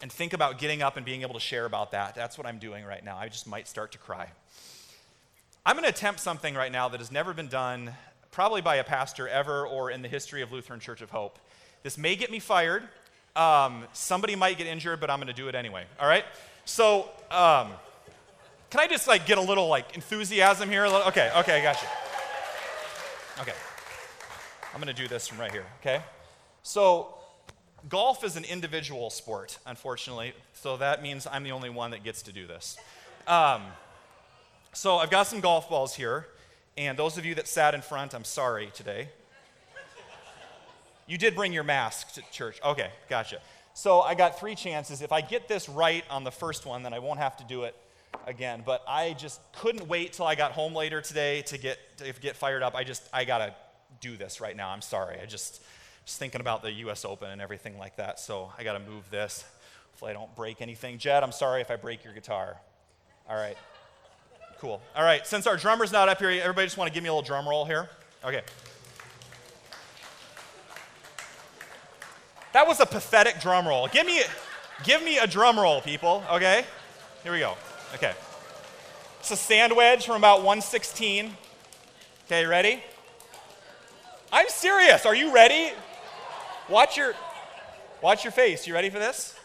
And 0.00 0.10
think 0.10 0.32
about 0.32 0.58
getting 0.58 0.82
up 0.82 0.96
and 0.96 1.04
being 1.04 1.22
able 1.22 1.34
to 1.34 1.40
share 1.40 1.66
about 1.66 1.92
that. 1.92 2.14
That's 2.14 2.38
what 2.38 2.46
I'm 2.46 2.58
doing 2.58 2.84
right 2.84 3.04
now. 3.04 3.18
I 3.18 3.28
just 3.28 3.46
might 3.46 3.68
start 3.68 3.92
to 3.92 3.98
cry. 3.98 4.28
I'm 5.64 5.76
going 5.76 5.84
to 5.84 5.90
attempt 5.90 6.18
something 6.18 6.54
right 6.54 6.72
now 6.72 6.88
that 6.88 6.98
has 6.98 7.12
never 7.12 7.34
been 7.34 7.46
done, 7.46 7.92
probably 8.32 8.62
by 8.62 8.76
a 8.76 8.84
pastor 8.84 9.28
ever 9.28 9.64
or 9.64 9.92
in 9.92 10.02
the 10.02 10.08
history 10.08 10.42
of 10.42 10.50
Lutheran 10.50 10.80
Church 10.80 11.02
of 11.02 11.10
Hope. 11.10 11.38
This 11.82 11.98
may 11.98 12.16
get 12.16 12.30
me 12.30 12.38
fired. 12.38 12.84
Um, 13.34 13.84
somebody 13.92 14.36
might 14.36 14.58
get 14.58 14.66
injured, 14.66 15.00
but 15.00 15.10
I'm 15.10 15.18
going 15.18 15.28
to 15.28 15.32
do 15.32 15.48
it 15.48 15.54
anyway. 15.54 15.84
All 15.98 16.06
right? 16.06 16.24
So, 16.64 17.08
um, 17.30 17.72
can 18.70 18.80
I 18.80 18.86
just 18.86 19.08
like 19.08 19.26
get 19.26 19.38
a 19.38 19.42
little 19.42 19.68
like 19.68 19.94
enthusiasm 19.94 20.70
here? 20.70 20.86
Okay, 20.86 21.30
okay, 21.36 21.60
I 21.60 21.62
got 21.62 21.82
you. 21.82 21.88
Okay. 23.40 23.54
I'm 24.74 24.80
going 24.80 24.94
to 24.94 25.02
do 25.02 25.08
this 25.08 25.28
from 25.28 25.38
right 25.38 25.50
here, 25.50 25.66
okay? 25.80 26.02
So, 26.62 27.14
golf 27.88 28.24
is 28.24 28.36
an 28.36 28.44
individual 28.44 29.10
sport, 29.10 29.58
unfortunately, 29.66 30.32
so 30.54 30.78
that 30.78 31.02
means 31.02 31.26
I'm 31.30 31.42
the 31.42 31.52
only 31.52 31.68
one 31.68 31.90
that 31.90 32.02
gets 32.04 32.22
to 32.22 32.32
do 32.32 32.46
this. 32.46 32.78
Um, 33.26 33.62
so, 34.72 34.96
I've 34.96 35.10
got 35.10 35.26
some 35.26 35.40
golf 35.40 35.68
balls 35.68 35.94
here, 35.94 36.26
and 36.78 36.98
those 36.98 37.18
of 37.18 37.26
you 37.26 37.34
that 37.34 37.48
sat 37.48 37.74
in 37.74 37.82
front, 37.82 38.14
I'm 38.14 38.24
sorry 38.24 38.70
today. 38.72 39.08
You 41.06 41.18
did 41.18 41.34
bring 41.34 41.52
your 41.52 41.64
mask 41.64 42.12
to 42.14 42.22
church. 42.30 42.60
Okay, 42.64 42.90
gotcha. 43.08 43.40
So, 43.74 44.00
I 44.00 44.14
got 44.14 44.38
three 44.38 44.54
chances. 44.54 45.00
If 45.00 45.12
I 45.12 45.22
get 45.22 45.48
this 45.48 45.68
right 45.68 46.04
on 46.10 46.24
the 46.24 46.30
first 46.30 46.66
one, 46.66 46.82
then 46.82 46.92
I 46.92 46.98
won't 46.98 47.18
have 47.18 47.36
to 47.38 47.44
do 47.44 47.62
it 47.64 47.74
again. 48.26 48.62
But 48.64 48.82
I 48.86 49.14
just 49.14 49.40
couldn't 49.54 49.88
wait 49.88 50.12
till 50.12 50.26
I 50.26 50.34
got 50.34 50.52
home 50.52 50.74
later 50.74 51.00
today 51.00 51.42
to 51.42 51.58
get, 51.58 51.78
to 51.98 52.12
get 52.20 52.36
fired 52.36 52.62
up. 52.62 52.74
I 52.74 52.84
just, 52.84 53.08
I 53.12 53.24
got 53.24 53.38
to 53.38 53.54
do 54.00 54.16
this 54.16 54.40
right 54.40 54.56
now. 54.56 54.70
I'm 54.70 54.82
sorry. 54.82 55.18
I 55.20 55.26
just 55.26 55.62
just 56.04 56.18
thinking 56.18 56.40
about 56.40 56.62
the 56.62 56.72
U.S. 56.72 57.04
Open 57.04 57.30
and 57.30 57.40
everything 57.40 57.78
like 57.78 57.96
that. 57.96 58.18
So 58.18 58.52
I 58.58 58.64
got 58.64 58.74
to 58.74 58.80
move 58.80 59.08
this. 59.10 59.44
Hopefully 59.90 60.10
I 60.10 60.14
don't 60.14 60.34
break 60.34 60.60
anything. 60.60 60.98
Jed, 60.98 61.22
I'm 61.22 61.32
sorry 61.32 61.60
if 61.60 61.70
I 61.70 61.76
break 61.76 62.04
your 62.04 62.12
guitar. 62.12 62.56
All 63.28 63.36
right. 63.36 63.56
Cool. 64.58 64.80
All 64.96 65.04
right. 65.04 65.26
Since 65.26 65.46
our 65.46 65.56
drummer's 65.56 65.92
not 65.92 66.08
up 66.08 66.18
here, 66.18 66.30
everybody 66.30 66.66
just 66.66 66.76
want 66.76 66.88
to 66.88 66.94
give 66.94 67.02
me 67.02 67.08
a 67.08 67.12
little 67.12 67.26
drum 67.26 67.48
roll 67.48 67.64
here. 67.64 67.88
Okay. 68.24 68.42
That 72.52 72.66
was 72.66 72.80
a 72.80 72.86
pathetic 72.86 73.40
drum 73.40 73.66
roll. 73.66 73.88
Give 73.88 74.06
me, 74.06 74.22
give 74.84 75.02
me 75.02 75.18
a 75.18 75.26
drum 75.26 75.58
roll, 75.58 75.80
people. 75.80 76.22
Okay. 76.30 76.64
Here 77.22 77.32
we 77.32 77.38
go. 77.38 77.56
Okay. 77.94 78.12
It's 79.20 79.30
a 79.30 79.36
sand 79.36 79.74
wedge 79.74 80.04
from 80.04 80.16
about 80.16 80.38
116. 80.38 81.36
Okay, 82.26 82.44
ready? 82.44 82.82
I'm 84.32 84.48
serious. 84.48 85.06
Are 85.06 85.14
you 85.14 85.32
ready? 85.32 85.72
Watch 86.68 86.96
your 86.96 87.14
watch 88.02 88.24
your 88.24 88.32
face. 88.32 88.66
You 88.66 88.74
ready 88.74 88.90
for 88.90 88.98
this? 88.98 89.38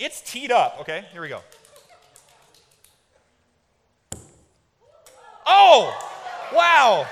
It's 0.00 0.20
teed 0.20 0.50
up. 0.50 0.78
Okay, 0.80 1.04
here 1.12 1.22
we 1.22 1.28
go. 1.28 1.40
Oh! 5.46 5.96
Wow! 6.52 7.06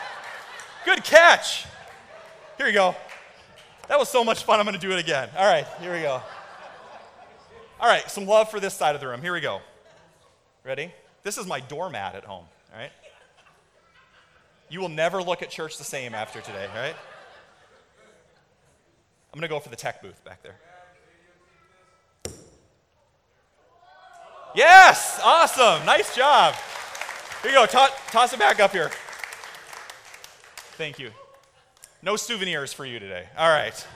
Good 0.84 1.04
catch. 1.04 1.66
Here 2.56 2.66
we 2.66 2.72
go. 2.72 2.96
That 3.90 3.98
was 3.98 4.08
so 4.08 4.22
much 4.22 4.44
fun. 4.44 4.60
I'm 4.60 4.66
going 4.66 4.78
to 4.78 4.86
do 4.86 4.92
it 4.92 5.00
again. 5.00 5.28
All 5.36 5.44
right, 5.44 5.66
here 5.80 5.92
we 5.92 6.02
go. 6.02 6.22
All 7.80 7.88
right, 7.88 8.08
some 8.08 8.24
love 8.24 8.48
for 8.48 8.60
this 8.60 8.72
side 8.72 8.94
of 8.94 9.00
the 9.00 9.08
room. 9.08 9.20
Here 9.20 9.32
we 9.32 9.40
go. 9.40 9.60
Ready? 10.62 10.92
This 11.24 11.36
is 11.36 11.44
my 11.44 11.58
doormat 11.58 12.14
at 12.14 12.24
home, 12.24 12.44
all 12.72 12.78
right? 12.78 12.92
You 14.68 14.80
will 14.80 14.88
never 14.88 15.20
look 15.20 15.42
at 15.42 15.50
church 15.50 15.76
the 15.76 15.82
same 15.82 16.14
after 16.14 16.40
today, 16.40 16.68
all 16.72 16.80
right? 16.80 16.94
I'm 19.34 19.40
going 19.40 19.42
to 19.42 19.48
go 19.48 19.58
for 19.58 19.70
the 19.70 19.76
tech 19.76 20.00
booth 20.02 20.24
back 20.24 20.40
there. 20.44 20.54
Yes! 24.54 25.20
Awesome. 25.24 25.84
Nice 25.84 26.14
job. 26.14 26.54
Here 27.42 27.50
you 27.50 27.56
go. 27.58 27.66
Toss, 27.66 27.90
toss 28.12 28.32
it 28.32 28.38
back 28.38 28.60
up 28.60 28.70
here. 28.70 28.92
Thank 30.76 31.00
you. 31.00 31.10
No 32.02 32.16
souvenirs 32.16 32.72
for 32.72 32.86
you 32.86 32.98
today. 32.98 33.26
All 33.36 33.50
right. 33.50 33.86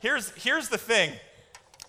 Here's, 0.00 0.30
here's 0.32 0.68
the 0.68 0.76
thing 0.76 1.12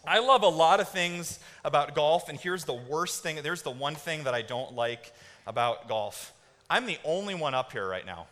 I 0.06 0.20
love 0.20 0.44
a 0.44 0.48
lot 0.48 0.80
of 0.80 0.88
things 0.88 1.40
about 1.66 1.96
golf, 1.96 2.30
and 2.30 2.40
here's 2.40 2.64
the 2.64 2.74
worst 2.74 3.24
thing. 3.24 3.40
There's 3.44 3.62
the 3.62 3.72
one 3.72 3.96
thing 3.96 4.24
that 4.24 4.34
I 4.34 4.42
don't 4.42 4.74
like 4.74 5.14
about 5.46 5.88
golf. 5.90 6.34
I'm 6.70 6.86
the 6.86 6.98
only 7.04 7.36
one 7.36 7.54
up 7.54 7.74
here 7.74 7.88
right 7.88 8.06
now. 8.06 8.28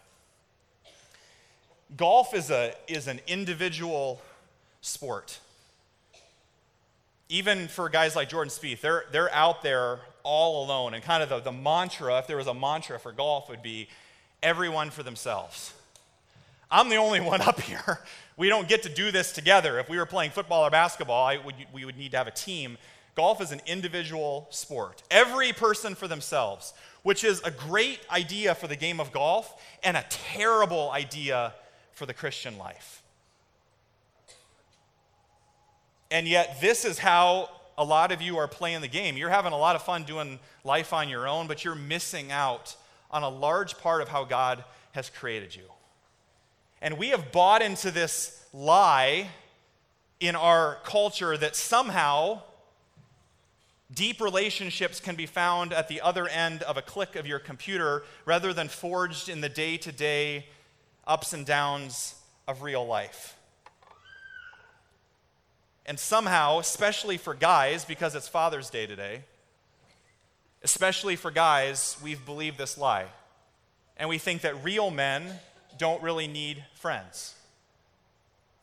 Golf 1.97 2.33
is, 2.33 2.49
a, 2.49 2.73
is 2.87 3.07
an 3.07 3.19
individual 3.27 4.21
sport. 4.79 5.39
Even 7.27 7.67
for 7.67 7.89
guys 7.89 8.15
like 8.15 8.29
Jordan 8.29 8.51
Spieth, 8.51 8.79
they're, 8.79 9.03
they're 9.11 9.33
out 9.33 9.63
there 9.63 9.99
all 10.23 10.63
alone. 10.63 10.93
And 10.93 11.03
kind 11.03 11.23
of 11.23 11.29
the, 11.29 11.39
the 11.39 11.51
mantra, 11.51 12.19
if 12.19 12.27
there 12.27 12.37
was 12.37 12.47
a 12.47 12.53
mantra 12.53 12.99
for 12.99 13.11
golf, 13.11 13.49
would 13.49 13.61
be 13.61 13.89
everyone 14.41 14.89
for 14.89 15.03
themselves. 15.03 15.73
I'm 16.71 16.89
the 16.89 16.95
only 16.95 17.19
one 17.19 17.41
up 17.47 17.61
here. 17.61 17.99
We 18.37 18.49
don't 18.49 18.67
get 18.67 18.83
to 18.83 18.89
do 18.89 19.11
this 19.11 19.31
together. 19.31 19.79
If 19.79 19.89
we 19.89 19.97
were 19.97 20.05
playing 20.05 20.31
football 20.31 20.65
or 20.65 20.69
basketball, 20.69 21.31
would, 21.43 21.55
we 21.73 21.85
would 21.85 21.97
need 21.97 22.11
to 22.11 22.17
have 22.17 22.27
a 22.27 22.31
team. 22.31 22.77
Golf 23.15 23.41
is 23.41 23.51
an 23.51 23.61
individual 23.65 24.47
sport. 24.49 25.03
Every 25.11 25.51
person 25.51 25.95
for 25.95 26.07
themselves 26.07 26.73
which 27.03 27.23
is 27.23 27.41
a 27.43 27.51
great 27.51 27.99
idea 28.11 28.55
for 28.55 28.67
the 28.67 28.75
game 28.75 28.99
of 28.99 29.11
golf 29.11 29.61
and 29.83 29.97
a 29.97 30.05
terrible 30.09 30.91
idea 30.91 31.53
for 31.91 32.05
the 32.05 32.13
Christian 32.13 32.57
life. 32.57 33.01
And 36.09 36.27
yet, 36.27 36.59
this 36.61 36.83
is 36.85 36.99
how 36.99 37.49
a 37.77 37.83
lot 37.83 38.11
of 38.11 38.21
you 38.21 38.37
are 38.37 38.47
playing 38.47 38.81
the 38.81 38.87
game. 38.87 39.17
You're 39.17 39.29
having 39.29 39.53
a 39.53 39.57
lot 39.57 39.75
of 39.75 39.81
fun 39.81 40.03
doing 40.03 40.39
life 40.63 40.93
on 40.93 41.09
your 41.09 41.27
own, 41.27 41.47
but 41.47 41.63
you're 41.63 41.75
missing 41.75 42.31
out 42.31 42.75
on 43.09 43.23
a 43.23 43.29
large 43.29 43.77
part 43.77 44.01
of 44.01 44.09
how 44.09 44.25
God 44.25 44.63
has 44.91 45.09
created 45.09 45.55
you. 45.55 45.63
And 46.81 46.97
we 46.97 47.09
have 47.09 47.31
bought 47.31 47.61
into 47.61 47.91
this 47.91 48.43
lie 48.53 49.29
in 50.19 50.35
our 50.35 50.77
culture 50.83 51.37
that 51.37 51.55
somehow 51.55 52.41
Deep 53.93 54.21
relationships 54.21 55.01
can 55.01 55.15
be 55.15 55.25
found 55.25 55.73
at 55.73 55.89
the 55.89 55.99
other 55.99 56.27
end 56.27 56.63
of 56.63 56.77
a 56.77 56.81
click 56.81 57.17
of 57.17 57.27
your 57.27 57.39
computer 57.39 58.03
rather 58.25 58.53
than 58.53 58.69
forged 58.69 59.27
in 59.27 59.41
the 59.41 59.49
day 59.49 59.75
to 59.75 59.91
day 59.91 60.45
ups 61.05 61.33
and 61.33 61.45
downs 61.45 62.15
of 62.47 62.61
real 62.61 62.85
life. 62.85 63.35
And 65.85 65.99
somehow, 65.99 66.59
especially 66.59 67.17
for 67.17 67.33
guys, 67.33 67.83
because 67.83 68.15
it's 68.15 68.29
Father's 68.29 68.69
Day 68.69 68.85
today, 68.85 69.23
especially 70.63 71.17
for 71.17 71.29
guys, 71.29 71.97
we've 72.01 72.25
believed 72.25 72.57
this 72.57 72.77
lie. 72.77 73.07
And 73.97 74.07
we 74.07 74.19
think 74.19 74.41
that 74.41 74.63
real 74.63 74.89
men 74.89 75.33
don't 75.77 76.01
really 76.01 76.27
need 76.27 76.63
friends. 76.73 77.35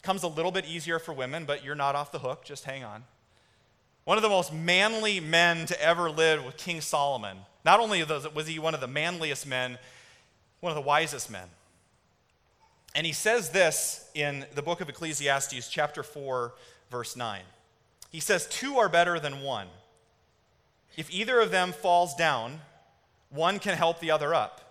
Comes 0.03 0.23
a 0.23 0.29
little 0.29 0.53
bit 0.53 0.65
easier 0.65 0.99
for 0.99 1.13
women, 1.13 1.45
but 1.45 1.65
you're 1.65 1.75
not 1.75 1.95
off 1.95 2.13
the 2.13 2.21
hook. 2.21 2.45
Just 2.45 2.65
hang 2.65 2.85
on. 2.85 3.05
One 4.05 4.17
of 4.17 4.23
the 4.23 4.29
most 4.29 4.55
manly 4.55 5.21
men 5.21 5.67
to 5.67 5.83
ever 5.83 6.11
live 6.11 6.45
was 6.45 6.55
King 6.57 6.81
Solomon. 6.81 7.39
Not 7.65 7.81
only 7.81 8.03
was 8.03 8.47
he 8.47 8.59
one 8.59 8.75
of 8.75 8.81
the 8.81 8.87
manliest 8.87 9.47
men, 9.47 9.79
one 10.61 10.71
of 10.71 10.77
the 10.77 10.83
wisest 10.83 11.31
men. 11.31 11.49
And 12.95 13.07
he 13.07 13.13
says 13.13 13.51
this 13.51 14.09
in 14.15 14.47
the 14.55 14.63
book 14.63 14.81
of 14.81 14.89
Ecclesiastes, 14.89 15.69
chapter 15.69 16.03
4, 16.03 16.55
verse 16.91 17.17
9. 17.17 17.43
He 18.11 18.21
says, 18.21 18.47
Two 18.47 18.79
are 18.79 18.89
better 18.89 19.21
than 19.21 19.43
one. 19.43 19.67
If 20.97 21.13
either 21.13 21.39
of 21.41 21.51
them 21.51 21.73
falls 21.73 22.15
down, 22.15 22.61
one 23.31 23.59
can 23.59 23.77
help 23.77 24.01
the 24.01 24.11
other 24.11 24.35
up. 24.35 24.68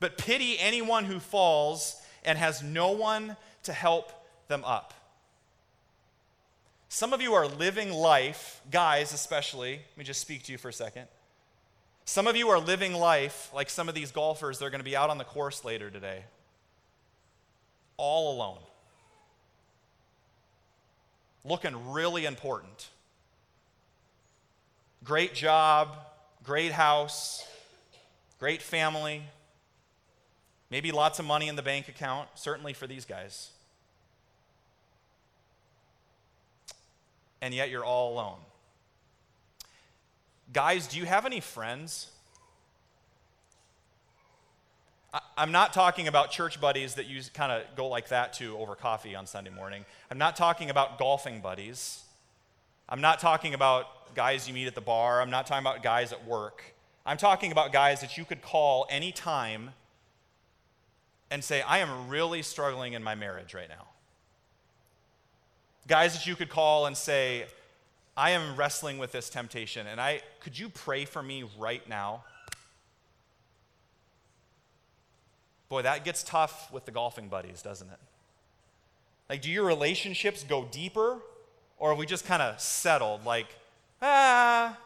But 0.00 0.18
pity 0.18 0.58
anyone 0.58 1.04
who 1.04 1.20
falls 1.20 1.96
and 2.24 2.38
has 2.38 2.62
no 2.62 2.90
one 2.90 3.36
to 3.64 3.72
help 3.72 4.12
them 4.48 4.64
up. 4.64 4.94
Some 6.88 7.12
of 7.12 7.22
you 7.22 7.34
are 7.34 7.46
living 7.46 7.92
life, 7.92 8.60
guys 8.70 9.12
especially. 9.12 9.72
Let 9.72 9.98
me 9.98 10.04
just 10.04 10.20
speak 10.20 10.42
to 10.44 10.52
you 10.52 10.58
for 10.58 10.70
a 10.70 10.72
second. 10.72 11.06
Some 12.04 12.26
of 12.26 12.34
you 12.34 12.48
are 12.48 12.58
living 12.58 12.94
life 12.94 13.50
like 13.54 13.70
some 13.70 13.88
of 13.88 13.94
these 13.94 14.10
golfers 14.10 14.58
that 14.58 14.64
are 14.64 14.70
going 14.70 14.80
to 14.80 14.84
be 14.84 14.96
out 14.96 15.10
on 15.10 15.18
the 15.18 15.24
course 15.24 15.64
later 15.64 15.90
today, 15.90 16.24
all 17.96 18.34
alone, 18.34 18.58
looking 21.44 21.92
really 21.92 22.24
important. 22.24 22.88
Great 25.04 25.34
job, 25.34 25.96
great 26.42 26.72
house, 26.72 27.46
great 28.40 28.60
family, 28.60 29.22
maybe 30.70 30.92
lots 30.92 31.18
of 31.18 31.24
money 31.24 31.48
in 31.48 31.56
the 31.56 31.62
bank 31.62 31.88
account, 31.88 32.28
certainly 32.34 32.72
for 32.72 32.86
these 32.86 33.04
guys. 33.04 33.50
and 37.42 37.54
yet 37.54 37.70
you're 37.70 37.84
all 37.84 38.12
alone. 38.12 38.38
Guys, 40.52 40.86
do 40.88 40.98
you 40.98 41.06
have 41.06 41.26
any 41.26 41.40
friends? 41.40 42.10
I'm 45.36 45.52
not 45.52 45.72
talking 45.72 46.06
about 46.06 46.30
church 46.30 46.60
buddies 46.60 46.94
that 46.94 47.06
you 47.06 47.20
kind 47.34 47.50
of 47.50 47.62
go 47.76 47.88
like 47.88 48.08
that 48.08 48.32
to 48.34 48.56
over 48.58 48.74
coffee 48.74 49.14
on 49.14 49.26
Sunday 49.26 49.50
morning. 49.50 49.84
I'm 50.10 50.18
not 50.18 50.36
talking 50.36 50.70
about 50.70 50.98
golfing 50.98 51.40
buddies. 51.40 52.02
I'm 52.88 53.00
not 53.00 53.18
talking 53.20 53.54
about 53.54 54.14
guys 54.14 54.46
you 54.46 54.54
meet 54.54 54.66
at 54.66 54.74
the 54.74 54.80
bar. 54.80 55.20
I'm 55.20 55.30
not 55.30 55.46
talking 55.46 55.64
about 55.66 55.82
guys 55.82 56.12
at 56.12 56.26
work. 56.26 56.62
I'm 57.06 57.16
talking 57.16 57.50
about 57.50 57.72
guys 57.72 58.00
that 58.02 58.18
you 58.18 58.24
could 58.24 58.42
call 58.42 58.86
anytime 58.90 59.70
and 61.30 61.42
say, 61.44 61.62
I 61.62 61.78
am 61.78 62.08
really 62.08 62.42
struggling 62.42 62.94
in 62.94 63.02
my 63.02 63.14
marriage 63.14 63.54
right 63.54 63.68
now. 63.68 63.86
Guys 65.86 66.14
that 66.14 66.26
you 66.26 66.36
could 66.36 66.48
call 66.48 66.86
and 66.86 66.96
say, 66.96 67.46
I 68.16 68.30
am 68.30 68.56
wrestling 68.56 68.98
with 68.98 69.12
this 69.12 69.30
temptation, 69.30 69.86
and 69.86 70.00
I 70.00 70.20
could 70.40 70.58
you 70.58 70.68
pray 70.68 71.04
for 71.04 71.22
me 71.22 71.44
right 71.58 71.88
now? 71.88 72.24
Boy, 75.68 75.82
that 75.82 76.04
gets 76.04 76.24
tough 76.24 76.70
with 76.72 76.84
the 76.84 76.90
golfing 76.90 77.28
buddies, 77.28 77.62
doesn't 77.62 77.88
it? 77.88 77.98
Like, 79.28 79.42
do 79.42 79.50
your 79.50 79.64
relationships 79.64 80.42
go 80.42 80.66
deeper, 80.70 81.18
or 81.78 81.90
have 81.90 81.98
we 81.98 82.06
just 82.06 82.26
kind 82.26 82.42
of 82.42 82.60
settled? 82.60 83.24
Like, 83.24 83.46
ah, 84.02 84.76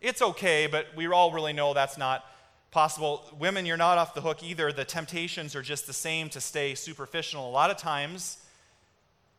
it's 0.00 0.20
okay, 0.20 0.66
but 0.66 0.88
we 0.96 1.06
all 1.06 1.30
really 1.30 1.52
know 1.52 1.72
that's 1.72 1.96
not 1.96 2.24
possible. 2.70 3.24
Women, 3.38 3.66
you're 3.66 3.76
not 3.76 3.98
off 3.98 4.14
the 4.14 4.20
hook 4.20 4.42
either. 4.42 4.72
The 4.72 4.84
temptations 4.84 5.56
are 5.56 5.62
just 5.62 5.86
the 5.86 5.92
same 5.92 6.28
to 6.30 6.40
stay 6.40 6.74
superficial. 6.74 7.48
A 7.48 7.50
lot 7.50 7.70
of 7.70 7.76
times, 7.76 8.38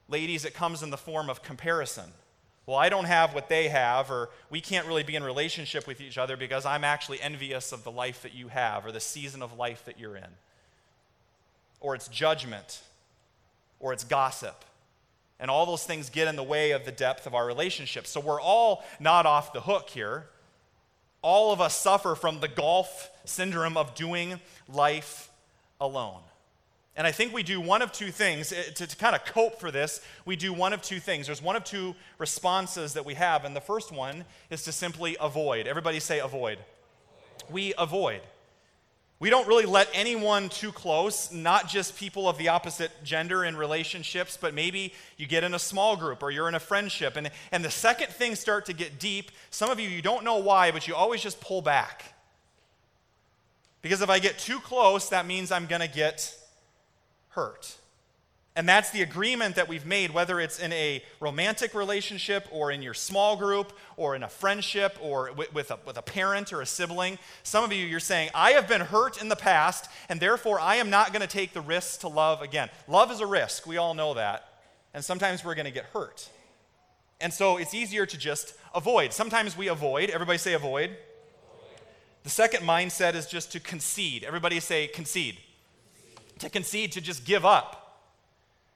ladies, 0.08 0.46
it 0.46 0.54
comes 0.54 0.84
in 0.84 0.90
the 0.90 0.98
form 0.98 1.30
of 1.30 1.42
comparison. 1.42 2.12
Well, 2.66 2.78
I 2.78 2.90
don't 2.90 3.06
have 3.06 3.34
what 3.34 3.50
they 3.50 3.70
have, 3.70 4.12
or 4.12 4.30
we 4.50 4.62
can't 4.62 4.86
really 4.86 5.04
be 5.04 5.16
in 5.16 5.24
relationship 5.24 5.88
with 5.88 6.00
each 6.00 6.18
other 6.18 6.38
because 6.38 6.66
I'm 6.66 6.84
actually 6.84 7.20
envious 7.20 7.72
of 7.72 7.84
the 7.84 7.92
life 7.92 8.22
that 8.22 8.34
you 8.34 8.50
have 8.50 8.86
or 8.86 8.92
the 8.92 9.00
season 9.00 9.42
of 9.42 9.58
life 9.58 9.84
that 9.86 10.00
you're 10.00 10.16
in. 10.16 10.28
Or 11.80 11.96
it's 11.96 12.08
judgment, 12.08 12.82
or 13.80 13.92
it's 13.94 14.04
gossip. 14.04 14.64
And 15.40 15.50
all 15.50 15.66
those 15.66 15.84
things 15.84 16.12
get 16.12 16.28
in 16.28 16.36
the 16.36 16.44
way 16.44 16.72
of 16.72 16.86
the 16.86 16.92
depth 16.92 17.26
of 17.26 17.34
our 17.34 17.48
relationship. 17.48 18.06
So 18.06 18.20
we're 18.20 18.40
all 18.40 18.84
not 19.00 19.26
off 19.26 19.54
the 19.54 19.62
hook 19.62 19.90
here. 19.90 20.28
All 21.22 21.52
of 21.52 21.62
us 21.62 21.78
suffer 21.78 22.16
from 22.16 22.40
the 22.40 22.48
golf 22.48 23.10
syndrome 23.26 23.78
of 23.78 23.96
doing 23.96 24.40
life 24.68 25.30
alone. 25.80 26.22
And 26.96 27.08
I 27.08 27.12
think 27.12 27.34
we 27.34 27.44
do 27.44 27.62
one 27.62 27.82
of 27.82 27.92
two 27.92 28.12
things 28.12 28.52
eh, 28.52 28.64
to, 28.76 28.86
to 28.86 28.96
kind 28.98 29.16
of 29.16 29.24
cope 29.26 29.60
for 29.60 29.72
this. 29.72 30.02
We 30.26 30.36
do 30.36 30.52
one 30.52 30.74
of 30.74 30.82
two 30.82 31.00
things. 31.00 31.28
There's 31.28 31.42
one 31.42 31.56
of 31.56 31.64
two 31.64 31.96
responses 32.18 32.94
that 32.94 33.06
we 33.06 33.14
have, 33.14 33.46
and 33.46 33.56
the 33.56 33.62
first 33.62 33.92
one 33.92 34.26
is 34.50 34.64
to 34.64 34.72
simply 34.72 35.16
avoid. 35.20 35.68
Everybody 35.68 36.00
say 36.00 36.20
avoid. 36.20 36.60
We 37.50 37.74
avoid. 37.78 38.22
We 39.22 39.30
don't 39.30 39.48
really 39.48 39.68
let 39.68 39.88
anyone 39.94 40.50
too 40.50 40.72
close, 40.72 41.32
not 41.32 41.70
just 41.70 41.96
people 41.96 42.28
of 42.28 42.40
the 42.40 42.48
opposite 42.48 42.92
gender 43.04 43.46
in 43.46 43.56
relationships, 43.56 44.36
but 44.36 44.56
maybe 44.56 44.96
you 45.16 45.28
get 45.28 45.44
in 45.44 45.54
a 45.54 45.60
small 45.60 45.96
group 45.96 46.24
or 46.24 46.32
you're 46.32 46.50
in 46.50 46.56
a 46.56 46.60
friendship. 46.60 47.16
And, 47.18 47.30
and 47.52 47.64
the 47.64 47.70
second 47.70 48.08
things 48.08 48.40
start 48.40 48.66
to 48.66 48.74
get 48.74 48.98
deep, 48.98 49.30
some 49.52 49.70
of 49.70 49.80
you, 49.80 49.88
you 49.88 50.02
don't 50.02 50.24
know 50.24 50.38
why, 50.38 50.72
but 50.72 50.88
you 50.88 50.96
always 50.96 51.22
just 51.22 51.40
pull 51.40 51.62
back. 51.62 52.16
Because 53.84 54.02
if 54.02 54.10
I 54.10 54.18
get 54.18 54.40
too 54.40 54.60
close, 54.60 55.10
that 55.10 55.28
means 55.28 55.52
I'm 55.52 55.68
going 55.68 55.82
to 55.82 55.88
get 55.88 56.36
hurt. 57.30 57.76
And 58.56 58.68
that's 58.68 58.90
the 58.92 59.02
agreement 59.02 59.56
that 59.56 59.70
we've 59.70 59.86
made, 59.86 60.12
whether 60.12 60.40
it's 60.40 60.60
in 60.60 60.74
a 60.74 61.02
romantic 61.22 61.74
relationship 61.74 62.48
or 62.52 62.70
in 62.70 62.82
your 62.82 62.94
small 62.94 63.38
group 63.38 63.72
or 63.96 64.14
in 64.14 64.24
a 64.24 64.28
friendship 64.28 64.98
or 65.02 65.32
with, 65.54 65.72
a, 65.72 65.80
with 65.86 65.98
a 65.98 66.02
parent 66.02 66.52
or 66.52 66.62
a 66.62 66.66
sibling. 66.66 67.18
Some 67.44 67.64
of 67.64 67.72
you, 67.72 67.86
you're 67.86 68.02
saying, 68.02 68.30
I 68.36 68.52
have 68.52 68.68
been 68.68 68.82
hurt 68.82 69.22
in 69.22 69.30
the 69.30 69.38
past, 69.38 69.90
and 70.10 70.20
therefore 70.20 70.60
I 70.60 70.76
am 70.76 70.90
not 70.90 71.14
going 71.14 71.22
to 71.22 71.28
take 71.28 71.54
the 71.54 71.62
risk 71.62 72.02
to 72.02 72.10
love 72.10 72.42
again. 72.42 72.70
Love 72.90 73.10
is 73.10 73.22
a 73.22 73.26
risk. 73.26 73.66
We 73.66 73.78
all 73.78 73.94
know 73.94 74.16
that. 74.16 74.50
And 74.94 75.04
sometimes 75.04 75.46
we're 75.46 75.56
going 75.56 75.66
to 75.66 75.72
get 75.72 75.86
hurt. 75.86 76.30
And 77.22 77.32
so 77.32 77.56
it's 77.56 77.74
easier 77.74 78.06
to 78.06 78.18
just 78.18 78.54
avoid. 78.76 79.14
Sometimes 79.14 79.56
we 79.56 79.70
avoid. 79.70 80.10
Everybody 80.10 80.38
say 80.38 80.54
avoid. 80.54 80.90
avoid. 80.90 80.98
The 82.24 82.30
second 82.30 82.64
mindset 82.64 83.16
is 83.16 83.28
just 83.28 83.54
to 83.54 83.62
concede. 83.62 84.26
Everybody 84.26 84.60
say 84.60 84.88
concede 84.88 85.38
to 86.42 86.50
concede, 86.50 86.92
to 86.94 87.02
just 87.02 87.24
give 87.24 87.46
up. 87.46 87.81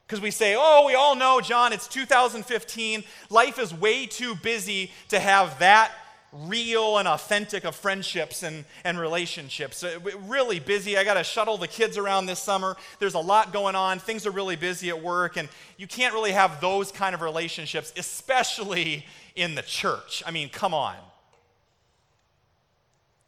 Because 0.05 0.21
we 0.21 0.31
say, 0.31 0.55
oh, 0.57 0.83
we 0.85 0.93
all 0.93 1.15
know, 1.15 1.41
John, 1.41 1.73
it's 1.73 1.87
2015. 1.87 3.03
Life 3.29 3.57
is 3.57 3.73
way 3.73 4.05
too 4.05 4.35
busy 4.35 4.91
to 5.09 5.19
have 5.19 5.57
that 5.59 5.91
real 6.31 6.97
and 6.97 7.07
authentic 7.07 7.63
of 7.63 7.75
friendships 7.75 8.43
and, 8.43 8.65
and 8.83 8.99
relationships. 8.99 9.83
Really 10.27 10.59
busy. 10.59 10.97
I 10.97 11.03
got 11.03 11.15
to 11.15 11.23
shuttle 11.23 11.57
the 11.57 11.67
kids 11.67 11.97
around 11.97 12.25
this 12.25 12.39
summer. 12.39 12.75
There's 12.99 13.13
a 13.13 13.19
lot 13.19 13.53
going 13.53 13.75
on. 13.75 13.99
Things 13.99 14.27
are 14.27 14.31
really 14.31 14.55
busy 14.55 14.89
at 14.89 15.01
work, 15.01 15.37
and 15.37 15.47
you 15.77 15.87
can't 15.87 16.13
really 16.13 16.33
have 16.33 16.61
those 16.61 16.91
kind 16.91 17.15
of 17.15 17.21
relationships, 17.21 17.93
especially 17.97 19.05
in 19.35 19.55
the 19.55 19.61
church. 19.61 20.23
I 20.25 20.31
mean, 20.31 20.49
come 20.49 20.73
on. 20.73 20.95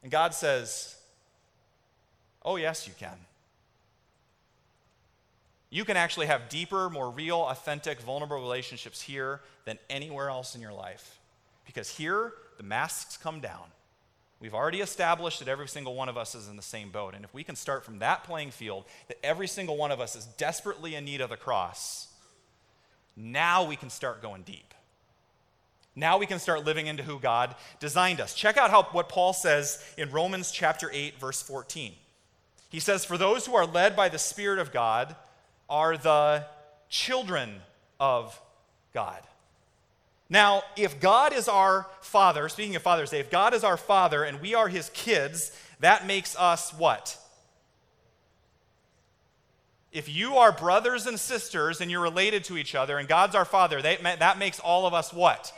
And 0.03 0.11
God 0.11 0.33
says, 0.33 0.95
oh, 2.43 2.57
yes, 2.57 2.87
you 2.87 2.93
can. 2.97 3.17
You 5.69 5.83
can 5.83 5.97
actually 5.97 6.27
have 6.27 6.49
deeper, 6.49 6.89
more 6.89 7.09
real, 7.09 7.39
authentic, 7.39 7.99
vulnerable 8.01 8.41
relationships 8.41 9.01
here 9.01 9.41
than 9.65 9.77
anywhere 9.89 10.29
else 10.29 10.55
in 10.55 10.61
your 10.61 10.73
life. 10.73 11.19
Because 11.65 11.89
here, 11.89 12.33
the 12.57 12.63
masks 12.63 13.17
come 13.17 13.41
down. 13.41 13.65
We've 14.39 14.53
already 14.53 14.81
established 14.81 15.39
that 15.39 15.47
every 15.47 15.67
single 15.67 15.95
one 15.95 16.09
of 16.09 16.17
us 16.17 16.35
is 16.35 16.47
in 16.47 16.55
the 16.55 16.61
same 16.61 16.91
boat. 16.91 17.15
And 17.15 17.25
if 17.25 17.33
we 17.33 17.43
can 17.43 17.55
start 17.55 17.83
from 17.83 17.99
that 17.99 18.23
playing 18.23 18.51
field, 18.51 18.85
that 19.07 19.17
every 19.23 19.47
single 19.47 19.77
one 19.77 19.91
of 19.91 19.99
us 19.99 20.15
is 20.15 20.25
desperately 20.25 20.95
in 20.95 21.05
need 21.05 21.21
of 21.21 21.31
the 21.31 21.37
cross, 21.37 22.07
now 23.15 23.65
we 23.65 23.75
can 23.75 23.89
start 23.89 24.21
going 24.21 24.43
deep. 24.43 24.75
Now 25.95 26.19
we 26.19 26.27
can 26.27 26.37
start 26.37 26.63
living 26.63 26.85
into 26.85 27.01
who 27.01 27.19
God 27.19 27.55
designed 27.79 28.21
us. 28.21 28.35
Check 28.35 28.55
out 28.55 28.69
how, 28.69 28.83
what 28.83 29.09
Paul 29.09 29.33
says 29.33 29.83
in 29.97 30.11
Romans 30.11 30.51
chapter 30.51 30.91
8, 30.93 31.19
verse 31.19 31.41
14. 31.41 31.93
He 32.69 32.79
says, 32.79 33.03
For 33.03 33.17
those 33.17 33.47
who 33.47 33.55
are 33.55 33.65
led 33.65 33.95
by 33.95 34.07
the 34.07 34.19
Spirit 34.19 34.59
of 34.59 34.71
God, 34.71 35.15
are 35.69 35.97
the 35.97 36.45
children 36.89 37.61
of 37.99 38.39
God. 38.93 39.21
Now, 40.29 40.63
if 40.75 40.99
God 40.99 41.33
is 41.33 41.47
our 41.47 41.87
father, 42.01 42.49
speaking 42.49 42.75
of 42.75 42.81
Father's 42.81 43.11
Day, 43.11 43.19
if 43.19 43.31
God 43.31 43.53
is 43.53 43.63
our 43.63 43.77
father 43.77 44.23
and 44.23 44.41
we 44.41 44.55
are 44.55 44.67
his 44.67 44.89
kids, 44.93 45.51
that 45.79 46.05
makes 46.05 46.35
us 46.37 46.73
what? 46.73 47.17
If 49.93 50.09
you 50.09 50.35
are 50.35 50.51
brothers 50.51 51.07
and 51.07 51.17
sisters 51.19 51.79
and 51.79 51.89
you're 51.89 52.01
related 52.01 52.43
to 52.45 52.57
each 52.57 52.75
other 52.75 52.97
and 52.97 53.07
God's 53.07 53.35
our 53.35 53.45
father, 53.45 53.81
that 53.81 54.37
makes 54.37 54.59
all 54.59 54.85
of 54.85 54.93
us 54.93 55.13
what? 55.13 55.53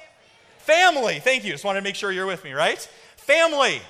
Family. 0.60 1.20
Thank 1.20 1.44
you. 1.44 1.52
Just 1.52 1.66
wanted 1.66 1.80
to 1.80 1.84
make 1.84 1.96
sure 1.96 2.12
you're 2.12 2.28
with 2.28 2.44
me, 2.44 2.54
right? 2.54 2.80
Family. 3.18 3.82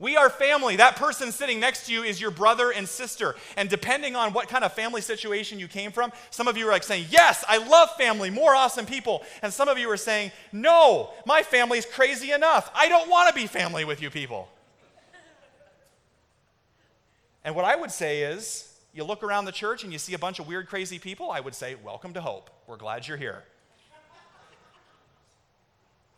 We 0.00 0.16
are 0.16 0.28
family. 0.28 0.76
That 0.76 0.96
person 0.96 1.30
sitting 1.30 1.60
next 1.60 1.86
to 1.86 1.92
you 1.92 2.02
is 2.02 2.20
your 2.20 2.32
brother 2.32 2.72
and 2.72 2.88
sister. 2.88 3.36
And 3.56 3.68
depending 3.68 4.16
on 4.16 4.32
what 4.32 4.48
kind 4.48 4.64
of 4.64 4.72
family 4.72 5.00
situation 5.00 5.60
you 5.60 5.68
came 5.68 5.92
from, 5.92 6.12
some 6.30 6.48
of 6.48 6.56
you 6.56 6.66
are 6.66 6.72
like 6.72 6.82
saying, 6.82 7.06
Yes, 7.10 7.44
I 7.48 7.58
love 7.58 7.90
family, 7.96 8.28
more 8.28 8.56
awesome 8.56 8.86
people. 8.86 9.22
And 9.42 9.52
some 9.52 9.68
of 9.68 9.78
you 9.78 9.88
are 9.90 9.96
saying, 9.96 10.32
No, 10.52 11.10
my 11.26 11.42
family's 11.42 11.86
crazy 11.86 12.32
enough. 12.32 12.70
I 12.74 12.88
don't 12.88 13.08
want 13.08 13.28
to 13.28 13.34
be 13.34 13.46
family 13.46 13.84
with 13.84 14.02
you 14.02 14.10
people. 14.10 14.48
and 17.44 17.54
what 17.54 17.64
I 17.64 17.76
would 17.76 17.92
say 17.92 18.22
is, 18.22 18.68
you 18.92 19.04
look 19.04 19.22
around 19.22 19.44
the 19.44 19.52
church 19.52 19.84
and 19.84 19.92
you 19.92 19.98
see 19.98 20.14
a 20.14 20.18
bunch 20.18 20.40
of 20.40 20.48
weird, 20.48 20.68
crazy 20.68 20.98
people, 20.98 21.30
I 21.30 21.38
would 21.38 21.54
say, 21.54 21.76
Welcome 21.76 22.14
to 22.14 22.20
Hope. 22.20 22.50
We're 22.66 22.76
glad 22.78 23.06
you're 23.06 23.16
here. 23.16 23.44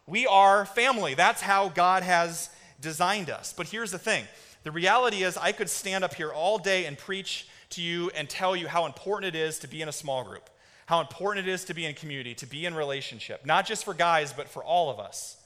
We 0.07 0.27
are 0.27 0.65
family. 0.65 1.15
That's 1.15 1.43
how 1.43 1.69
God 1.69 2.05
has 2.05 2.49
designed 2.81 3.31
us. 3.31 3.53
But 3.53 3.69
here's 3.69 3.91
the 3.91 3.99
thing 3.99 4.25
the 4.65 4.73
reality 4.73 5.23
is, 5.23 5.37
I 5.37 5.53
could 5.53 5.71
stand 5.71 6.03
up 6.03 6.15
here 6.15 6.33
all 6.33 6.59
day 6.59 6.87
and 6.87 6.99
preach 6.99 7.47
to 7.71 7.83
you 7.83 8.11
and 8.17 8.29
tell 8.29 8.57
you 8.57 8.67
how 8.67 8.87
important 8.87 9.35
it 9.35 9.39
is 9.39 9.61
to 9.61 9.69
be 9.69 9.81
in 9.81 9.89
a 9.89 9.93
small 9.93 10.25
group, 10.25 10.51
how 10.87 11.01
important 11.01 11.47
it 11.47 11.53
is 11.53 11.65
to 11.67 11.75
be 11.75 11.85
in 11.85 11.95
community, 11.95 12.35
to 12.35 12.47
be 12.47 12.67
in 12.67 12.75
relationship, 12.75 13.47
not 13.47 13.65
just 13.65 13.85
for 13.85 13.95
guys, 13.95 14.33
but 14.33 14.49
for 14.49 14.65
all 14.65 14.91
of 14.91 14.99
us. 14.99 15.37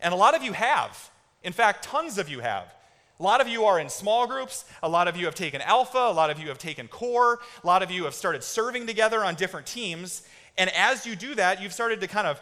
And 0.00 0.12
a 0.12 0.16
lot 0.16 0.36
of 0.36 0.42
you 0.42 0.52
have. 0.52 1.10
In 1.42 1.52
fact, 1.52 1.84
tons 1.84 2.18
of 2.18 2.28
you 2.28 2.40
have. 2.40 2.74
A 3.18 3.22
lot 3.22 3.40
of 3.40 3.48
you 3.48 3.64
are 3.64 3.80
in 3.80 3.88
small 3.88 4.26
groups. 4.26 4.64
A 4.82 4.88
lot 4.88 5.08
of 5.08 5.16
you 5.16 5.24
have 5.24 5.34
taken 5.34 5.60
Alpha. 5.62 5.98
A 5.98 6.12
lot 6.12 6.30
of 6.30 6.38
you 6.38 6.48
have 6.48 6.58
taken 6.58 6.88
Core. 6.88 7.40
A 7.62 7.66
lot 7.66 7.82
of 7.82 7.90
you 7.90 8.04
have 8.04 8.14
started 8.14 8.44
serving 8.44 8.86
together 8.86 9.24
on 9.24 9.34
different 9.34 9.66
teams. 9.66 10.22
And 10.56 10.70
as 10.76 11.06
you 11.06 11.16
do 11.16 11.34
that, 11.34 11.60
you've 11.60 11.72
started 11.72 12.00
to 12.02 12.06
kind 12.06 12.26
of 12.26 12.40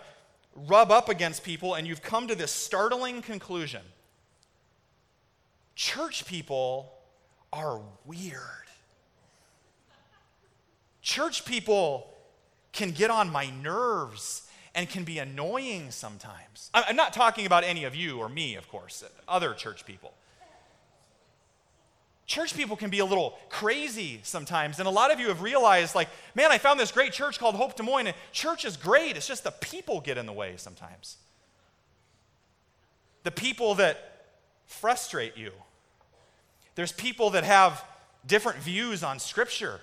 rub 0.55 0.90
up 0.90 1.09
against 1.09 1.44
people 1.44 1.75
and 1.75 1.87
you've 1.87 2.03
come 2.03 2.27
to 2.29 2.35
this 2.35 2.51
startling 2.51 3.22
conclusion 3.22 3.83
Church 5.76 6.26
people 6.26 6.92
are 7.52 7.80
weird. 8.06 8.40
Church 11.02 11.44
people 11.44 12.12
can 12.72 12.90
get 12.90 13.10
on 13.10 13.30
my 13.30 13.50
nerves 13.62 14.48
and 14.74 14.88
can 14.88 15.04
be 15.04 15.18
annoying 15.18 15.90
sometimes. 15.90 16.70
I'm 16.74 16.96
not 16.96 17.12
talking 17.12 17.46
about 17.46 17.62
any 17.62 17.84
of 17.84 17.94
you 17.94 18.18
or 18.18 18.28
me, 18.28 18.56
of 18.56 18.68
course, 18.68 19.04
other 19.28 19.54
church 19.54 19.86
people. 19.86 20.12
Church 22.26 22.56
people 22.56 22.76
can 22.76 22.90
be 22.90 22.98
a 22.98 23.04
little 23.04 23.38
crazy 23.50 24.20
sometimes. 24.22 24.78
And 24.78 24.88
a 24.88 24.90
lot 24.90 25.12
of 25.12 25.20
you 25.20 25.28
have 25.28 25.42
realized, 25.42 25.94
like, 25.94 26.08
man, 26.34 26.50
I 26.50 26.58
found 26.58 26.80
this 26.80 26.90
great 26.90 27.12
church 27.12 27.38
called 27.38 27.54
Hope 27.54 27.76
Des 27.76 27.84
Moines, 27.84 28.08
and 28.08 28.16
church 28.32 28.64
is 28.64 28.76
great. 28.76 29.16
It's 29.16 29.28
just 29.28 29.44
the 29.44 29.52
people 29.52 30.00
get 30.00 30.18
in 30.18 30.26
the 30.26 30.32
way 30.32 30.54
sometimes. 30.56 31.18
The 33.22 33.30
people 33.30 33.76
that 33.76 34.24
frustrate 34.66 35.36
you. 35.36 35.52
There's 36.76 36.92
people 36.92 37.30
that 37.30 37.44
have 37.44 37.84
different 38.26 38.58
views 38.60 39.02
on 39.02 39.18
Scripture. 39.18 39.80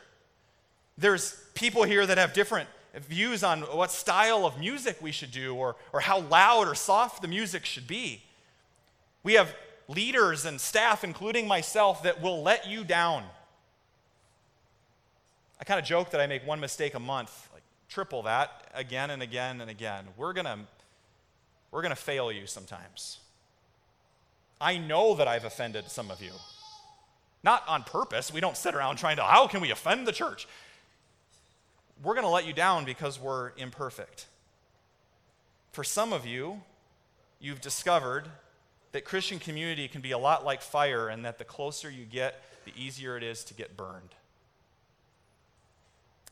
There's 0.98 1.36
people 1.56 1.84
here 1.84 2.06
that 2.06 2.18
have 2.18 2.34
different 2.34 2.70
views 2.96 3.44
on 3.44 3.62
what 3.62 3.92
style 3.92 4.46
of 4.46 4.60
music 4.60 4.98
we 5.02 5.12
should 5.12 5.32
do 5.32 5.56
or, 5.56 5.76
or 5.92 6.00
how 6.00 6.20
loud 6.20 6.68
or 6.68 6.76
soft 6.76 7.22
the 7.22 7.28
music 7.28 7.66
should 7.66 7.88
be. 7.88 8.22
We 9.24 9.34
have 9.34 9.56
leaders 9.88 10.46
and 10.46 10.62
staff, 10.62 11.04
including 11.04 11.48
myself, 11.48 12.04
that 12.04 12.22
will 12.22 12.44
let 12.44 12.68
you 12.68 12.84
down. 12.84 13.24
I 15.60 15.64
kind 15.64 15.80
of 15.80 15.86
joke 15.86 16.12
that 16.12 16.22
I 16.22 16.28
make 16.28 16.46
one 16.46 16.60
mistake 16.60 16.94
a 16.94 17.00
month, 17.00 17.50
like 17.54 17.64
triple 17.90 18.24
that 18.24 18.70
again 18.76 19.10
and 19.10 19.24
again 19.24 19.62
and 19.62 19.70
again. 19.70 20.06
We're 20.18 20.34
going 20.34 20.46
to 20.46 20.60
we're 21.72 21.82
going 21.82 21.96
to 21.96 21.96
fail 21.96 22.32
you 22.32 22.46
sometimes. 22.46 23.18
I 24.62 24.78
know 24.78 25.16
that 25.16 25.28
I've 25.28 25.46
offended 25.46 25.90
some 25.90 26.12
of 26.12 26.22
you. 26.22 26.34
Not 27.44 27.68
on 27.68 27.84
purpose. 27.84 28.32
We 28.34 28.40
don't 28.40 28.56
sit 28.56 28.74
around 28.74 28.96
trying 28.96 29.18
to, 29.18 29.24
how 29.24 29.48
can 29.48 29.62
we 29.62 29.72
offend 29.72 30.08
the 30.08 30.14
church? 30.14 30.48
We're 32.02 32.14
going 32.14 32.26
to 32.26 32.32
let 32.32 32.48
you 32.48 32.54
down 32.54 32.86
because 32.86 33.20
we're 33.20 33.52
imperfect. 33.58 34.28
For 35.72 35.84
some 35.84 36.14
of 36.14 36.26
you, 36.26 36.62
you've 37.40 37.62
discovered 37.62 38.26
that 38.94 39.06
Christian 39.06 39.40
community 39.40 39.88
can 39.88 40.02
be 40.02 40.12
a 40.12 40.18
lot 40.18 40.46
like 40.46 40.62
fire, 40.62 41.10
and 41.10 41.26
that 41.26 41.40
the 41.40 41.44
closer 41.44 41.90
you 41.90 42.06
get, 42.06 42.44
the 42.64 42.72
easier 42.78 43.18
it 43.18 43.24
is 43.24 43.44
to 43.46 43.54
get 43.54 43.76
burned. 43.76 44.16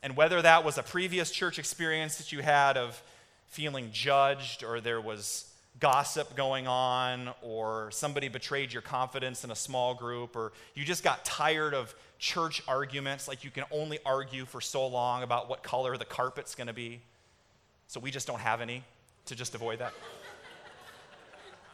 And 0.02 0.16
whether 0.16 0.40
that 0.40 0.64
was 0.64 0.78
a 0.78 0.82
previous 0.82 1.30
church 1.30 1.58
experience 1.58 2.16
that 2.16 2.32
you 2.32 2.40
had 2.40 2.76
of 2.76 3.02
feeling 3.48 3.90
judged, 3.92 4.62
or 4.62 4.80
there 4.80 5.00
was 5.00 5.51
gossip 5.80 6.36
going 6.36 6.66
on, 6.66 7.30
or 7.42 7.90
somebody 7.90 8.28
betrayed 8.28 8.72
your 8.72 8.82
confidence 8.82 9.44
in 9.44 9.50
a 9.50 9.56
small 9.56 9.94
group, 9.94 10.36
or 10.36 10.52
you 10.74 10.84
just 10.84 11.02
got 11.02 11.24
tired 11.24 11.74
of 11.74 11.94
church 12.18 12.62
arguments, 12.68 13.26
like 13.26 13.42
you 13.42 13.50
can 13.50 13.64
only 13.70 13.98
argue 14.06 14.44
for 14.44 14.60
so 14.60 14.86
long 14.86 15.22
about 15.22 15.48
what 15.48 15.62
color 15.62 15.96
the 15.96 16.04
carpet's 16.04 16.54
gonna 16.54 16.72
be. 16.72 17.00
So 17.88 18.00
we 18.00 18.10
just 18.10 18.26
don't 18.26 18.40
have 18.40 18.60
any 18.60 18.84
to 19.26 19.34
just 19.34 19.54
avoid 19.54 19.80
that. 19.80 19.92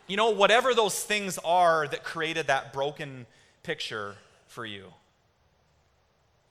you 0.06 0.16
know, 0.16 0.30
whatever 0.30 0.74
those 0.74 1.02
things 1.02 1.38
are 1.44 1.86
that 1.88 2.02
created 2.02 2.46
that 2.46 2.72
broken 2.72 3.26
picture 3.62 4.16
for 4.46 4.64
you. 4.64 4.86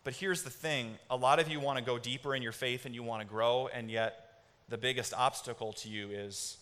But 0.03 0.13
here's 0.13 0.43
the 0.43 0.49
thing 0.49 0.97
a 1.09 1.17
lot 1.17 1.39
of 1.39 1.49
you 1.49 1.59
want 1.59 1.79
to 1.79 1.83
go 1.83 1.97
deeper 1.97 2.35
in 2.35 2.41
your 2.41 2.51
faith 2.51 2.85
and 2.85 2.93
you 2.93 3.03
want 3.03 3.21
to 3.21 3.27
grow, 3.27 3.67
and 3.67 3.89
yet 3.89 4.41
the 4.69 4.77
biggest 4.77 5.13
obstacle 5.13 5.73
to 5.73 5.89
you 5.89 6.09
is 6.11 6.56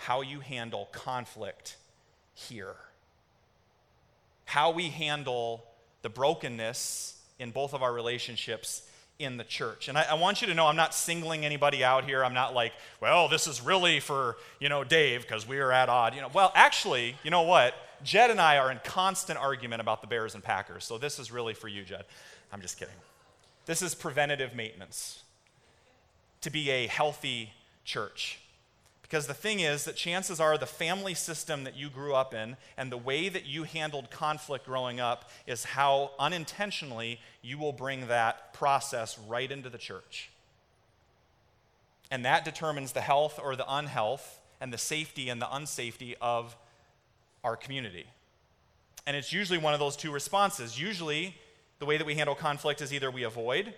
how 0.00 0.22
you 0.22 0.40
handle 0.40 0.88
conflict 0.92 1.76
here. 2.32 2.74
How 4.46 4.70
we 4.70 4.88
handle 4.88 5.62
the 6.00 6.08
brokenness 6.08 7.20
in 7.38 7.50
both 7.50 7.74
of 7.74 7.82
our 7.82 7.92
relationships 7.92 8.88
in 9.18 9.36
the 9.36 9.44
church. 9.44 9.88
And 9.88 9.98
I, 9.98 10.06
I, 10.12 10.14
want 10.14 10.40
you 10.40 10.46
to 10.46 10.54
know 10.54 10.66
I'm 10.66 10.76
not 10.76 10.94
singling 10.94 11.44
anybody 11.44 11.84
out 11.84 12.06
here. 12.06 12.24
I'm 12.24 12.32
not 12.32 12.54
like, 12.54 12.72
well, 13.02 13.28
this 13.28 13.46
is 13.46 13.60
really 13.60 14.00
for, 14.00 14.38
you 14.58 14.70
know, 14.70 14.84
Dave 14.84 15.20
because 15.20 15.46
we 15.46 15.58
are 15.58 15.70
at 15.70 15.90
odd. 15.90 16.14
You 16.14 16.22
know, 16.22 16.30
well, 16.32 16.50
actually, 16.54 17.16
you 17.22 17.30
know 17.30 17.42
what? 17.42 17.74
Jed 18.02 18.30
and 18.30 18.40
I 18.40 18.56
are 18.56 18.70
in 18.70 18.80
constant 18.82 19.38
argument 19.38 19.82
about 19.82 20.00
the 20.00 20.06
Bears 20.06 20.34
and 20.34 20.42
Packers. 20.42 20.84
So 20.84 20.96
this 20.96 21.18
is 21.18 21.30
really 21.30 21.52
for 21.52 21.68
you, 21.68 21.84
Jed. 21.84 22.06
I'm 22.50 22.62
just 22.62 22.78
kidding. 22.78 22.94
This 23.66 23.82
is 23.82 23.94
preventative 23.94 24.54
maintenance 24.54 25.22
to 26.40 26.48
be 26.48 26.70
a 26.70 26.86
healthy 26.86 27.52
church. 27.84 28.39
Because 29.10 29.26
the 29.26 29.34
thing 29.34 29.58
is 29.58 29.86
that 29.86 29.96
chances 29.96 30.38
are 30.38 30.56
the 30.56 30.66
family 30.66 31.14
system 31.14 31.64
that 31.64 31.74
you 31.74 31.90
grew 31.90 32.14
up 32.14 32.32
in 32.32 32.56
and 32.76 32.92
the 32.92 32.96
way 32.96 33.28
that 33.28 33.44
you 33.44 33.64
handled 33.64 34.08
conflict 34.08 34.64
growing 34.64 35.00
up 35.00 35.28
is 35.48 35.64
how 35.64 36.12
unintentionally 36.20 37.18
you 37.42 37.58
will 37.58 37.72
bring 37.72 38.06
that 38.06 38.52
process 38.52 39.18
right 39.26 39.50
into 39.50 39.68
the 39.68 39.78
church. 39.78 40.30
And 42.08 42.24
that 42.24 42.44
determines 42.44 42.92
the 42.92 43.00
health 43.00 43.40
or 43.42 43.56
the 43.56 43.64
unhealth 43.68 44.38
and 44.60 44.72
the 44.72 44.78
safety 44.78 45.28
and 45.28 45.42
the 45.42 45.46
unsafety 45.46 46.14
of 46.20 46.56
our 47.42 47.56
community. 47.56 48.06
And 49.08 49.16
it's 49.16 49.32
usually 49.32 49.58
one 49.58 49.74
of 49.74 49.80
those 49.80 49.96
two 49.96 50.12
responses. 50.12 50.80
Usually, 50.80 51.34
the 51.80 51.86
way 51.86 51.96
that 51.96 52.06
we 52.06 52.14
handle 52.14 52.36
conflict 52.36 52.80
is 52.80 52.92
either 52.92 53.10
we 53.10 53.24
avoid 53.24 53.74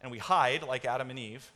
and 0.00 0.10
we 0.10 0.18
hide, 0.18 0.64
like 0.64 0.84
Adam 0.84 1.10
and 1.10 1.18
Eve, 1.20 1.52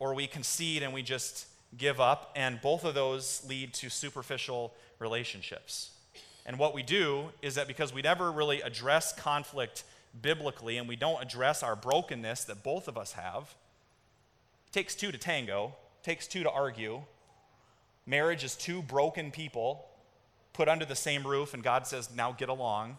or 0.00 0.14
we 0.14 0.26
concede 0.26 0.82
and 0.82 0.92
we 0.92 1.02
just 1.02 1.46
give 1.78 2.00
up, 2.00 2.32
and 2.34 2.60
both 2.60 2.84
of 2.84 2.94
those 2.94 3.44
lead 3.48 3.72
to 3.74 3.88
superficial 3.88 4.74
relationships. 4.98 5.92
And 6.44 6.58
what 6.58 6.74
we 6.74 6.82
do 6.82 7.26
is 7.42 7.54
that 7.54 7.68
because 7.68 7.94
we 7.94 8.02
never 8.02 8.32
really 8.32 8.60
address 8.60 9.12
conflict 9.12 9.84
biblically 10.20 10.78
and 10.78 10.88
we 10.88 10.96
don't 10.96 11.22
address 11.22 11.62
our 11.62 11.76
brokenness 11.76 12.44
that 12.44 12.64
both 12.64 12.88
of 12.88 12.98
us 12.98 13.12
have, 13.12 13.54
it 14.66 14.72
takes 14.72 14.96
two 14.96 15.12
to 15.12 15.18
tango, 15.18 15.76
takes 16.02 16.26
two 16.26 16.42
to 16.42 16.50
argue. 16.50 17.02
Marriage 18.04 18.42
is 18.42 18.56
two 18.56 18.82
broken 18.82 19.30
people 19.30 19.86
put 20.52 20.68
under 20.68 20.84
the 20.84 20.96
same 20.96 21.24
roof, 21.24 21.54
and 21.54 21.62
God 21.62 21.86
says, 21.86 22.10
now 22.12 22.32
get 22.32 22.48
along. 22.48 22.98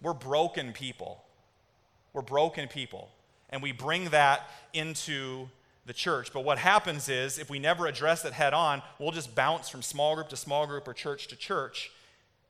We're 0.00 0.14
broken 0.14 0.72
people. 0.72 1.22
We're 2.14 2.22
broken 2.22 2.68
people 2.68 3.10
and 3.54 3.62
we 3.62 3.70
bring 3.70 4.06
that 4.10 4.50
into 4.72 5.48
the 5.86 5.92
church. 5.92 6.32
But 6.32 6.44
what 6.44 6.58
happens 6.58 7.08
is, 7.08 7.38
if 7.38 7.48
we 7.48 7.60
never 7.60 7.86
address 7.86 8.24
it 8.24 8.32
head 8.32 8.52
on, 8.52 8.82
we'll 8.98 9.12
just 9.12 9.36
bounce 9.36 9.68
from 9.68 9.80
small 9.80 10.16
group 10.16 10.28
to 10.30 10.36
small 10.36 10.66
group 10.66 10.88
or 10.88 10.92
church 10.92 11.28
to 11.28 11.36
church, 11.36 11.92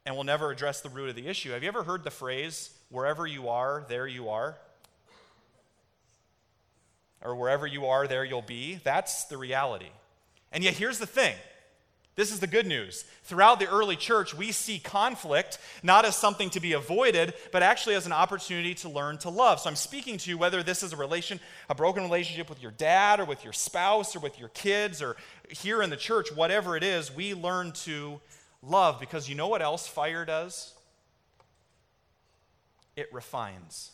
and 0.06 0.14
we'll 0.14 0.24
never 0.24 0.50
address 0.50 0.80
the 0.80 0.88
root 0.88 1.10
of 1.10 1.14
the 1.14 1.26
issue. 1.26 1.50
Have 1.50 1.62
you 1.62 1.68
ever 1.68 1.82
heard 1.82 2.04
the 2.04 2.10
phrase, 2.10 2.70
wherever 2.88 3.26
you 3.26 3.50
are, 3.50 3.84
there 3.86 4.06
you 4.06 4.30
are? 4.30 4.56
Or 7.20 7.36
wherever 7.36 7.66
you 7.66 7.84
are, 7.86 8.06
there 8.06 8.24
you'll 8.24 8.40
be? 8.40 8.80
That's 8.82 9.24
the 9.26 9.36
reality. 9.36 9.90
And 10.52 10.64
yet, 10.64 10.72
here's 10.72 10.98
the 10.98 11.06
thing 11.06 11.34
this 12.16 12.30
is 12.30 12.38
the 12.38 12.46
good 12.46 12.66
news. 12.66 13.04
Throughout 13.24 13.58
the 13.58 13.68
early 13.68 13.96
church, 13.96 14.34
we 14.34 14.52
see 14.52 14.78
conflict 14.78 15.58
not 15.82 16.04
as 16.04 16.14
something 16.14 16.48
to 16.50 16.60
be 16.60 16.72
avoided, 16.74 17.34
but 17.50 17.64
actually 17.64 17.96
as 17.96 18.06
an 18.06 18.12
opportunity 18.12 18.74
to 18.76 18.88
learn 18.88 19.18
to 19.18 19.30
love. 19.30 19.58
So 19.58 19.68
I'm 19.68 19.74
speaking 19.74 20.16
to 20.18 20.30
you 20.30 20.38
whether 20.38 20.62
this 20.62 20.84
is 20.84 20.92
a 20.92 20.96
relation, 20.96 21.40
a 21.68 21.74
broken 21.74 22.04
relationship 22.04 22.48
with 22.48 22.62
your 22.62 22.70
dad 22.70 23.18
or 23.18 23.24
with 23.24 23.42
your 23.42 23.52
spouse 23.52 24.14
or 24.14 24.20
with 24.20 24.38
your 24.38 24.50
kids 24.50 25.02
or 25.02 25.16
here 25.48 25.82
in 25.82 25.90
the 25.90 25.96
church, 25.96 26.30
whatever 26.32 26.76
it 26.76 26.84
is, 26.84 27.12
we 27.14 27.34
learn 27.34 27.72
to 27.72 28.20
love 28.62 29.00
because 29.00 29.28
you 29.28 29.34
know 29.34 29.48
what 29.48 29.60
else 29.60 29.88
fire 29.88 30.24
does? 30.24 30.72
It 32.94 33.12
refines. 33.12 33.90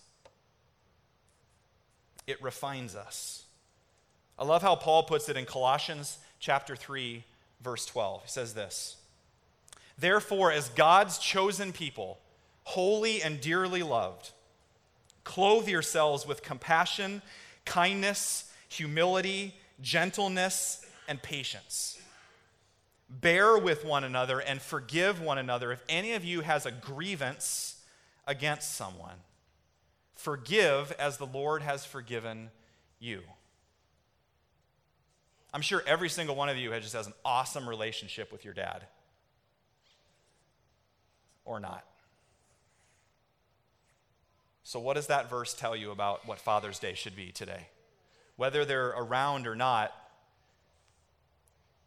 It 2.26 2.42
refines 2.42 2.94
us. 2.94 3.44
I 4.38 4.44
love 4.44 4.60
how 4.60 4.76
Paul 4.76 5.04
puts 5.04 5.30
it 5.30 5.38
in 5.38 5.46
Colossians 5.46 6.18
chapter 6.38 6.76
3 6.76 7.24
verse 7.62 7.86
12. 7.86 8.22
He 8.22 8.28
says 8.28 8.54
this 8.54 8.96
Therefore, 9.98 10.50
as 10.50 10.68
God's 10.70 11.18
chosen 11.18 11.72
people, 11.72 12.18
holy 12.64 13.22
and 13.22 13.40
dearly 13.40 13.82
loved, 13.82 14.30
clothe 15.24 15.68
yourselves 15.68 16.26
with 16.26 16.42
compassion, 16.42 17.22
kindness, 17.64 18.50
humility, 18.68 19.54
gentleness, 19.80 20.84
and 21.08 21.22
patience. 21.22 22.00
Bear 23.08 23.58
with 23.58 23.84
one 23.84 24.04
another 24.04 24.38
and 24.38 24.62
forgive 24.62 25.20
one 25.20 25.38
another 25.38 25.72
if 25.72 25.82
any 25.88 26.12
of 26.12 26.24
you 26.24 26.42
has 26.42 26.64
a 26.64 26.70
grievance 26.70 27.82
against 28.26 28.74
someone. 28.76 29.16
Forgive 30.14 30.92
as 30.92 31.16
the 31.16 31.26
Lord 31.26 31.62
has 31.62 31.84
forgiven 31.84 32.50
you. 33.00 33.22
I'm 35.52 35.62
sure 35.62 35.82
every 35.86 36.08
single 36.08 36.36
one 36.36 36.48
of 36.48 36.56
you 36.56 36.70
just 36.80 36.94
has 36.94 37.06
an 37.06 37.14
awesome 37.24 37.68
relationship 37.68 38.30
with 38.30 38.44
your 38.44 38.54
dad. 38.54 38.84
Or 41.44 41.58
not. 41.58 41.84
So, 44.62 44.78
what 44.78 44.94
does 44.94 45.08
that 45.08 45.28
verse 45.28 45.52
tell 45.52 45.74
you 45.74 45.90
about 45.90 46.28
what 46.28 46.38
Father's 46.38 46.78
Day 46.78 46.94
should 46.94 47.16
be 47.16 47.32
today? 47.32 47.66
Whether 48.36 48.64
they're 48.64 48.90
around 48.90 49.48
or 49.48 49.56
not, 49.56 49.92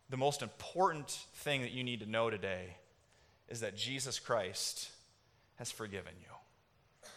the 0.10 0.18
most 0.18 0.42
important 0.42 1.10
thing 1.36 1.62
that 1.62 1.72
you 1.72 1.84
need 1.84 2.02
to 2.02 2.06
know 2.06 2.30
today 2.30 2.76
is 3.48 3.62
that 3.62 3.78
Jesus 3.78 4.20
Christ 4.20 4.92
has 5.56 5.72
forgiven 5.72 6.14
you. 6.20 7.10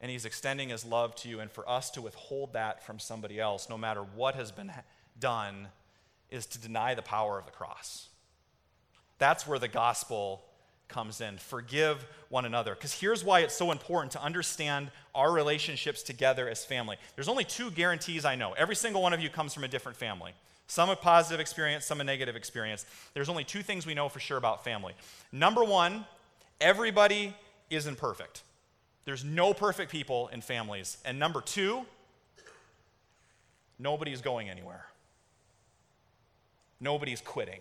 And 0.00 0.10
he's 0.10 0.24
extending 0.24 0.70
his 0.70 0.84
love 0.84 1.14
to 1.16 1.28
you, 1.28 1.38
and 1.38 1.50
for 1.50 1.68
us 1.68 1.90
to 1.90 2.00
withhold 2.00 2.54
that 2.54 2.84
from 2.84 2.98
somebody 2.98 3.38
else, 3.38 3.68
no 3.68 3.76
matter 3.76 4.00
what 4.00 4.34
has 4.34 4.50
been 4.50 4.72
done 5.18 5.68
is 6.30 6.46
to 6.46 6.58
deny 6.58 6.94
the 6.94 7.02
power 7.02 7.38
of 7.38 7.44
the 7.44 7.52
cross. 7.52 8.08
That's 9.18 9.46
where 9.46 9.58
the 9.58 9.68
gospel 9.68 10.42
comes 10.88 11.20
in. 11.20 11.38
Forgive 11.38 12.04
one 12.28 12.44
another. 12.44 12.74
Because 12.74 12.92
here's 12.92 13.24
why 13.24 13.40
it's 13.40 13.54
so 13.54 13.70
important 13.70 14.12
to 14.12 14.22
understand 14.22 14.90
our 15.14 15.32
relationships 15.32 16.02
together 16.02 16.48
as 16.48 16.64
family. 16.64 16.96
There's 17.14 17.28
only 17.28 17.44
two 17.44 17.70
guarantees 17.70 18.24
I 18.24 18.34
know. 18.34 18.52
Every 18.52 18.76
single 18.76 19.02
one 19.02 19.12
of 19.12 19.20
you 19.20 19.28
comes 19.28 19.54
from 19.54 19.64
a 19.64 19.68
different 19.68 19.96
family. 19.96 20.32
Some 20.66 20.90
a 20.90 20.96
positive 20.96 21.40
experience, 21.40 21.84
some 21.84 22.00
a 22.00 22.04
negative 22.04 22.36
experience. 22.36 22.86
There's 23.14 23.28
only 23.28 23.44
two 23.44 23.62
things 23.62 23.86
we 23.86 23.94
know 23.94 24.08
for 24.08 24.20
sure 24.20 24.38
about 24.38 24.64
family. 24.64 24.94
Number 25.30 25.64
one, 25.64 26.06
everybody 26.60 27.34
isn't 27.68 27.98
perfect. 27.98 28.42
There's 29.04 29.24
no 29.24 29.52
perfect 29.52 29.90
people 29.90 30.28
in 30.28 30.40
families. 30.40 30.98
And 31.04 31.18
number 31.18 31.40
two, 31.40 31.84
nobody's 33.78 34.20
going 34.20 34.48
anywhere 34.48 34.86
nobody's 36.82 37.20
quitting. 37.20 37.60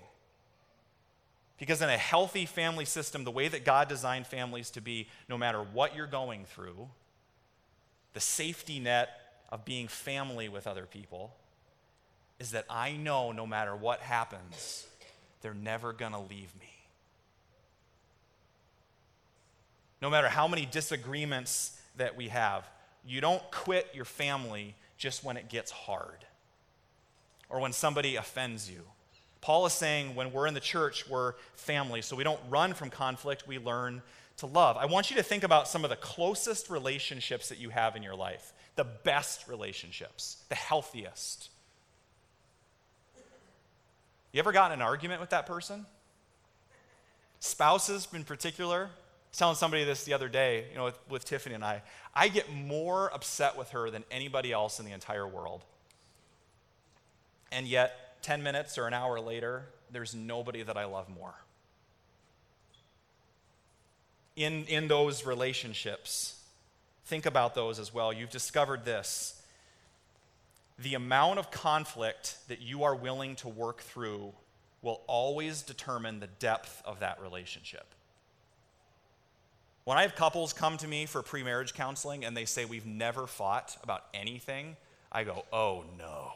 Because 1.57 1.81
in 1.81 1.89
a 1.89 1.97
healthy 1.97 2.47
family 2.47 2.85
system, 2.85 3.23
the 3.23 3.31
way 3.31 3.47
that 3.47 3.63
God 3.63 3.87
designed 3.87 4.25
families 4.25 4.71
to 4.71 4.81
be, 4.81 5.07
no 5.29 5.37
matter 5.37 5.61
what 5.61 5.95
you're 5.95 6.07
going 6.07 6.45
through, 6.45 6.89
the 8.13 8.19
safety 8.19 8.79
net 8.79 9.09
of 9.51 9.63
being 9.63 9.87
family 9.87 10.49
with 10.49 10.65
other 10.65 10.85
people 10.85 11.35
is 12.39 12.51
that 12.51 12.65
I 12.67 12.93
know 12.93 13.31
no 13.31 13.45
matter 13.45 13.75
what 13.75 13.99
happens, 13.99 14.87
they're 15.41 15.53
never 15.53 15.93
going 15.93 16.13
to 16.13 16.19
leave 16.19 16.51
me. 16.59 16.71
No 20.01 20.09
matter 20.09 20.29
how 20.29 20.47
many 20.47 20.65
disagreements 20.65 21.79
that 21.97 22.17
we 22.17 22.29
have, 22.29 22.67
you 23.05 23.21
don't 23.21 23.43
quit 23.51 23.87
your 23.93 24.05
family 24.05 24.73
just 24.97 25.23
when 25.23 25.37
it 25.37 25.49
gets 25.49 25.69
hard 25.69 26.25
or 27.49 27.59
when 27.59 27.73
somebody 27.73 28.15
offends 28.15 28.69
you. 28.69 28.81
Paul 29.41 29.65
is 29.65 29.73
saying 29.73 30.15
when 30.15 30.31
we're 30.31 30.47
in 30.47 30.53
the 30.53 30.59
church, 30.59 31.09
we're 31.09 31.33
family. 31.55 32.01
So 32.01 32.15
we 32.15 32.23
don't 32.23 32.39
run 32.49 32.73
from 32.73 32.89
conflict, 32.89 33.47
we 33.47 33.57
learn 33.57 34.01
to 34.37 34.45
love. 34.45 34.77
I 34.77 34.85
want 34.85 35.09
you 35.09 35.17
to 35.17 35.23
think 35.23 35.43
about 35.43 35.67
some 35.67 35.83
of 35.83 35.89
the 35.89 35.95
closest 35.95 36.69
relationships 36.69 37.49
that 37.49 37.57
you 37.57 37.69
have 37.69 37.95
in 37.95 38.03
your 38.03 38.15
life, 38.15 38.53
the 38.75 38.83
best 38.83 39.47
relationships, 39.47 40.43
the 40.49 40.55
healthiest. 40.55 41.49
You 44.31 44.39
ever 44.39 44.51
gotten 44.51 44.79
an 44.79 44.81
argument 44.81 45.19
with 45.19 45.31
that 45.31 45.45
person? 45.45 45.85
Spouses, 47.39 48.07
in 48.13 48.23
particular. 48.23 48.83
I 48.83 48.87
was 49.31 49.37
telling 49.37 49.55
somebody 49.55 49.83
this 49.83 50.03
the 50.05 50.13
other 50.13 50.29
day, 50.29 50.65
you 50.71 50.77
know, 50.77 50.85
with, 50.85 50.99
with 51.09 51.25
Tiffany 51.25 51.55
and 51.55 51.63
I. 51.63 51.81
I 52.13 52.27
get 52.27 52.51
more 52.53 53.13
upset 53.13 53.57
with 53.57 53.71
her 53.71 53.89
than 53.89 54.03
anybody 54.11 54.51
else 54.51 54.79
in 54.79 54.85
the 54.85 54.91
entire 54.91 55.27
world. 55.27 55.63
And 57.51 57.67
yet, 57.67 58.10
10 58.21 58.43
minutes 58.43 58.77
or 58.77 58.87
an 58.87 58.93
hour 58.93 59.19
later, 59.19 59.65
there's 59.91 60.15
nobody 60.15 60.63
that 60.63 60.77
I 60.77 60.85
love 60.85 61.09
more. 61.09 61.33
In, 64.35 64.65
in 64.65 64.87
those 64.87 65.25
relationships, 65.25 66.41
think 67.05 67.25
about 67.25 67.55
those 67.55 67.79
as 67.79 67.93
well. 67.93 68.13
You've 68.13 68.29
discovered 68.29 68.85
this. 68.85 69.41
The 70.79 70.95
amount 70.95 71.39
of 71.39 71.51
conflict 71.51 72.37
that 72.47 72.61
you 72.61 72.83
are 72.83 72.95
willing 72.95 73.35
to 73.37 73.49
work 73.49 73.81
through 73.81 74.33
will 74.81 75.01
always 75.07 75.61
determine 75.61 76.19
the 76.19 76.27
depth 76.27 76.81
of 76.85 76.99
that 77.01 77.21
relationship. 77.21 77.85
When 79.83 79.97
I 79.97 80.03
have 80.03 80.15
couples 80.15 80.53
come 80.53 80.77
to 80.77 80.87
me 80.87 81.05
for 81.05 81.21
pre 81.21 81.43
marriage 81.43 81.73
counseling 81.73 82.23
and 82.23 82.35
they 82.35 82.45
say, 82.45 82.65
We've 82.65 82.85
never 82.85 83.27
fought 83.27 83.77
about 83.83 84.05
anything, 84.13 84.75
I 85.11 85.23
go, 85.23 85.45
Oh 85.51 85.83
no. 85.97 86.33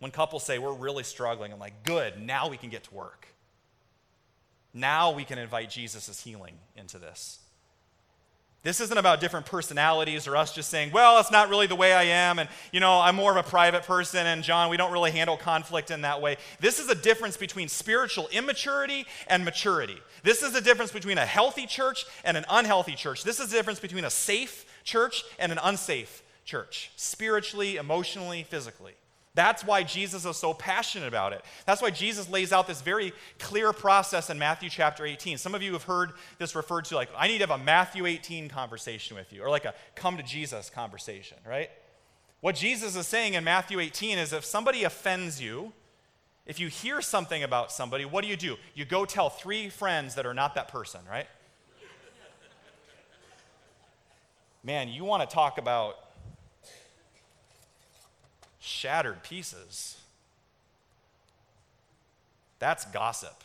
When 0.00 0.10
couples 0.10 0.42
say, 0.42 0.58
We're 0.58 0.72
really 0.72 1.04
struggling, 1.04 1.52
I'm 1.52 1.60
like, 1.60 1.84
Good, 1.84 2.20
now 2.20 2.48
we 2.48 2.56
can 2.56 2.70
get 2.70 2.84
to 2.84 2.94
work. 2.94 3.28
Now 4.74 5.12
we 5.12 5.24
can 5.24 5.38
invite 5.38 5.70
Jesus' 5.70 6.22
healing 6.22 6.58
into 6.76 6.98
this. 6.98 7.40
This 8.62 8.80
isn't 8.82 8.98
about 8.98 9.20
different 9.20 9.46
personalities 9.46 10.26
or 10.26 10.36
us 10.36 10.54
just 10.54 10.68
saying, 10.68 10.92
well, 10.92 11.18
it's 11.18 11.30
not 11.30 11.48
really 11.48 11.66
the 11.66 11.74
way 11.74 11.94
I 11.94 12.02
am, 12.02 12.38
and 12.38 12.46
you 12.72 12.80
know, 12.80 13.00
I'm 13.00 13.16
more 13.16 13.30
of 13.30 13.38
a 13.38 13.48
private 13.48 13.84
person, 13.84 14.26
and 14.26 14.44
John, 14.44 14.68
we 14.68 14.76
don't 14.76 14.92
really 14.92 15.12
handle 15.12 15.38
conflict 15.38 15.90
in 15.90 16.02
that 16.02 16.20
way. 16.20 16.36
This 16.60 16.78
is 16.78 16.90
a 16.90 16.94
difference 16.94 17.38
between 17.38 17.68
spiritual 17.68 18.28
immaturity 18.30 19.06
and 19.28 19.46
maturity. 19.46 19.96
This 20.24 20.42
is 20.42 20.54
a 20.54 20.60
difference 20.60 20.92
between 20.92 21.16
a 21.16 21.24
healthy 21.24 21.66
church 21.66 22.04
and 22.22 22.36
an 22.36 22.44
unhealthy 22.50 22.96
church. 22.96 23.24
This 23.24 23.40
is 23.40 23.48
the 23.48 23.56
difference 23.56 23.80
between 23.80 24.04
a 24.04 24.10
safe 24.10 24.66
church 24.84 25.24
and 25.38 25.52
an 25.52 25.58
unsafe 25.62 26.22
church, 26.44 26.90
spiritually, 26.96 27.76
emotionally, 27.76 28.42
physically. 28.42 28.92
That's 29.34 29.64
why 29.64 29.84
Jesus 29.84 30.24
is 30.24 30.36
so 30.36 30.52
passionate 30.52 31.06
about 31.06 31.32
it. 31.32 31.44
That's 31.64 31.80
why 31.80 31.90
Jesus 31.90 32.28
lays 32.28 32.52
out 32.52 32.66
this 32.66 32.82
very 32.82 33.12
clear 33.38 33.72
process 33.72 34.28
in 34.28 34.38
Matthew 34.38 34.68
chapter 34.68 35.06
18. 35.06 35.38
Some 35.38 35.54
of 35.54 35.62
you 35.62 35.72
have 35.74 35.84
heard 35.84 36.12
this 36.38 36.56
referred 36.56 36.86
to 36.86 36.96
like, 36.96 37.10
I 37.16 37.28
need 37.28 37.38
to 37.38 37.46
have 37.46 37.60
a 37.60 37.62
Matthew 37.62 38.06
18 38.06 38.48
conversation 38.48 39.16
with 39.16 39.32
you, 39.32 39.42
or 39.42 39.48
like 39.48 39.64
a 39.64 39.74
come 39.94 40.16
to 40.16 40.22
Jesus 40.24 40.68
conversation, 40.68 41.38
right? 41.46 41.70
What 42.40 42.56
Jesus 42.56 42.96
is 42.96 43.06
saying 43.06 43.34
in 43.34 43.44
Matthew 43.44 43.78
18 43.78 44.18
is 44.18 44.32
if 44.32 44.44
somebody 44.44 44.82
offends 44.82 45.40
you, 45.40 45.72
if 46.44 46.58
you 46.58 46.66
hear 46.66 47.00
something 47.00 47.44
about 47.44 47.70
somebody, 47.70 48.04
what 48.04 48.24
do 48.24 48.28
you 48.28 48.36
do? 48.36 48.56
You 48.74 48.84
go 48.84 49.04
tell 49.04 49.30
three 49.30 49.68
friends 49.68 50.16
that 50.16 50.26
are 50.26 50.34
not 50.34 50.56
that 50.56 50.66
person, 50.68 51.00
right? 51.08 51.26
Man, 54.64 54.88
you 54.88 55.04
want 55.04 55.28
to 55.28 55.32
talk 55.32 55.58
about 55.58 55.96
shattered 58.70 59.22
pieces. 59.22 59.98
That's 62.58 62.84
gossip. 62.86 63.42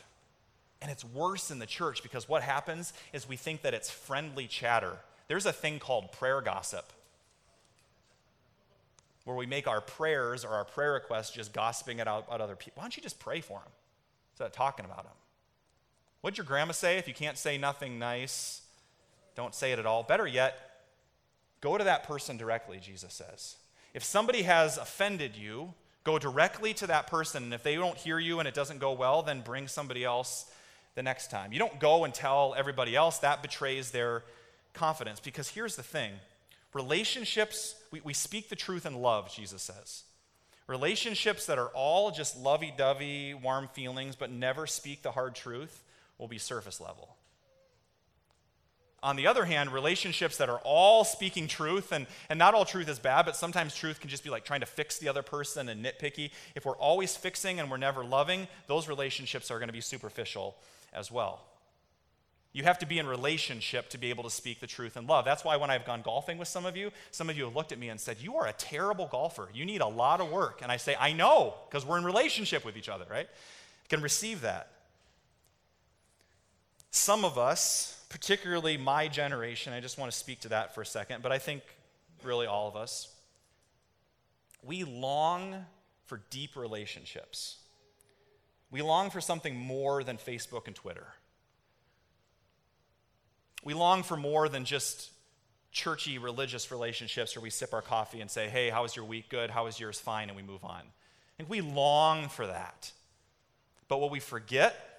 And 0.81 0.91
it's 0.91 1.03
worse 1.03 1.49
in 1.51 1.59
the 1.59 1.65
church 1.65 2.03
because 2.03 2.29
what 2.29 2.43
happens 2.43 2.93
is 3.11 3.27
we 3.27 3.37
think 3.37 3.63
that 3.63 3.73
it's 3.73 3.89
friendly 3.89 4.45
chatter. 4.45 4.97
There's 5.27 5.45
a 5.45 5.53
thing 5.53 5.79
called 5.79 6.11
prayer 6.11 6.41
gossip 6.41 6.91
where 9.23 9.35
we 9.35 9.47
make 9.47 9.67
our 9.67 9.81
prayers 9.81 10.45
or 10.45 10.49
our 10.49 10.65
prayer 10.65 10.93
requests 10.93 11.31
just 11.31 11.51
gossiping 11.53 11.99
about, 11.99 12.29
other 12.29 12.55
people. 12.55 12.73
Why 12.75 12.83
don't 12.83 12.95
you 12.95 13.01
just 13.01 13.19
pray 13.19 13.41
for 13.41 13.59
them 13.59 13.71
instead 14.33 14.45
of 14.45 14.51
talking 14.51 14.85
about 14.85 15.03
them? 15.03 15.13
What'd 16.21 16.37
your 16.37 16.45
grandma 16.45 16.73
say? 16.73 16.97
If 16.97 17.07
you 17.07 17.13
can't 17.13 17.37
say 17.37 17.57
nothing 17.57 17.97
nice, 17.97 18.61
don't 19.35 19.55
say 19.55 19.71
it 19.71 19.79
at 19.79 19.85
all. 19.87 20.03
Better 20.03 20.27
yet, 20.27 20.83
go 21.61 21.77
to 21.77 21.83
that 21.83 22.03
person 22.03 22.37
directly, 22.37 22.79
Jesus 22.79 23.13
says. 23.13 23.55
If 23.95 24.03
somebody 24.03 24.41
has 24.41 24.77
offended 24.77 25.37
you, 25.37 25.73
go 26.03 26.19
directly 26.19 26.73
to 26.75 26.87
that 26.87 27.07
person. 27.07 27.45
And 27.45 27.53
if 27.53 27.63
they 27.63 27.75
don't 27.75 27.97
hear 27.97 28.19
you 28.19 28.39
and 28.39 28.47
it 28.47 28.53
doesn't 28.53 28.79
go 28.79 28.91
well, 28.91 29.23
then 29.23 29.39
bring 29.39 29.69
somebody 29.69 30.03
else 30.03 30.51
the 30.95 31.01
next 31.01 31.31
time. 31.31 31.53
You 31.53 31.59
don't 31.59 31.79
go 31.79 32.03
and 32.03 32.13
tell 32.13 32.53
everybody 32.57 32.93
else, 32.93 33.19
that 33.19 33.41
betrays 33.41 33.91
their 33.91 34.23
confidence. 34.73 35.21
Because 35.21 35.47
here's 35.47 35.77
the 35.77 35.81
thing 35.81 36.11
relationships, 36.73 37.75
we, 37.89 38.01
we 38.01 38.13
speak 38.13 38.49
the 38.49 38.55
truth 38.57 38.85
in 38.85 38.95
love, 38.95 39.33
Jesus 39.33 39.61
says. 39.61 40.03
Relationships 40.67 41.45
that 41.45 41.57
are 41.57 41.69
all 41.69 42.11
just 42.11 42.37
lovey 42.37 42.73
dovey, 42.75 43.33
warm 43.33 43.69
feelings, 43.69 44.17
but 44.17 44.29
never 44.29 44.67
speak 44.67 45.03
the 45.03 45.11
hard 45.11 45.35
truth 45.35 45.83
will 46.17 46.27
be 46.27 46.37
surface 46.37 46.81
level. 46.81 47.15
On 49.05 49.15
the 49.15 49.27
other 49.27 49.45
hand, 49.45 49.71
relationships 49.71 50.37
that 50.37 50.49
are 50.49 50.57
all 50.63 51.03
speaking 51.03 51.47
truth, 51.47 51.91
and, 51.91 52.07
and 52.27 52.39
not 52.39 52.55
all 52.55 52.65
truth 52.65 52.89
is 52.89 52.97
bad, 52.97 53.27
but 53.27 53.35
sometimes 53.35 53.75
truth 53.75 53.99
can 53.99 54.09
just 54.09 54.23
be 54.23 54.31
like 54.31 54.45
trying 54.45 54.61
to 54.61 54.65
fix 54.65 54.97
the 54.97 55.07
other 55.07 55.21
person 55.21 55.69
and 55.69 55.85
nitpicky. 55.85 56.31
If 56.55 56.65
we're 56.65 56.75
always 56.77 57.15
fixing 57.15 57.59
and 57.59 57.69
we're 57.69 57.77
never 57.77 58.03
loving, 58.03 58.47
those 58.65 58.87
relationships 58.87 59.51
are 59.51 59.59
going 59.59 59.69
to 59.69 59.73
be 59.73 59.79
superficial 59.79 60.55
as 60.91 61.11
well. 61.11 61.43
You 62.51 62.63
have 62.63 62.79
to 62.79 62.87
be 62.87 62.97
in 62.97 63.05
relationship 63.05 63.91
to 63.91 63.99
be 63.99 64.09
able 64.09 64.23
to 64.23 64.29
speak 64.31 64.59
the 64.59 64.65
truth 64.65 64.97
and 64.97 65.07
love. 65.07 65.23
That's 65.23 65.45
why 65.45 65.55
when 65.57 65.69
I've 65.69 65.85
gone 65.85 66.01
golfing 66.01 66.39
with 66.39 66.47
some 66.47 66.65
of 66.65 66.75
you, 66.75 66.89
some 67.11 67.29
of 67.29 67.37
you 67.37 67.43
have 67.43 67.55
looked 67.55 67.71
at 67.71 67.77
me 67.77 67.89
and 67.89 68.01
said, 68.01 68.17
You 68.19 68.37
are 68.37 68.47
a 68.47 68.53
terrible 68.53 69.07
golfer. 69.11 69.49
You 69.53 69.65
need 69.65 69.81
a 69.81 69.87
lot 69.87 70.19
of 70.19 70.31
work. 70.31 70.61
And 70.63 70.71
I 70.71 70.77
say, 70.77 70.95
I 70.99 71.13
know, 71.13 71.53
because 71.69 71.85
we're 71.85 71.99
in 71.99 72.05
relationship 72.05 72.65
with 72.65 72.75
each 72.75 72.89
other, 72.89 73.05
right? 73.07 73.27
I 73.27 73.87
can 73.87 74.01
receive 74.01 74.41
that. 74.41 74.71
Some 76.89 77.23
of 77.23 77.37
us, 77.37 77.94
particularly 78.09 78.77
my 78.77 79.07
generation, 79.07 79.73
I 79.73 79.79
just 79.79 79.97
want 79.97 80.11
to 80.11 80.17
speak 80.17 80.41
to 80.41 80.49
that 80.49 80.75
for 80.75 80.81
a 80.81 80.85
second, 80.85 81.21
but 81.21 81.31
I 81.31 81.37
think 81.37 81.63
really 82.23 82.45
all 82.45 82.67
of 82.67 82.75
us, 82.75 83.09
we 84.63 84.83
long 84.83 85.65
for 86.05 86.21
deep 86.29 86.55
relationships. 86.55 87.57
We 88.71 88.81
long 88.81 89.09
for 89.09 89.21
something 89.21 89.55
more 89.55 90.03
than 90.03 90.17
Facebook 90.17 90.67
and 90.67 90.75
Twitter. 90.75 91.07
We 93.63 93.73
long 93.73 94.03
for 94.03 94.17
more 94.17 94.49
than 94.49 94.65
just 94.65 95.11
churchy 95.71 96.17
religious 96.17 96.71
relationships 96.71 97.35
where 97.35 97.43
we 97.43 97.49
sip 97.49 97.73
our 97.73 97.81
coffee 97.81 98.21
and 98.21 98.29
say, 98.29 98.47
hey, 98.47 98.69
how 98.69 98.83
was 98.83 98.95
your 98.95 99.05
week? 99.05 99.29
Good. 99.29 99.49
How 99.49 99.65
was 99.65 99.79
yours? 99.79 99.99
Fine. 99.99 100.29
And 100.29 100.37
we 100.37 100.43
move 100.43 100.63
on. 100.63 100.81
And 101.37 101.49
we 101.49 101.61
long 101.61 102.29
for 102.29 102.47
that. 102.47 102.91
But 103.87 103.99
what 103.99 104.11
we 104.11 104.19
forget 104.19 104.94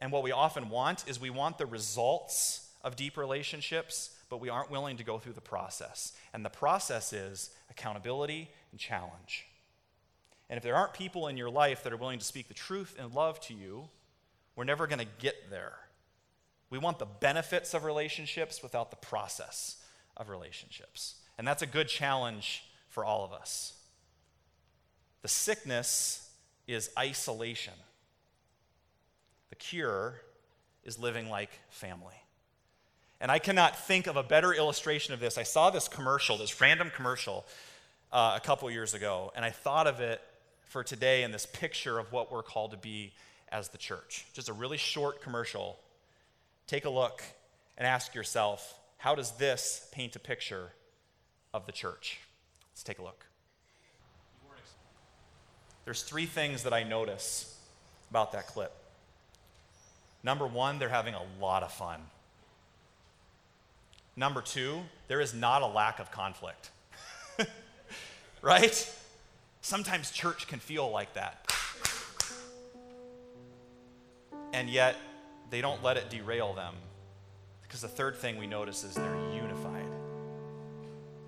and 0.00 0.10
what 0.10 0.22
we 0.22 0.32
often 0.32 0.70
want 0.70 1.04
is 1.08 1.20
we 1.20 1.30
want 1.30 1.58
the 1.58 1.66
results 1.66 2.68
of 2.82 2.96
deep 2.96 3.16
relationships, 3.16 4.10
but 4.30 4.40
we 4.40 4.48
aren't 4.48 4.70
willing 4.70 4.96
to 4.96 5.04
go 5.04 5.18
through 5.18 5.34
the 5.34 5.40
process. 5.40 6.12
And 6.32 6.44
the 6.44 6.50
process 6.50 7.12
is 7.12 7.50
accountability 7.70 8.50
and 8.70 8.80
challenge. 8.80 9.46
And 10.48 10.56
if 10.56 10.62
there 10.62 10.74
aren't 10.74 10.94
people 10.94 11.28
in 11.28 11.36
your 11.36 11.50
life 11.50 11.82
that 11.84 11.92
are 11.92 11.98
willing 11.98 12.18
to 12.18 12.24
speak 12.24 12.48
the 12.48 12.54
truth 12.54 12.96
and 12.98 13.14
love 13.14 13.40
to 13.42 13.54
you, 13.54 13.88
we're 14.56 14.64
never 14.64 14.86
going 14.86 14.98
to 14.98 15.06
get 15.18 15.50
there. 15.50 15.74
We 16.70 16.78
want 16.78 16.98
the 16.98 17.06
benefits 17.06 17.74
of 17.74 17.84
relationships 17.84 18.62
without 18.62 18.90
the 18.90 18.96
process 18.96 19.76
of 20.16 20.28
relationships. 20.28 21.16
And 21.36 21.46
that's 21.46 21.62
a 21.62 21.66
good 21.66 21.88
challenge 21.88 22.64
for 22.88 23.04
all 23.04 23.24
of 23.24 23.32
us. 23.32 23.74
The 25.22 25.28
sickness 25.28 26.28
is 26.66 26.90
isolation. 26.98 27.74
The 29.50 29.56
cure 29.56 30.20
is 30.84 30.98
living 30.98 31.28
like 31.28 31.50
family. 31.68 32.14
And 33.20 33.30
I 33.30 33.38
cannot 33.38 33.76
think 33.76 34.06
of 34.06 34.16
a 34.16 34.22
better 34.22 34.54
illustration 34.54 35.12
of 35.12 35.20
this. 35.20 35.36
I 35.36 35.42
saw 35.42 35.70
this 35.70 35.88
commercial, 35.88 36.38
this 36.38 36.58
random 36.60 36.90
commercial, 36.94 37.44
uh, 38.12 38.34
a 38.36 38.40
couple 38.44 38.70
years 38.70 38.94
ago, 38.94 39.32
and 39.36 39.44
I 39.44 39.50
thought 39.50 39.86
of 39.86 40.00
it 40.00 40.20
for 40.64 40.82
today 40.82 41.22
in 41.22 41.32
this 41.32 41.46
picture 41.46 41.98
of 41.98 42.12
what 42.12 42.32
we're 42.32 42.42
called 42.42 42.70
to 42.72 42.76
be 42.76 43.12
as 43.50 43.68
the 43.68 43.78
church. 43.78 44.26
Just 44.32 44.48
a 44.48 44.52
really 44.52 44.78
short 44.78 45.22
commercial. 45.22 45.78
Take 46.66 46.84
a 46.84 46.90
look 46.90 47.22
and 47.76 47.86
ask 47.86 48.14
yourself 48.14 48.74
how 48.98 49.14
does 49.14 49.32
this 49.32 49.88
paint 49.92 50.14
a 50.16 50.18
picture 50.18 50.72
of 51.54 51.66
the 51.66 51.72
church? 51.72 52.20
Let's 52.72 52.82
take 52.82 52.98
a 52.98 53.02
look. 53.02 53.24
There's 55.84 56.02
three 56.02 56.26
things 56.26 56.64
that 56.64 56.72
I 56.72 56.82
notice 56.82 57.58
about 58.10 58.32
that 58.32 58.46
clip. 58.46 58.72
Number 60.22 60.46
one, 60.46 60.78
they're 60.78 60.88
having 60.88 61.14
a 61.14 61.22
lot 61.40 61.62
of 61.62 61.72
fun. 61.72 62.00
Number 64.16 64.42
two, 64.42 64.80
there 65.08 65.20
is 65.20 65.32
not 65.32 65.62
a 65.62 65.66
lack 65.66 65.98
of 65.98 66.10
conflict. 66.10 66.70
right? 68.42 68.96
Sometimes 69.62 70.10
church 70.10 70.46
can 70.46 70.58
feel 70.58 70.90
like 70.90 71.14
that. 71.14 71.52
And 74.52 74.68
yet, 74.68 74.96
they 75.50 75.60
don't 75.60 75.82
let 75.82 75.96
it 75.96 76.10
derail 76.10 76.52
them. 76.54 76.74
Because 77.62 77.82
the 77.82 77.88
third 77.88 78.16
thing 78.16 78.36
we 78.36 78.46
notice 78.46 78.82
is 78.82 78.94
they're 78.94 79.32
unified. 79.32 79.86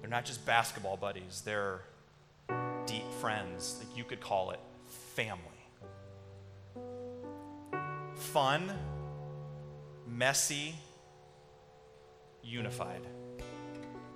They're 0.00 0.10
not 0.10 0.24
just 0.24 0.44
basketball 0.44 0.96
buddies, 0.96 1.42
they're 1.44 1.82
deep 2.86 3.08
friends. 3.20 3.76
Like 3.78 3.96
you 3.96 4.04
could 4.04 4.20
call 4.20 4.50
it 4.50 4.60
family. 5.14 5.40
Fun, 8.32 8.72
messy, 10.08 10.74
unified. 12.42 13.02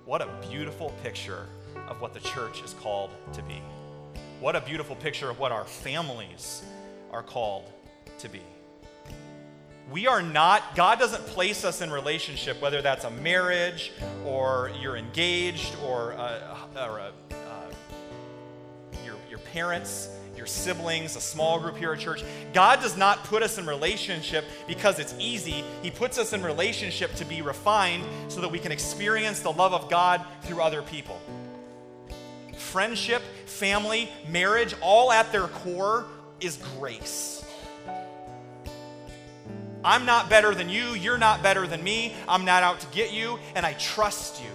What 0.05 0.23
a 0.23 0.29
beautiful 0.49 0.91
picture 1.03 1.45
of 1.87 2.01
what 2.01 2.15
the 2.15 2.19
church 2.21 2.63
is 2.63 2.73
called 2.81 3.11
to 3.33 3.43
be. 3.43 3.61
What 4.39 4.55
a 4.55 4.61
beautiful 4.61 4.95
picture 4.95 5.29
of 5.29 5.37
what 5.37 5.51
our 5.51 5.65
families 5.65 6.63
are 7.11 7.21
called 7.21 7.71
to 8.17 8.27
be. 8.27 8.41
We 9.91 10.07
are 10.07 10.23
not, 10.23 10.75
God 10.75 10.97
doesn't 10.97 11.23
place 11.27 11.63
us 11.63 11.81
in 11.81 11.91
relationship, 11.91 12.59
whether 12.59 12.81
that's 12.81 13.05
a 13.05 13.11
marriage 13.11 13.91
or 14.25 14.71
you're 14.81 14.97
engaged 14.97 15.75
or, 15.85 16.13
a, 16.13 16.57
or 16.75 16.99
uh, 17.01 17.11
your, 19.05 19.15
your 19.29 19.39
parents, 19.53 20.09
your 20.37 20.45
siblings, 20.45 21.15
a 21.15 21.21
small 21.21 21.59
group 21.59 21.77
here 21.77 21.93
at 21.93 21.99
church. 21.99 22.23
God 22.53 22.79
does 22.81 22.95
not 22.95 23.23
put 23.23 23.43
us 23.43 23.57
in 23.57 23.65
relationship 23.65 24.45
because 24.67 24.99
it's 24.99 25.15
easy. 25.19 25.63
He 25.81 25.91
puts 25.91 26.17
us 26.17 26.33
in 26.33 26.43
relationship 26.43 27.13
to 27.15 27.25
be 27.25 27.41
refined 27.41 28.03
so 28.27 28.41
that 28.41 28.49
we 28.49 28.59
can 28.59 28.71
experience 28.71 29.39
the 29.39 29.51
love 29.51 29.73
of 29.73 29.89
God 29.89 30.23
through 30.43 30.61
other 30.61 30.81
people. 30.81 31.19
Friendship, 32.55 33.21
family, 33.45 34.09
marriage, 34.29 34.75
all 34.81 35.11
at 35.11 35.31
their 35.31 35.47
core 35.47 36.05
is 36.39 36.57
grace. 36.77 37.43
I'm 39.83 40.05
not 40.05 40.29
better 40.29 40.53
than 40.53 40.69
you. 40.69 40.95
You're 40.95 41.17
not 41.17 41.41
better 41.41 41.65
than 41.65 41.83
me. 41.83 42.13
I'm 42.27 42.45
not 42.45 42.63
out 42.63 42.79
to 42.81 42.87
get 42.87 43.13
you. 43.13 43.39
And 43.55 43.65
I 43.65 43.73
trust 43.73 44.41
you. 44.41 44.49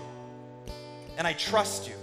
And 1.16 1.26
I 1.26 1.32
trust 1.32 1.88
you. 1.88 1.94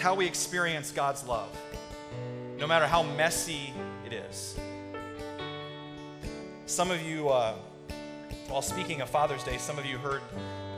It's 0.00 0.06
how 0.06 0.14
we 0.14 0.24
experience 0.24 0.92
God's 0.92 1.26
love, 1.26 1.54
no 2.56 2.66
matter 2.66 2.86
how 2.86 3.02
messy 3.02 3.74
it 4.06 4.14
is. 4.14 4.58
Some 6.64 6.90
of 6.90 7.02
you, 7.02 7.28
uh, 7.28 7.52
while 8.48 8.62
speaking 8.62 9.02
of 9.02 9.10
Father's 9.10 9.44
Day, 9.44 9.58
some 9.58 9.78
of 9.78 9.84
you 9.84 9.98
heard 9.98 10.22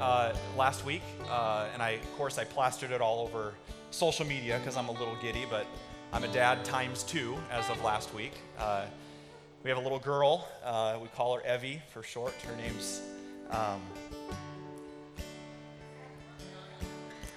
uh, 0.00 0.32
last 0.58 0.84
week, 0.84 1.02
uh, 1.30 1.68
and 1.72 1.80
I, 1.80 1.90
of 1.90 2.16
course, 2.16 2.36
I 2.36 2.42
plastered 2.42 2.90
it 2.90 3.00
all 3.00 3.20
over 3.20 3.54
social 3.92 4.26
media 4.26 4.58
because 4.58 4.76
I'm 4.76 4.88
a 4.88 4.90
little 4.92 5.14
giddy, 5.22 5.46
but 5.48 5.66
I'm 6.12 6.24
a 6.24 6.32
dad 6.32 6.64
times 6.64 7.04
two 7.04 7.36
as 7.48 7.70
of 7.70 7.80
last 7.84 8.12
week. 8.12 8.32
Uh, 8.58 8.86
we 9.62 9.70
have 9.70 9.78
a 9.78 9.82
little 9.82 10.00
girl. 10.00 10.48
Uh, 10.64 10.98
we 11.00 11.06
call 11.06 11.36
her 11.36 11.42
Evie 11.46 11.80
for 11.92 12.02
short. 12.02 12.34
Her 12.44 12.56
name's 12.56 13.00
um, 13.52 13.82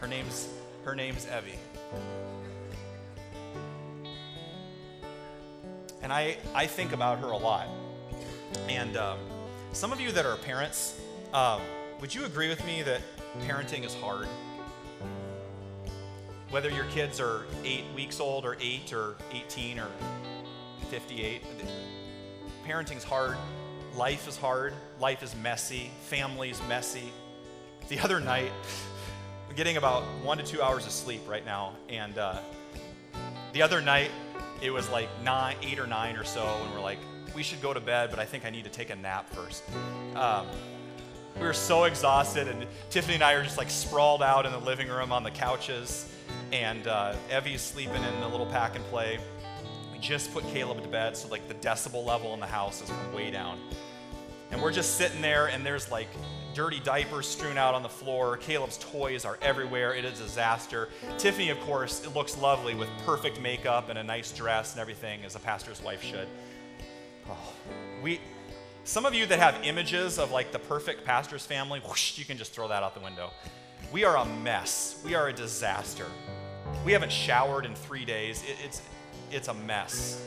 her 0.01 0.07
name's 0.07 0.49
her 0.83 0.95
name's 0.95 1.27
Evie. 1.27 1.59
And 6.01 6.13
I, 6.13 6.37
I 6.53 6.67
think 6.67 6.91
about 6.93 7.19
her 7.19 7.31
a 7.31 7.37
lot. 7.37 7.67
And 8.69 8.95
um, 8.95 9.17
some 9.71 9.91
of 9.91 9.99
you 9.99 10.11
that 10.11 10.25
are 10.25 10.37
parents, 10.37 10.99
um, 11.33 11.61
would 11.99 12.13
you 12.13 12.25
agree 12.25 12.47
with 12.47 12.63
me 12.65 12.83
that 12.83 13.01
parenting 13.41 13.85
is 13.85 13.95
hard? 13.95 14.27
Whether 16.51 16.69
your 16.69 16.85
kids 16.85 17.19
are 17.19 17.45
eight 17.63 17.85
weeks 17.95 18.19
old, 18.19 18.45
or 18.45 18.55
eight, 18.61 18.93
or 18.93 19.15
18, 19.31 19.79
or 19.79 19.87
58, 20.89 21.41
parenting's 22.67 23.03
hard. 23.03 23.37
Life 23.95 24.27
is 24.27 24.37
hard. 24.37 24.73
Life 24.99 25.23
is 25.23 25.35
messy. 25.35 25.89
Family's 26.03 26.61
messy. 26.67 27.11
The 27.89 27.99
other 27.99 28.19
night, 28.19 28.51
getting 29.55 29.77
about 29.77 30.03
one 30.23 30.37
to 30.37 30.43
two 30.43 30.61
hours 30.61 30.85
of 30.85 30.91
sleep 30.91 31.21
right 31.27 31.45
now. 31.45 31.73
And 31.87 32.17
uh, 32.17 32.39
the 33.53 33.61
other 33.61 33.81
night, 33.81 34.11
it 34.61 34.69
was 34.69 34.89
like 34.89 35.09
nine, 35.23 35.55
eight 35.61 35.79
or 35.79 35.87
nine 35.87 36.17
or 36.17 36.23
so, 36.23 36.45
and 36.45 36.73
we're 36.73 36.81
like, 36.81 36.99
we 37.33 37.43
should 37.43 37.61
go 37.61 37.73
to 37.73 37.79
bed, 37.79 38.09
but 38.09 38.19
I 38.19 38.25
think 38.25 38.45
I 38.45 38.49
need 38.49 38.63
to 38.65 38.69
take 38.69 38.89
a 38.89 38.95
nap 38.95 39.29
first. 39.29 39.63
Um, 40.15 40.47
we 41.35 41.41
were 41.41 41.53
so 41.53 41.83
exhausted, 41.83 42.47
and 42.47 42.65
Tiffany 42.89 43.15
and 43.15 43.23
I 43.23 43.33
are 43.33 43.43
just 43.43 43.57
like 43.57 43.69
sprawled 43.69 44.23
out 44.23 44.45
in 44.45 44.51
the 44.51 44.59
living 44.59 44.87
room 44.87 45.11
on 45.11 45.23
the 45.23 45.31
couches, 45.31 46.09
and 46.51 46.87
uh, 46.87 47.13
Evie's 47.29 47.61
sleeping 47.61 48.03
in 48.03 48.19
the 48.21 48.27
little 48.27 48.45
pack 48.45 48.75
and 48.75 48.85
play 48.85 49.19
We 49.91 49.99
just 49.99 50.33
put 50.33 50.45
Caleb 50.47 50.81
to 50.81 50.87
bed, 50.87 51.15
so 51.17 51.27
like 51.27 51.47
the 51.47 51.53
decibel 51.55 52.05
level 52.05 52.33
in 52.33 52.39
the 52.39 52.45
house 52.45 52.81
come 52.87 53.13
way 53.13 53.31
down. 53.31 53.59
And 54.51 54.61
we're 54.61 54.71
just 54.71 54.97
sitting 54.97 55.21
there, 55.21 55.47
and 55.47 55.65
there's 55.65 55.91
like 55.91 56.07
dirty 56.55 56.79
diapers 56.79 57.27
strewn 57.27 57.57
out 57.57 57.75
on 57.75 57.83
the 57.83 57.89
floor. 57.89 58.37
Caleb's 58.37 58.77
toys 58.77 59.25
are 59.25 59.37
everywhere. 59.41 59.93
It 59.93 60.05
is 60.05 60.19
a 60.19 60.23
disaster. 60.23 60.89
Tiffany, 61.17 61.49
of 61.49 61.59
course, 61.59 62.07
looks 62.15 62.37
lovely 62.37 62.73
with 62.73 62.89
perfect 63.05 63.39
makeup 63.41 63.89
and 63.89 63.99
a 63.99 64.03
nice 64.03 64.31
dress 64.31 64.71
and 64.71 64.81
everything, 64.81 65.23
as 65.25 65.35
a 65.35 65.39
pastor's 65.39 65.83
wife 65.83 66.01
should. 66.01 66.27
Oh, 67.29 67.53
we, 68.01 68.21
some 68.85 69.05
of 69.05 69.13
you 69.13 69.25
that 69.25 69.37
have 69.37 69.63
images 69.63 70.17
of 70.17 70.31
like 70.31 70.51
the 70.51 70.59
perfect 70.59 71.05
pastor's 71.05 71.45
family, 71.45 71.81
whoosh, 71.81 72.17
you 72.17 72.23
can 72.23 72.37
just 72.37 72.53
throw 72.53 72.69
that 72.69 72.81
out 72.81 72.95
the 72.95 73.01
window. 73.01 73.31
We 73.91 74.05
are 74.05 74.15
a 74.15 74.25
mess. 74.25 75.01
We 75.03 75.13
are 75.13 75.27
a 75.27 75.33
disaster. 75.33 76.05
We 76.85 76.93
haven't 76.93 77.11
showered 77.11 77.65
in 77.65 77.75
three 77.75 78.05
days. 78.05 78.43
It, 78.43 78.57
it's 78.63 78.81
it's 79.31 79.47
a 79.49 79.53
mess. 79.53 80.21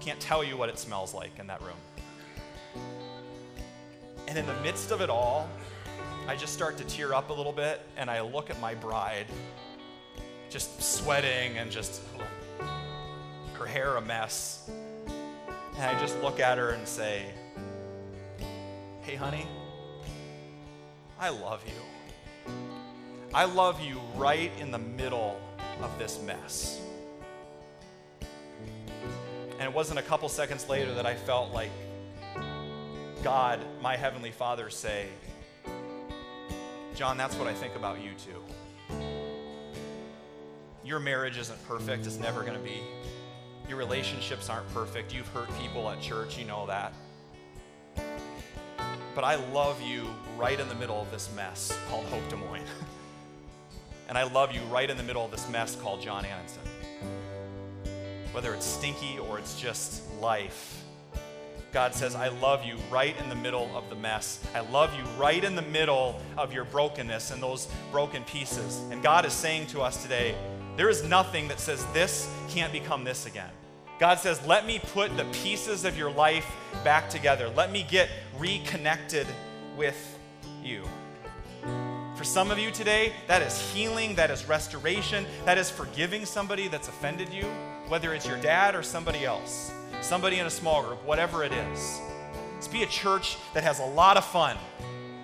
Can't 0.00 0.20
tell 0.20 0.44
you 0.44 0.56
what 0.56 0.68
it 0.68 0.78
smells 0.78 1.12
like 1.12 1.38
in 1.38 1.46
that 1.48 1.60
room. 1.60 1.76
And 4.28 4.36
in 4.36 4.46
the 4.46 4.60
midst 4.60 4.90
of 4.90 5.00
it 5.00 5.08
all, 5.08 5.48
I 6.26 6.36
just 6.36 6.52
start 6.52 6.76
to 6.76 6.84
tear 6.84 7.14
up 7.14 7.30
a 7.30 7.32
little 7.32 7.50
bit 7.50 7.80
and 7.96 8.10
I 8.10 8.20
look 8.20 8.50
at 8.50 8.60
my 8.60 8.74
bride 8.74 9.24
just 10.50 10.82
sweating 10.82 11.56
and 11.56 11.70
just 11.70 12.02
her 13.54 13.64
hair 13.64 13.96
a 13.96 14.02
mess. 14.02 14.68
And 15.08 15.82
I 15.82 15.98
just 15.98 16.20
look 16.20 16.40
at 16.40 16.58
her 16.58 16.72
and 16.72 16.86
say, 16.86 17.24
Hey, 19.00 19.14
honey, 19.14 19.46
I 21.18 21.30
love 21.30 21.64
you. 21.66 22.52
I 23.32 23.46
love 23.46 23.80
you 23.80 23.98
right 24.14 24.52
in 24.60 24.70
the 24.70 24.78
middle 24.78 25.40
of 25.80 25.98
this 25.98 26.20
mess. 26.20 26.82
And 29.58 29.62
it 29.62 29.72
wasn't 29.72 30.00
a 30.00 30.02
couple 30.02 30.28
seconds 30.28 30.68
later 30.68 30.92
that 30.92 31.06
I 31.06 31.14
felt 31.14 31.50
like 31.54 31.70
God, 33.28 33.60
my 33.82 33.94
Heavenly 33.94 34.30
Father, 34.30 34.70
say, 34.70 35.06
John, 36.94 37.18
that's 37.18 37.36
what 37.36 37.46
I 37.46 37.52
think 37.52 37.76
about 37.76 38.00
you 38.00 38.12
too. 38.14 38.42
Your 40.82 40.98
marriage 40.98 41.36
isn't 41.36 41.62
perfect, 41.68 42.06
it's 42.06 42.16
never 42.16 42.40
going 42.40 42.54
to 42.54 42.64
be. 42.64 42.80
Your 43.68 43.76
relationships 43.76 44.48
aren't 44.48 44.66
perfect. 44.72 45.12
You've 45.12 45.28
hurt 45.28 45.50
people 45.60 45.90
at 45.90 46.00
church, 46.00 46.38
you 46.38 46.46
know 46.46 46.66
that. 46.68 46.94
But 49.14 49.24
I 49.24 49.34
love 49.52 49.82
you 49.82 50.06
right 50.38 50.58
in 50.58 50.66
the 50.66 50.76
middle 50.76 51.02
of 51.02 51.10
this 51.10 51.28
mess 51.36 51.78
called 51.90 52.06
Hope 52.06 52.26
Des 52.30 52.36
Moines. 52.36 52.64
And 54.08 54.16
I 54.16 54.22
love 54.22 54.52
you 54.52 54.62
right 54.72 54.88
in 54.88 54.96
the 54.96 55.02
middle 55.02 55.22
of 55.22 55.30
this 55.30 55.46
mess 55.50 55.76
called 55.76 56.00
John 56.00 56.24
Annenson. 56.24 56.66
Whether 58.32 58.54
it's 58.54 58.64
stinky 58.64 59.18
or 59.18 59.38
it's 59.38 59.60
just 59.60 60.10
life, 60.14 60.82
God 61.72 61.94
says, 61.94 62.14
I 62.14 62.28
love 62.28 62.64
you 62.64 62.76
right 62.90 63.14
in 63.20 63.28
the 63.28 63.34
middle 63.34 63.70
of 63.76 63.90
the 63.90 63.94
mess. 63.94 64.42
I 64.54 64.60
love 64.60 64.94
you 64.94 65.04
right 65.18 65.42
in 65.42 65.54
the 65.54 65.62
middle 65.62 66.20
of 66.36 66.52
your 66.52 66.64
brokenness 66.64 67.30
and 67.30 67.42
those 67.42 67.68
broken 67.92 68.24
pieces. 68.24 68.80
And 68.90 69.02
God 69.02 69.26
is 69.26 69.34
saying 69.34 69.66
to 69.68 69.82
us 69.82 70.02
today, 70.02 70.34
there 70.76 70.88
is 70.88 71.04
nothing 71.04 71.48
that 71.48 71.60
says 71.60 71.84
this 71.92 72.30
can't 72.48 72.72
become 72.72 73.04
this 73.04 73.26
again. 73.26 73.50
God 73.98 74.18
says, 74.18 74.44
let 74.46 74.64
me 74.64 74.78
put 74.92 75.14
the 75.16 75.24
pieces 75.26 75.84
of 75.84 75.98
your 75.98 76.10
life 76.10 76.46
back 76.84 77.10
together. 77.10 77.48
Let 77.50 77.72
me 77.72 77.84
get 77.90 78.08
reconnected 78.38 79.26
with 79.76 80.18
you. 80.62 80.84
For 82.16 82.24
some 82.24 82.50
of 82.50 82.58
you 82.58 82.70
today, 82.70 83.12
that 83.26 83.42
is 83.42 83.60
healing, 83.72 84.14
that 84.14 84.30
is 84.30 84.48
restoration, 84.48 85.26
that 85.44 85.58
is 85.58 85.68
forgiving 85.70 86.24
somebody 86.24 86.68
that's 86.68 86.88
offended 86.88 87.32
you, 87.32 87.44
whether 87.88 88.14
it's 88.14 88.26
your 88.26 88.40
dad 88.40 88.74
or 88.74 88.82
somebody 88.82 89.24
else, 89.24 89.72
somebody 90.00 90.38
in 90.38 90.46
a 90.46 90.50
small 90.50 90.82
group, 90.82 91.04
whatever 91.04 91.44
it 91.44 91.52
is. 91.52 92.00
Let's 92.54 92.68
be 92.68 92.82
a 92.82 92.86
church 92.86 93.36
that 93.54 93.62
has 93.62 93.78
a 93.78 93.84
lot 93.84 94.16
of 94.16 94.24
fun. 94.24 94.56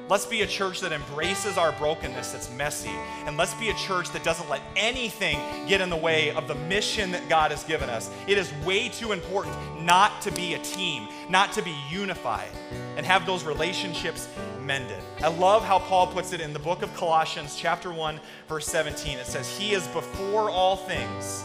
Let's 0.06 0.26
be 0.26 0.42
a 0.42 0.46
church 0.46 0.80
that 0.82 0.92
embraces 0.92 1.56
our 1.56 1.72
brokenness 1.72 2.32
that's 2.32 2.50
messy. 2.52 2.92
And 3.24 3.38
let's 3.38 3.54
be 3.54 3.70
a 3.70 3.74
church 3.74 4.10
that 4.10 4.22
doesn't 4.22 4.50
let 4.50 4.60
anything 4.76 5.38
get 5.66 5.80
in 5.80 5.88
the 5.88 5.96
way 5.96 6.30
of 6.32 6.46
the 6.46 6.54
mission 6.54 7.10
that 7.12 7.26
God 7.28 7.50
has 7.50 7.64
given 7.64 7.88
us. 7.88 8.10
It 8.28 8.36
is 8.36 8.52
way 8.66 8.90
too 8.90 9.12
important 9.12 9.56
not 9.82 10.20
to 10.22 10.30
be 10.30 10.54
a 10.54 10.58
team, 10.58 11.08
not 11.30 11.52
to 11.52 11.62
be 11.62 11.74
unified, 11.90 12.50
and 12.98 13.06
have 13.06 13.24
those 13.24 13.44
relationships 13.44 14.28
mended. 14.62 14.98
I 15.22 15.28
love 15.28 15.64
how 15.64 15.78
Paul 15.78 16.06
puts 16.08 16.34
it 16.34 16.40
in 16.40 16.52
the 16.52 16.58
book 16.58 16.82
of 16.82 16.94
Colossians, 16.94 17.56
chapter 17.56 17.90
1, 17.90 18.20
verse 18.46 18.66
17. 18.66 19.18
It 19.18 19.26
says, 19.26 19.48
He 19.56 19.72
is 19.72 19.86
before 19.88 20.50
all 20.50 20.76
things, 20.76 21.42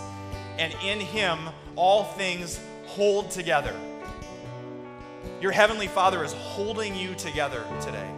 and 0.57 0.75
in 0.85 0.99
Him 0.99 1.39
all 1.77 2.03
things 2.03 2.59
hold 2.99 3.31
together. 3.31 3.73
Your 5.39 5.53
Heavenly 5.53 5.87
Father 5.87 6.21
is 6.21 6.33
holding 6.33 6.93
you 6.93 7.15
together 7.15 7.63
today. 7.79 8.09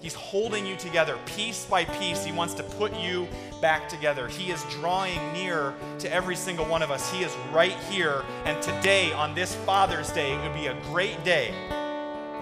He's 0.00 0.14
holding 0.14 0.66
you 0.66 0.74
together 0.74 1.16
piece 1.24 1.64
by 1.64 1.84
piece. 1.84 2.24
He 2.24 2.32
wants 2.32 2.54
to 2.54 2.64
put 2.64 2.98
you 2.98 3.28
back 3.60 3.88
together. 3.88 4.26
He 4.26 4.50
is 4.50 4.60
drawing 4.70 5.20
near 5.32 5.72
to 6.00 6.12
every 6.12 6.34
single 6.34 6.64
one 6.64 6.82
of 6.82 6.90
us. 6.90 7.12
He 7.12 7.22
is 7.22 7.32
right 7.52 7.78
here. 7.88 8.24
And 8.44 8.60
today, 8.60 9.12
on 9.12 9.36
this 9.36 9.54
Father's 9.54 10.10
Day, 10.10 10.32
it 10.32 10.42
would 10.42 10.52
be 10.52 10.66
a 10.66 10.74
great 10.90 11.22
day, 11.22 11.54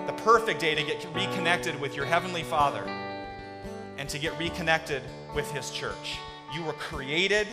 the 0.07 0.15
perfect 0.25 0.61
day 0.61 0.75
to 0.75 0.83
get 0.83 1.07
reconnected 1.15 1.79
with 1.79 1.95
your 1.95 2.07
Heavenly 2.07 2.43
Father 2.43 2.85
and 3.99 4.09
to 4.09 4.19
get 4.19 4.33
reconnected 4.39 5.03
with 5.35 5.51
His 5.53 5.71
church. 5.71 6.17
You 6.55 6.63
were 6.63 6.73
created 6.73 7.47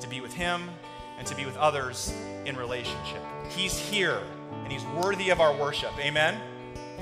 to 0.00 0.08
be 0.08 0.22
with 0.22 0.32
Him 0.32 0.70
and 1.18 1.26
to 1.26 1.34
be 1.34 1.44
with 1.44 1.56
others 1.56 2.12
in 2.44 2.56
relationship. 2.56 3.22
He's 3.50 3.78
here 3.78 4.20
and 4.62 4.72
He's 4.72 4.84
worthy 4.86 5.30
of 5.30 5.40
our 5.40 5.54
worship. 5.54 5.92
Amen. 5.98 6.40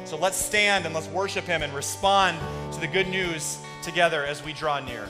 So 0.04 0.16
let's 0.16 0.36
stand 0.36 0.86
and 0.86 0.94
let's 0.94 1.08
worship 1.08 1.44
Him 1.44 1.62
and 1.62 1.72
respond 1.72 2.38
to 2.72 2.80
the 2.80 2.86
good 2.86 3.08
news 3.08 3.58
together 3.82 4.24
as 4.24 4.44
we 4.44 4.52
draw 4.52 4.80
near. 4.80 5.08